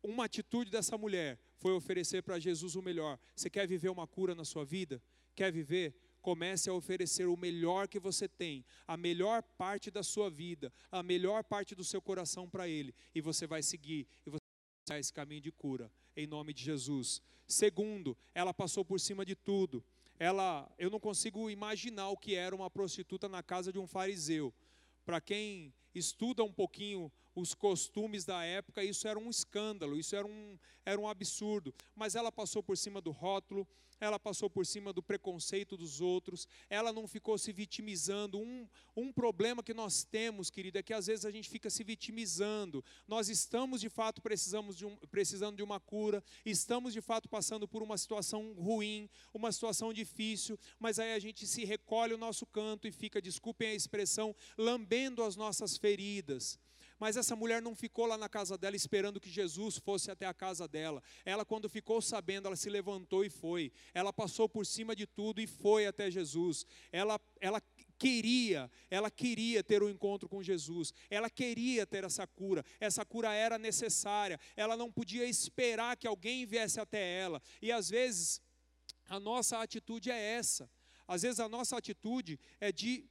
uma 0.02 0.24
atitude 0.24 0.68
dessa 0.68 0.98
mulher 0.98 1.38
foi 1.58 1.72
oferecer 1.74 2.24
para 2.24 2.40
Jesus 2.40 2.74
o 2.74 2.82
melhor. 2.82 3.20
Você 3.36 3.48
quer 3.48 3.68
viver 3.68 3.88
uma 3.88 4.08
cura 4.08 4.34
na 4.34 4.44
sua 4.44 4.64
vida? 4.64 5.00
Quer 5.34 5.52
viver? 5.52 5.94
Comece 6.20 6.68
a 6.68 6.74
oferecer 6.74 7.26
o 7.26 7.36
melhor 7.36 7.88
que 7.88 7.98
você 7.98 8.28
tem, 8.28 8.64
a 8.86 8.96
melhor 8.96 9.42
parte 9.42 9.90
da 9.90 10.02
sua 10.02 10.28
vida, 10.28 10.70
a 10.92 11.02
melhor 11.02 11.42
parte 11.42 11.74
do 11.74 11.82
seu 11.82 12.00
coração 12.00 12.48
para 12.48 12.68
Ele, 12.68 12.94
e 13.14 13.22
você 13.22 13.46
vai 13.46 13.62
seguir, 13.62 14.06
e 14.26 14.30
você 14.30 14.40
vai 14.88 15.00
esse 15.00 15.12
caminho 15.12 15.40
de 15.40 15.50
cura, 15.50 15.90
em 16.16 16.26
nome 16.26 16.52
de 16.52 16.62
Jesus. 16.62 17.22
Segundo, 17.46 18.16
ela 18.34 18.52
passou 18.52 18.84
por 18.84 19.00
cima 19.00 19.24
de 19.24 19.34
tudo. 19.34 19.82
Ela, 20.18 20.70
eu 20.78 20.90
não 20.90 21.00
consigo 21.00 21.48
imaginar 21.48 22.10
o 22.10 22.16
que 22.16 22.34
era 22.34 22.54
uma 22.54 22.70
prostituta 22.70 23.28
na 23.28 23.42
casa 23.42 23.72
de 23.72 23.78
um 23.78 23.86
fariseu. 23.86 24.52
Para 25.04 25.20
quem 25.20 25.72
estuda 25.94 26.44
um 26.44 26.52
pouquinho 26.52 27.10
os 27.40 27.54
costumes 27.54 28.24
da 28.24 28.44
época, 28.44 28.84
isso 28.84 29.08
era 29.08 29.18
um 29.18 29.30
escândalo, 29.30 29.98
isso 29.98 30.14
era 30.14 30.26
um, 30.26 30.58
era 30.84 31.00
um 31.00 31.08
absurdo. 31.08 31.74
Mas 31.94 32.14
ela 32.14 32.30
passou 32.30 32.62
por 32.62 32.76
cima 32.76 33.00
do 33.00 33.10
rótulo, 33.10 33.66
ela 34.00 34.18
passou 34.18 34.48
por 34.48 34.64
cima 34.64 34.92
do 34.92 35.02
preconceito 35.02 35.76
dos 35.76 36.00
outros, 36.00 36.48
ela 36.70 36.92
não 36.92 37.06
ficou 37.06 37.36
se 37.36 37.52
vitimizando. 37.52 38.38
Um, 38.38 38.66
um 38.96 39.12
problema 39.12 39.62
que 39.62 39.74
nós 39.74 40.02
temos, 40.02 40.50
querido, 40.50 40.78
é 40.78 40.82
que 40.82 40.94
às 40.94 41.06
vezes 41.06 41.26
a 41.26 41.30
gente 41.30 41.50
fica 41.50 41.68
se 41.68 41.84
vitimizando. 41.84 42.82
Nós 43.06 43.28
estamos 43.28 43.80
de 43.80 43.90
fato 43.90 44.22
precisamos 44.22 44.76
de 44.76 44.86
um, 44.86 44.96
precisando 45.10 45.56
de 45.56 45.62
uma 45.62 45.78
cura, 45.78 46.24
estamos 46.44 46.94
de 46.94 47.02
fato 47.02 47.28
passando 47.28 47.68
por 47.68 47.82
uma 47.82 47.98
situação 47.98 48.54
ruim, 48.54 49.08
uma 49.34 49.52
situação 49.52 49.92
difícil, 49.92 50.58
mas 50.78 50.98
aí 50.98 51.12
a 51.12 51.18
gente 51.18 51.46
se 51.46 51.64
recolhe 51.64 52.14
o 52.14 52.18
nosso 52.18 52.46
canto 52.46 52.88
e 52.88 52.92
fica, 52.92 53.20
desculpem 53.20 53.68
a 53.68 53.74
expressão, 53.74 54.34
lambendo 54.56 55.22
as 55.22 55.36
nossas 55.36 55.76
feridas. 55.76 56.58
Mas 57.00 57.16
essa 57.16 57.34
mulher 57.34 57.62
não 57.62 57.74
ficou 57.74 58.04
lá 58.04 58.18
na 58.18 58.28
casa 58.28 58.58
dela 58.58 58.76
esperando 58.76 59.18
que 59.18 59.30
Jesus 59.30 59.78
fosse 59.78 60.10
até 60.10 60.26
a 60.26 60.34
casa 60.34 60.68
dela. 60.68 61.02
Ela, 61.24 61.46
quando 61.46 61.68
ficou 61.68 62.02
sabendo, 62.02 62.46
ela 62.46 62.56
se 62.56 62.68
levantou 62.68 63.24
e 63.24 63.30
foi. 63.30 63.72
Ela 63.94 64.12
passou 64.12 64.46
por 64.46 64.66
cima 64.66 64.94
de 64.94 65.06
tudo 65.06 65.40
e 65.40 65.46
foi 65.46 65.86
até 65.86 66.10
Jesus. 66.10 66.66
Ela, 66.92 67.18
ela 67.40 67.60
queria, 68.00 68.70
ela 68.90 69.10
queria 69.10 69.62
ter 69.62 69.82
um 69.82 69.88
encontro 69.88 70.26
com 70.26 70.42
Jesus, 70.42 70.94
ela 71.10 71.28
queria 71.28 71.86
ter 71.86 72.02
essa 72.02 72.26
cura, 72.26 72.64
essa 72.80 73.04
cura 73.04 73.30
era 73.34 73.58
necessária, 73.58 74.40
ela 74.56 74.74
não 74.74 74.90
podia 74.90 75.26
esperar 75.26 75.98
que 75.98 76.06
alguém 76.06 76.46
viesse 76.46 76.80
até 76.80 77.18
ela, 77.20 77.42
e 77.60 77.70
às 77.70 77.90
vezes 77.90 78.40
a 79.06 79.20
nossa 79.20 79.60
atitude 79.60 80.10
é 80.10 80.18
essa, 80.18 80.70
às 81.06 81.20
vezes 81.20 81.40
a 81.40 81.48
nossa 81.48 81.76
atitude 81.76 82.40
é 82.58 82.72
de 82.72 83.04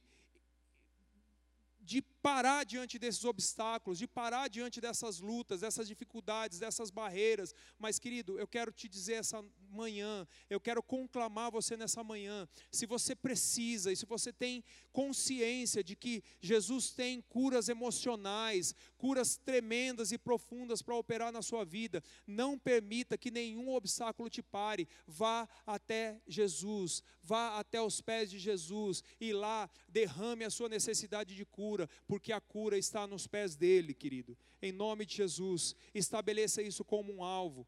de 1.82 2.02
parar 2.22 2.64
diante 2.64 2.98
desses 2.98 3.24
obstáculos, 3.24 3.98
de 3.98 4.06
parar 4.06 4.48
diante 4.48 4.80
dessas 4.80 5.20
lutas, 5.20 5.60
dessas 5.60 5.88
dificuldades, 5.88 6.58
dessas 6.58 6.90
barreiras. 6.90 7.54
Mas, 7.78 7.98
querido, 7.98 8.38
eu 8.38 8.46
quero 8.46 8.72
te 8.72 8.88
dizer 8.88 9.14
essa 9.14 9.44
manhã, 9.70 10.26
eu 10.48 10.60
quero 10.60 10.82
conclamar 10.82 11.50
você 11.50 11.76
nessa 11.76 12.04
manhã. 12.04 12.48
Se 12.70 12.86
você 12.86 13.14
precisa 13.14 13.92
e 13.92 13.96
se 13.96 14.06
você 14.06 14.32
tem 14.32 14.62
consciência 14.92 15.82
de 15.82 15.96
que 15.96 16.22
Jesus 16.40 16.90
tem 16.90 17.22
curas 17.22 17.68
emocionais, 17.68 18.74
curas 18.98 19.36
tremendas 19.36 20.12
e 20.12 20.18
profundas 20.18 20.82
para 20.82 20.96
operar 20.96 21.32
na 21.32 21.42
sua 21.42 21.64
vida, 21.64 22.02
não 22.26 22.58
permita 22.58 23.16
que 23.16 23.30
nenhum 23.30 23.70
obstáculo 23.70 24.28
te 24.28 24.42
pare. 24.42 24.88
Vá 25.06 25.48
até 25.66 26.20
Jesus, 26.26 27.02
vá 27.22 27.58
até 27.58 27.80
os 27.80 28.00
pés 28.00 28.30
de 28.30 28.38
Jesus 28.38 29.02
e 29.20 29.32
lá 29.32 29.70
derrame 29.88 30.44
a 30.44 30.50
sua 30.50 30.68
necessidade 30.68 31.34
de 31.34 31.44
cura 31.44 31.88
porque 32.10 32.32
a 32.32 32.40
cura 32.40 32.76
está 32.76 33.06
nos 33.06 33.28
pés 33.28 33.54
dele, 33.54 33.94
querido. 33.94 34.36
Em 34.60 34.72
nome 34.72 35.06
de 35.06 35.14
Jesus, 35.14 35.76
estabeleça 35.94 36.60
isso 36.60 36.84
como 36.84 37.12
um 37.12 37.22
alvo. 37.22 37.64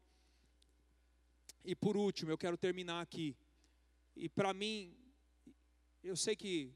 E 1.63 1.73
por 1.73 1.95
último, 1.95 2.29
eu 2.29 2.37
quero 2.37 2.57
terminar 2.57 2.99
aqui. 2.99 3.37
E 4.13 4.27
para 4.27 4.53
mim, 4.53 4.93
eu 6.03 6.17
sei 6.17 6.35
que 6.35 6.73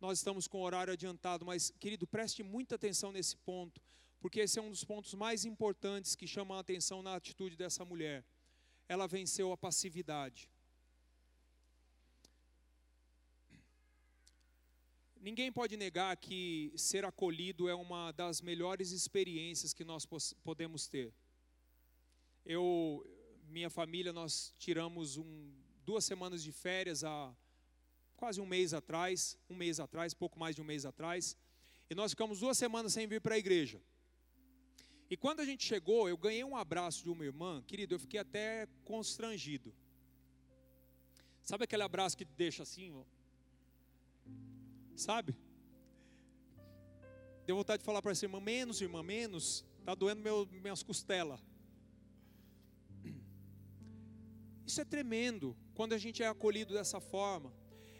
nós 0.00 0.18
estamos 0.18 0.48
com 0.48 0.58
o 0.58 0.64
horário 0.64 0.92
adiantado, 0.92 1.46
mas, 1.46 1.70
querido, 1.78 2.08
preste 2.08 2.42
muita 2.42 2.74
atenção 2.74 3.12
nesse 3.12 3.36
ponto, 3.36 3.80
porque 4.18 4.40
esse 4.40 4.58
é 4.58 4.62
um 4.62 4.70
dos 4.70 4.82
pontos 4.82 5.14
mais 5.14 5.44
importantes 5.44 6.16
que 6.16 6.26
chamam 6.26 6.56
a 6.56 6.60
atenção 6.60 7.04
na 7.04 7.14
atitude 7.14 7.54
dessa 7.54 7.84
mulher. 7.84 8.24
Ela 8.88 9.06
venceu 9.06 9.52
a 9.52 9.56
passividade. 9.56 10.50
Ninguém 15.22 15.52
pode 15.52 15.76
negar 15.76 16.16
que 16.16 16.72
ser 16.74 17.04
acolhido 17.04 17.68
é 17.68 17.74
uma 17.74 18.10
das 18.10 18.40
melhores 18.40 18.90
experiências 18.90 19.74
que 19.74 19.84
nós 19.84 20.06
podemos 20.42 20.88
ter. 20.88 21.12
Eu, 22.42 23.06
minha 23.50 23.68
família, 23.68 24.14
nós 24.14 24.54
tiramos 24.56 25.18
um, 25.18 25.52
duas 25.84 26.06
semanas 26.06 26.42
de 26.42 26.50
férias 26.50 27.04
há 27.04 27.36
quase 28.16 28.40
um 28.40 28.46
mês 28.46 28.72
atrás, 28.72 29.36
um 29.50 29.54
mês 29.54 29.78
atrás, 29.78 30.14
pouco 30.14 30.38
mais 30.38 30.56
de 30.56 30.62
um 30.62 30.64
mês 30.64 30.86
atrás, 30.86 31.36
e 31.90 31.94
nós 31.94 32.12
ficamos 32.12 32.40
duas 32.40 32.56
semanas 32.56 32.94
sem 32.94 33.06
vir 33.06 33.20
para 33.20 33.34
a 33.34 33.38
igreja. 33.38 33.78
E 35.10 35.18
quando 35.18 35.40
a 35.40 35.44
gente 35.44 35.66
chegou, 35.66 36.08
eu 36.08 36.16
ganhei 36.16 36.44
um 36.44 36.56
abraço 36.56 37.02
de 37.02 37.10
uma 37.10 37.26
irmã, 37.26 37.62
querido, 37.66 37.94
eu 37.94 37.98
fiquei 37.98 38.20
até 38.20 38.66
constrangido. 38.84 39.74
Sabe 41.42 41.64
aquele 41.64 41.82
abraço 41.82 42.16
que 42.16 42.24
deixa 42.24 42.62
assim, 42.62 42.90
sabe? 45.00 45.36
Deu 47.46 47.56
vontade 47.56 47.80
de 47.80 47.84
falar 47.84 48.02
para 48.02 48.12
essa 48.12 48.24
irmã, 48.24 48.40
menos, 48.40 48.80
irmã, 48.80 49.02
menos, 49.02 49.64
está 49.78 49.94
doendo 49.94 50.22
meu, 50.22 50.46
minhas 50.46 50.82
costelas. 50.82 51.40
Isso 54.66 54.80
é 54.80 54.84
tremendo 54.84 55.56
quando 55.74 55.94
a 55.94 55.98
gente 55.98 56.22
é 56.22 56.28
acolhido 56.28 56.74
dessa 56.74 57.00
forma. 57.00 57.52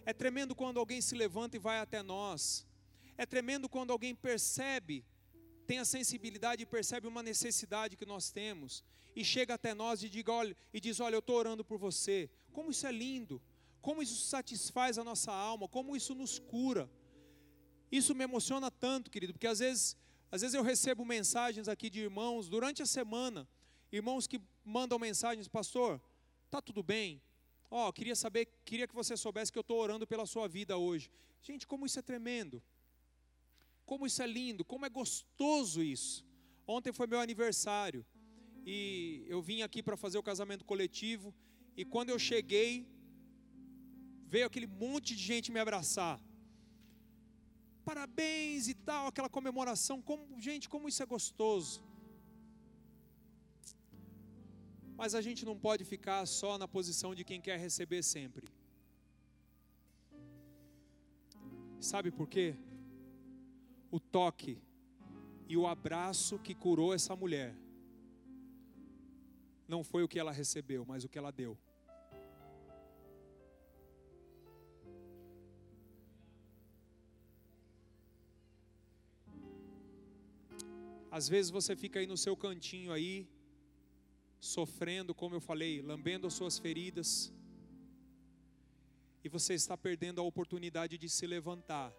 É 0.05 0.12
tremendo 0.12 0.55
quando 0.55 0.78
alguém 0.78 1.01
se 1.01 1.14
levanta 1.14 1.57
e 1.57 1.59
vai 1.59 1.78
até 1.78 2.03
nós. 2.03 2.66
É 3.16 3.26
tremendo 3.26 3.68
quando 3.68 3.90
alguém 3.90 4.14
percebe, 4.14 5.05
tem 5.66 5.78
a 5.78 5.84
sensibilidade 5.84 6.62
e 6.62 6.66
percebe 6.66 7.07
uma 7.07 7.22
necessidade 7.22 7.96
que 7.96 8.07
nós 8.07 8.30
temos 8.30 8.84
e 9.14 9.24
chega 9.24 9.55
até 9.55 9.74
nós 9.74 10.03
e, 10.03 10.09
diga, 10.09 10.32
olha, 10.32 10.57
e 10.72 10.80
diz: 10.80 11.01
Olha, 11.01 11.16
eu 11.16 11.20
estou 11.20 11.36
orando 11.36 11.64
por 11.64 11.78
você. 11.78 12.30
Como 12.53 12.70
isso 12.70 12.86
é 12.86 12.92
lindo 12.92 13.42
como 13.81 14.03
isso 14.03 14.26
satisfaz 14.26 14.99
a 14.99 15.05
nossa 15.05 15.33
alma, 15.33 15.68
como 15.68 15.97
isso 15.97 16.14
nos 16.14 16.39
cura. 16.39 16.91
Isso 17.91 18.14
me 18.14 18.24
emociona 18.24 18.70
tanto, 18.70 19.11
querido, 19.11 19.33
porque 19.33 19.47
às 19.47 19.59
vezes, 19.59 19.97
às 20.31 20.43
vezes 20.43 20.55
eu 20.55 20.62
recebo 20.62 21.05
mensagens 21.05 21.68
aqui 21.68 21.91
de 21.91 22.01
irmãos 22.01 22.49
durante 22.49 22.83
a 22.83 22.87
semana, 22.87 23.49
irmãos 23.91 24.26
que 24.26 24.41
mandam 24.64 24.99
mensagens, 24.99 25.49
pastor, 25.49 26.01
tá 26.51 26.62
tudo 26.62 26.83
bem? 26.83 27.20
Ó, 27.70 27.89
oh, 27.89 27.93
queria 27.93 28.16
saber, 28.16 28.47
queria 28.64 28.87
que 28.87 28.95
você 28.95 29.16
soubesse 29.16 29.51
que 29.53 29.59
eu 29.59 29.62
estou 29.62 29.78
orando 29.78 30.07
pela 30.07 30.26
sua 30.26 30.49
vida 30.49 30.76
hoje. 30.76 31.11
Gente, 31.43 31.66
como 31.66 31.87
isso 31.87 31.99
é 31.99 32.03
tremendo. 32.03 32.62
Como 33.87 34.07
isso 34.07 34.22
é 34.22 34.26
lindo, 34.26 34.64
como 34.64 34.87
é 34.87 34.89
gostoso 34.89 35.83
isso. 35.83 36.24
Ontem 36.66 36.93
foi 36.93 37.07
meu 37.07 37.18
aniversário 37.18 38.05
e 38.64 39.24
eu 39.26 39.41
vim 39.41 39.62
aqui 39.62 39.83
para 39.83 39.97
fazer 39.97 40.18
o 40.18 40.22
casamento 40.22 40.64
coletivo 40.64 41.35
e 41.76 41.85
quando 41.85 42.11
eu 42.11 42.18
cheguei, 42.18 42.87
veio 44.33 44.47
aquele 44.49 44.68
monte 44.83 45.11
de 45.18 45.22
gente 45.31 45.53
me 45.55 45.61
abraçar. 45.64 46.16
Parabéns 47.91 48.68
e 48.72 48.74
tal, 48.89 49.05
aquela 49.09 49.31
comemoração, 49.39 49.97
como, 50.09 50.24
gente, 50.49 50.68
como 50.72 50.89
isso 50.91 51.03
é 51.03 51.07
gostoso. 51.14 51.83
Mas 55.01 55.14
a 55.14 55.22
gente 55.26 55.45
não 55.49 55.57
pode 55.66 55.85
ficar 55.93 56.20
só 56.26 56.51
na 56.62 56.68
posição 56.76 57.11
de 57.18 57.24
quem 57.28 57.41
quer 57.47 57.59
receber 57.59 58.03
sempre. 58.14 58.47
Sabe 61.91 62.11
por 62.18 62.28
quê? 62.35 62.49
O 63.91 63.99
toque 63.99 64.55
e 65.49 65.57
o 65.57 65.66
abraço 65.66 66.39
que 66.39 66.55
curou 66.55 66.93
essa 66.99 67.16
mulher 67.16 67.51
não 69.66 69.83
foi 69.91 70.03
o 70.05 70.09
que 70.09 70.18
ela 70.18 70.33
recebeu, 70.33 70.85
mas 70.85 71.05
o 71.05 71.09
que 71.09 71.18
ela 71.18 71.33
deu. 71.33 71.57
Às 81.11 81.28
vezes 81.28 81.50
você 81.50 81.74
fica 81.74 81.98
aí 81.98 82.06
no 82.06 82.16
seu 82.16 82.36
cantinho 82.36 82.92
aí, 82.92 83.28
sofrendo, 84.38 85.14
como 85.14 85.34
eu 85.34 85.40
falei, 85.40 85.82
lambendo 85.82 86.26
as 86.26 86.34
suas 86.34 86.58
feridas, 86.58 87.32
e 89.22 89.28
você 89.28 89.54
está 89.54 89.76
perdendo 89.76 90.20
a 90.20 90.24
oportunidade 90.24 90.96
de 90.96 91.08
se 91.08 91.26
levantar 91.26 91.92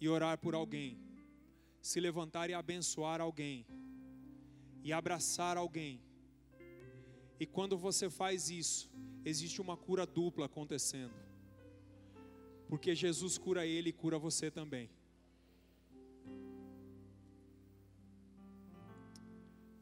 e 0.00 0.08
orar 0.08 0.36
por 0.38 0.54
alguém, 0.54 0.98
se 1.80 2.00
levantar 2.00 2.50
e 2.50 2.54
abençoar 2.54 3.20
alguém, 3.20 3.64
e 4.82 4.92
abraçar 4.92 5.56
alguém. 5.56 6.02
E 7.38 7.46
quando 7.46 7.78
você 7.78 8.10
faz 8.10 8.50
isso, 8.50 8.90
existe 9.24 9.60
uma 9.60 9.76
cura 9.76 10.04
dupla 10.04 10.46
acontecendo, 10.46 11.14
porque 12.68 12.94
Jesus 12.94 13.38
cura 13.38 13.64
ele 13.64 13.90
e 13.90 13.92
cura 13.92 14.18
você 14.18 14.50
também. 14.50 14.90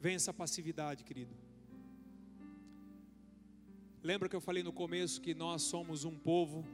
Vença 0.00 0.30
a 0.30 0.34
passividade, 0.34 1.04
querido. 1.04 1.34
Lembra 4.02 4.30
que 4.30 4.34
eu 4.34 4.40
falei 4.40 4.62
no 4.62 4.72
começo 4.72 5.20
que 5.20 5.34
nós 5.34 5.60
somos 5.60 6.06
um 6.06 6.18
povo 6.18 6.64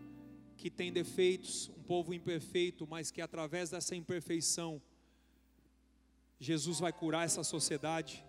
que 0.56 0.70
tem 0.70 0.92
defeitos, 0.92 1.68
um 1.76 1.82
povo 1.82 2.14
imperfeito, 2.14 2.86
mas 2.86 3.10
que 3.10 3.20
através 3.20 3.70
dessa 3.70 3.96
imperfeição, 3.96 4.80
Jesus 6.38 6.78
vai 6.78 6.92
curar 6.92 7.24
essa 7.24 7.42
sociedade. 7.42 8.24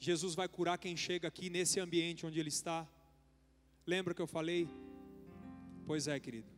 Jesus 0.00 0.34
vai 0.34 0.48
curar 0.48 0.78
quem 0.78 0.96
chega 0.96 1.28
aqui 1.28 1.50
nesse 1.50 1.78
ambiente 1.78 2.24
onde 2.24 2.40
ele 2.40 2.48
está. 2.48 2.88
Lembra 3.86 4.14
que 4.14 4.22
eu 4.22 4.26
falei? 4.26 4.66
Pois 5.86 6.08
é, 6.08 6.18
querido. 6.18 6.48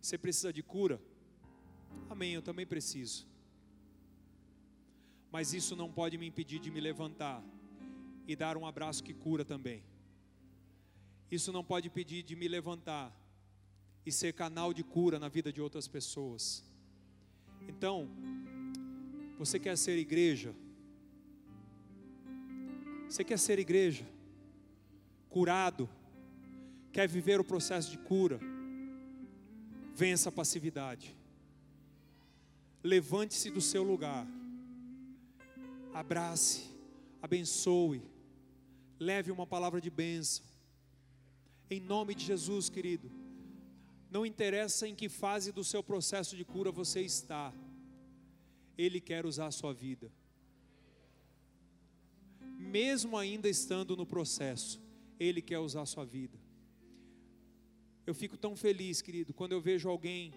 Você 0.00 0.16
precisa 0.16 0.50
de 0.50 0.62
cura? 0.62 0.98
Amém, 2.08 2.32
eu 2.32 2.40
também 2.40 2.66
preciso. 2.66 3.33
Mas 5.34 5.52
isso 5.52 5.74
não 5.74 5.90
pode 5.90 6.16
me 6.16 6.28
impedir 6.28 6.60
de 6.60 6.70
me 6.70 6.80
levantar 6.80 7.42
e 8.24 8.36
dar 8.36 8.56
um 8.56 8.64
abraço 8.64 9.02
que 9.02 9.12
cura 9.12 9.44
também. 9.44 9.82
Isso 11.28 11.50
não 11.50 11.64
pode 11.64 11.88
impedir 11.88 12.22
de 12.22 12.36
me 12.36 12.46
levantar 12.46 13.12
e 14.06 14.12
ser 14.12 14.32
canal 14.32 14.72
de 14.72 14.84
cura 14.84 15.18
na 15.18 15.28
vida 15.28 15.52
de 15.52 15.60
outras 15.60 15.88
pessoas. 15.88 16.62
Então, 17.66 18.08
você 19.36 19.58
quer 19.58 19.76
ser 19.76 19.98
igreja? 19.98 20.54
Você 23.08 23.24
quer 23.24 23.40
ser 23.40 23.58
igreja? 23.58 24.06
Curado? 25.28 25.90
Quer 26.92 27.08
viver 27.08 27.40
o 27.40 27.44
processo 27.44 27.90
de 27.90 27.98
cura? 27.98 28.38
Vença 29.96 30.28
a 30.28 30.32
passividade. 30.32 31.12
Levante-se 32.84 33.50
do 33.50 33.60
seu 33.60 33.82
lugar. 33.82 34.24
Abrace, 35.94 36.64
abençoe, 37.22 38.02
leve 38.98 39.30
uma 39.30 39.46
palavra 39.46 39.80
de 39.80 39.88
bênção. 39.88 40.44
Em 41.70 41.78
nome 41.78 42.16
de 42.16 42.24
Jesus, 42.24 42.68
querido. 42.68 43.08
Não 44.10 44.26
interessa 44.26 44.88
em 44.88 44.94
que 44.94 45.08
fase 45.08 45.52
do 45.52 45.62
seu 45.62 45.84
processo 45.84 46.36
de 46.36 46.44
cura 46.44 46.72
você 46.72 47.00
está. 47.00 47.54
Ele 48.76 49.00
quer 49.00 49.24
usar 49.24 49.46
a 49.46 49.52
sua 49.52 49.72
vida. 49.72 50.10
Mesmo 52.58 53.16
ainda 53.16 53.48
estando 53.48 53.96
no 53.96 54.04
processo, 54.04 54.82
Ele 55.18 55.40
quer 55.40 55.60
usar 55.60 55.82
a 55.82 55.86
sua 55.86 56.04
vida. 56.04 56.36
Eu 58.04 58.14
fico 58.14 58.36
tão 58.36 58.56
feliz, 58.56 59.00
querido, 59.00 59.32
quando 59.32 59.52
eu 59.52 59.60
vejo 59.60 59.88
alguém 59.88 60.34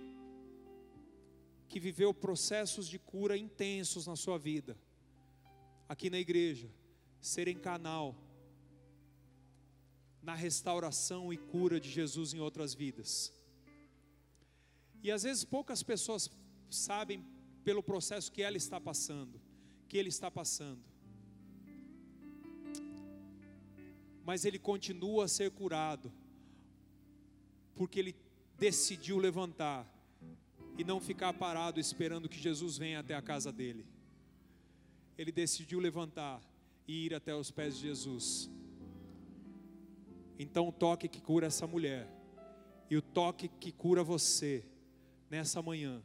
que 1.67 1.79
viveu 1.79 2.13
processos 2.13 2.87
de 2.87 2.99
cura 2.99 3.35
intensos 3.35 4.05
na 4.05 4.15
sua 4.15 4.37
vida, 4.37 4.77
aqui 5.87 6.09
na 6.09 6.19
igreja, 6.19 6.69
serem 7.19 7.57
canal 7.57 8.15
na 10.21 10.35
restauração 10.35 11.31
e 11.31 11.37
cura 11.37 11.79
de 11.79 11.89
Jesus 11.89 12.33
em 12.33 12.39
outras 12.39 12.73
vidas. 12.73 13.33
E 15.01 15.09
às 15.09 15.23
vezes 15.23 15.45
poucas 15.45 15.81
pessoas 15.83 16.29
sabem 16.69 17.25
pelo 17.63 17.81
processo 17.81 18.31
que 18.31 18.41
ela 18.41 18.57
está 18.57 18.79
passando, 18.79 19.39
que 19.87 19.97
ele 19.97 20.09
está 20.09 20.29
passando. 20.29 20.83
Mas 24.25 24.43
ele 24.43 24.59
continua 24.59 25.25
a 25.25 25.27
ser 25.29 25.51
curado, 25.51 26.11
porque 27.75 27.99
ele 27.99 28.15
decidiu 28.57 29.17
levantar 29.17 29.87
e 30.77 30.83
não 30.83 30.99
ficar 30.99 31.33
parado 31.33 31.79
esperando 31.79 32.27
que 32.27 32.37
Jesus 32.37 32.77
venha 32.77 32.99
até 32.99 33.15
a 33.15 33.21
casa 33.21 33.51
dele. 33.51 33.85
Ele 35.17 35.31
decidiu 35.31 35.79
levantar 35.79 36.41
e 36.87 37.05
ir 37.05 37.13
até 37.13 37.35
os 37.35 37.51
pés 37.51 37.75
de 37.75 37.81
Jesus. 37.81 38.49
Então, 40.39 40.67
o 40.67 40.71
toque 40.71 41.07
que 41.07 41.19
cura 41.19 41.47
essa 41.47 41.65
mulher 41.65 42.07
e 42.89 42.95
o 42.95 43.01
toque 43.01 43.47
que 43.47 43.71
cura 43.71 44.03
você 44.03 44.63
nessa 45.29 45.61
manhã 45.61 46.01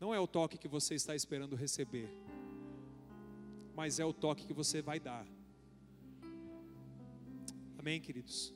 não 0.00 0.14
é 0.14 0.20
o 0.20 0.26
toque 0.26 0.58
que 0.58 0.68
você 0.68 0.94
está 0.94 1.14
esperando 1.14 1.56
receber, 1.56 2.08
mas 3.74 3.98
é 3.98 4.04
o 4.04 4.12
toque 4.12 4.46
que 4.46 4.52
você 4.52 4.82
vai 4.82 5.00
dar. 5.00 5.26
Amém, 7.78 8.00
queridos? 8.00 8.52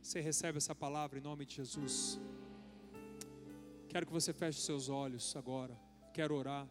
Você 0.00 0.20
recebe 0.20 0.58
essa 0.58 0.74
palavra 0.74 1.18
em 1.18 1.22
nome 1.22 1.44
de 1.44 1.56
Jesus. 1.56 2.20
Quero 3.88 4.06
que 4.06 4.12
você 4.12 4.32
feche 4.32 4.60
seus 4.60 4.88
olhos 4.88 5.34
agora. 5.36 5.76
Quero 6.12 6.34
orar. 6.34 6.68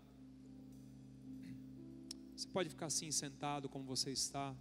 Você 2.38 2.48
pode 2.48 2.70
ficar 2.70 2.86
assim 2.86 3.12
sentado 3.12 3.68
como 3.68 3.84
você 3.84 4.12
está. 4.12 4.56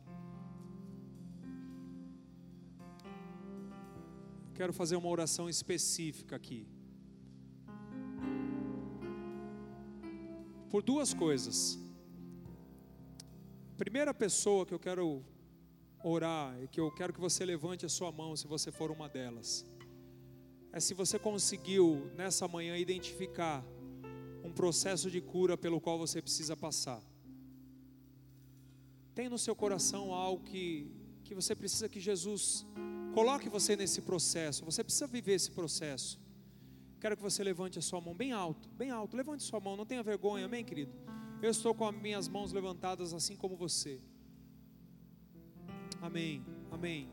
Quero 4.55 4.73
fazer 4.73 4.97
uma 4.97 5.09
oração 5.09 5.49
específica 5.49 6.35
aqui. 6.35 6.67
por 10.77 10.83
duas 10.83 11.15
coisas. 11.15 11.79
Primeira 13.79 14.13
pessoa 14.13 14.67
que 14.67 14.75
eu 14.75 14.79
quero 14.79 15.25
orar 16.05 16.55
e 16.63 16.69
que 16.69 16.79
eu 16.79 16.91
quero 16.91 17.15
que 17.15 17.21
você 17.21 17.47
levante 17.47 17.87
a 17.87 17.89
sua 17.89 18.13
mão 18.13 18.37
se 18.37 18.47
você 18.47 18.71
for 18.71 18.91
uma 18.91 19.09
delas. 19.09 19.65
É 20.73 20.79
se 20.79 20.93
você 20.93 21.19
conseguiu 21.19 22.11
nessa 22.15 22.47
manhã 22.47 22.77
identificar 22.77 23.65
um 24.45 24.53
processo 24.53 25.11
de 25.11 25.21
cura 25.21 25.57
pelo 25.57 25.81
qual 25.81 25.99
você 25.99 26.21
precisa 26.21 26.55
passar. 26.55 27.03
Tem 29.17 29.31
no 29.31 29.39
seu 29.39 29.57
coração 29.57 30.13
algo 30.13 30.45
que, 30.45 30.67
que 31.25 31.35
você 31.35 31.53
precisa 31.61 31.89
que 31.89 31.99
Jesus 31.99 32.67
coloque 33.15 33.49
você 33.49 33.75
nesse 33.75 34.03
processo. 34.03 34.63
Você 34.71 34.85
precisa 34.85 35.07
viver 35.07 35.33
esse 35.41 35.51
processo. 35.51 36.21
Quero 37.01 37.17
que 37.17 37.23
você 37.23 37.43
levante 37.43 37.79
a 37.79 37.83
sua 37.83 37.99
mão 37.99 38.15
bem 38.15 38.33
alto, 38.33 38.69
bem 38.83 38.91
alto. 38.91 39.17
Levante 39.17 39.43
sua 39.43 39.59
mão, 39.59 39.75
não 39.75 39.87
tenha 39.87 40.03
vergonha, 40.03 40.45
amém, 40.45 40.63
querido? 40.63 40.93
Eu 41.41 41.51
estou 41.51 41.75
com 41.75 41.89
as 41.89 41.97
minhas 42.07 42.29
mãos 42.29 42.53
levantadas 42.53 43.15
assim 43.15 43.35
como 43.35 43.57
você. 43.57 43.99
Amém, 46.03 46.45
amém. 46.71 47.09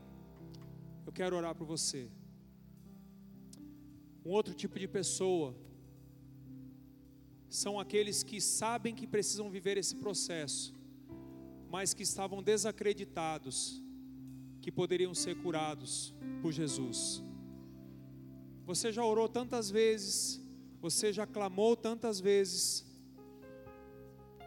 Eu 1.05 1.13
quero 1.13 1.37
orar 1.37 1.55
por 1.55 1.65
você. 1.65 2.11
Um 4.25 4.31
outro 4.31 4.53
tipo 4.53 4.77
de 4.77 4.89
pessoa 4.89 5.55
são 7.49 7.79
aqueles 7.79 8.23
que 8.23 8.41
sabem 8.41 8.93
que 8.93 9.07
precisam 9.07 9.49
viver 9.49 9.77
esse 9.77 9.95
processo, 9.95 10.73
mas 11.73 11.91
que 11.91 12.03
estavam 12.03 12.43
desacreditados 12.43 13.81
que 14.61 14.71
poderiam 14.71 15.11
ser 15.15 15.35
curados 15.41 16.13
por 16.39 16.51
Jesus. 16.51 17.23
Você 18.63 18.91
já 18.91 19.03
orou 19.03 19.27
tantas 19.27 19.71
vezes, 19.71 20.39
você 20.79 21.11
já 21.11 21.25
clamou 21.25 21.75
tantas 21.75 22.19
vezes, 22.19 22.85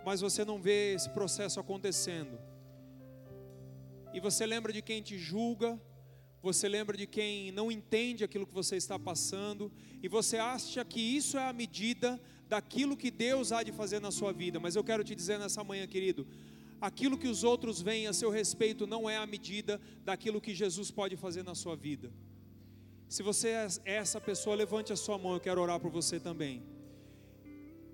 mas 0.05 0.21
você 0.21 0.45
não 0.45 0.63
vê 0.63 0.95
esse 0.95 1.11
processo 1.11 1.59
acontecendo. 1.59 2.39
E 4.15 4.21
você 4.21 4.47
lembra 4.47 4.73
de 4.73 4.81
quem 4.81 5.03
te 5.03 5.19
julga, 5.19 5.83
você 6.41 6.69
lembra 6.69 6.97
de 6.97 7.09
quem 7.09 7.51
não 7.51 7.73
entende 7.73 8.23
aquilo 8.23 8.47
que 8.47 8.55
você 8.55 8.77
está 8.77 9.01
passando, 9.01 9.73
e 10.01 10.07
você 10.07 10.37
acha 10.37 10.85
que 10.85 11.01
isso 11.01 11.37
é 11.37 11.49
a 11.49 11.53
medida 11.53 12.21
daquilo 12.49 12.97
que 12.97 13.11
Deus 13.11 13.51
há 13.51 13.65
de 13.65 13.73
fazer 13.73 13.99
na 13.99 14.13
sua 14.13 14.33
vida. 14.33 14.61
Mas 14.61 14.77
eu 14.77 14.85
quero 14.85 15.03
te 15.03 15.13
dizer 15.13 15.41
nessa 15.41 15.65
manhã, 15.65 15.85
querido, 15.89 16.25
aquilo 16.81 17.19
que 17.19 17.29
os 17.29 17.45
outros 17.45 17.81
veem 17.81 18.07
a 18.07 18.13
seu 18.13 18.31
respeito 18.31 18.87
não 18.87 19.09
é 19.09 19.17
a 19.17 19.27
medida 19.27 19.81
daquilo 20.05 20.41
que 20.41 20.55
Jesus 20.55 20.91
pode 20.91 21.17
fazer 21.17 21.43
na 21.43 21.55
sua 21.55 21.77
vida. 21.77 22.13
Se 23.09 23.23
você 23.23 23.49
é 23.51 23.69
essa 23.85 24.21
pessoa, 24.21 24.57
levante 24.57 24.93
a 24.93 24.97
sua 24.97 25.17
mão, 25.17 25.35
eu 25.35 25.41
quero 25.41 25.61
orar 25.61 25.79
por 25.79 25.91
você 25.91 26.19
também. 26.19 26.63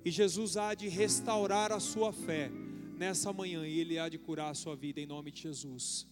E 0.04 0.10
Jesus 0.10 0.56
há 0.56 0.74
de 0.74 0.88
restaurar 0.88 1.70
a 1.70 1.78
sua 1.78 2.12
fé 2.12 2.50
nessa 2.96 3.32
manhã 3.32 3.66
e 3.66 3.78
Ele 3.78 3.98
há 3.98 4.08
de 4.08 4.18
curar 4.18 4.50
a 4.50 4.54
sua 4.54 4.74
vida 4.74 5.00
em 5.00 5.06
nome 5.06 5.30
de 5.30 5.42
Jesus. 5.42 6.06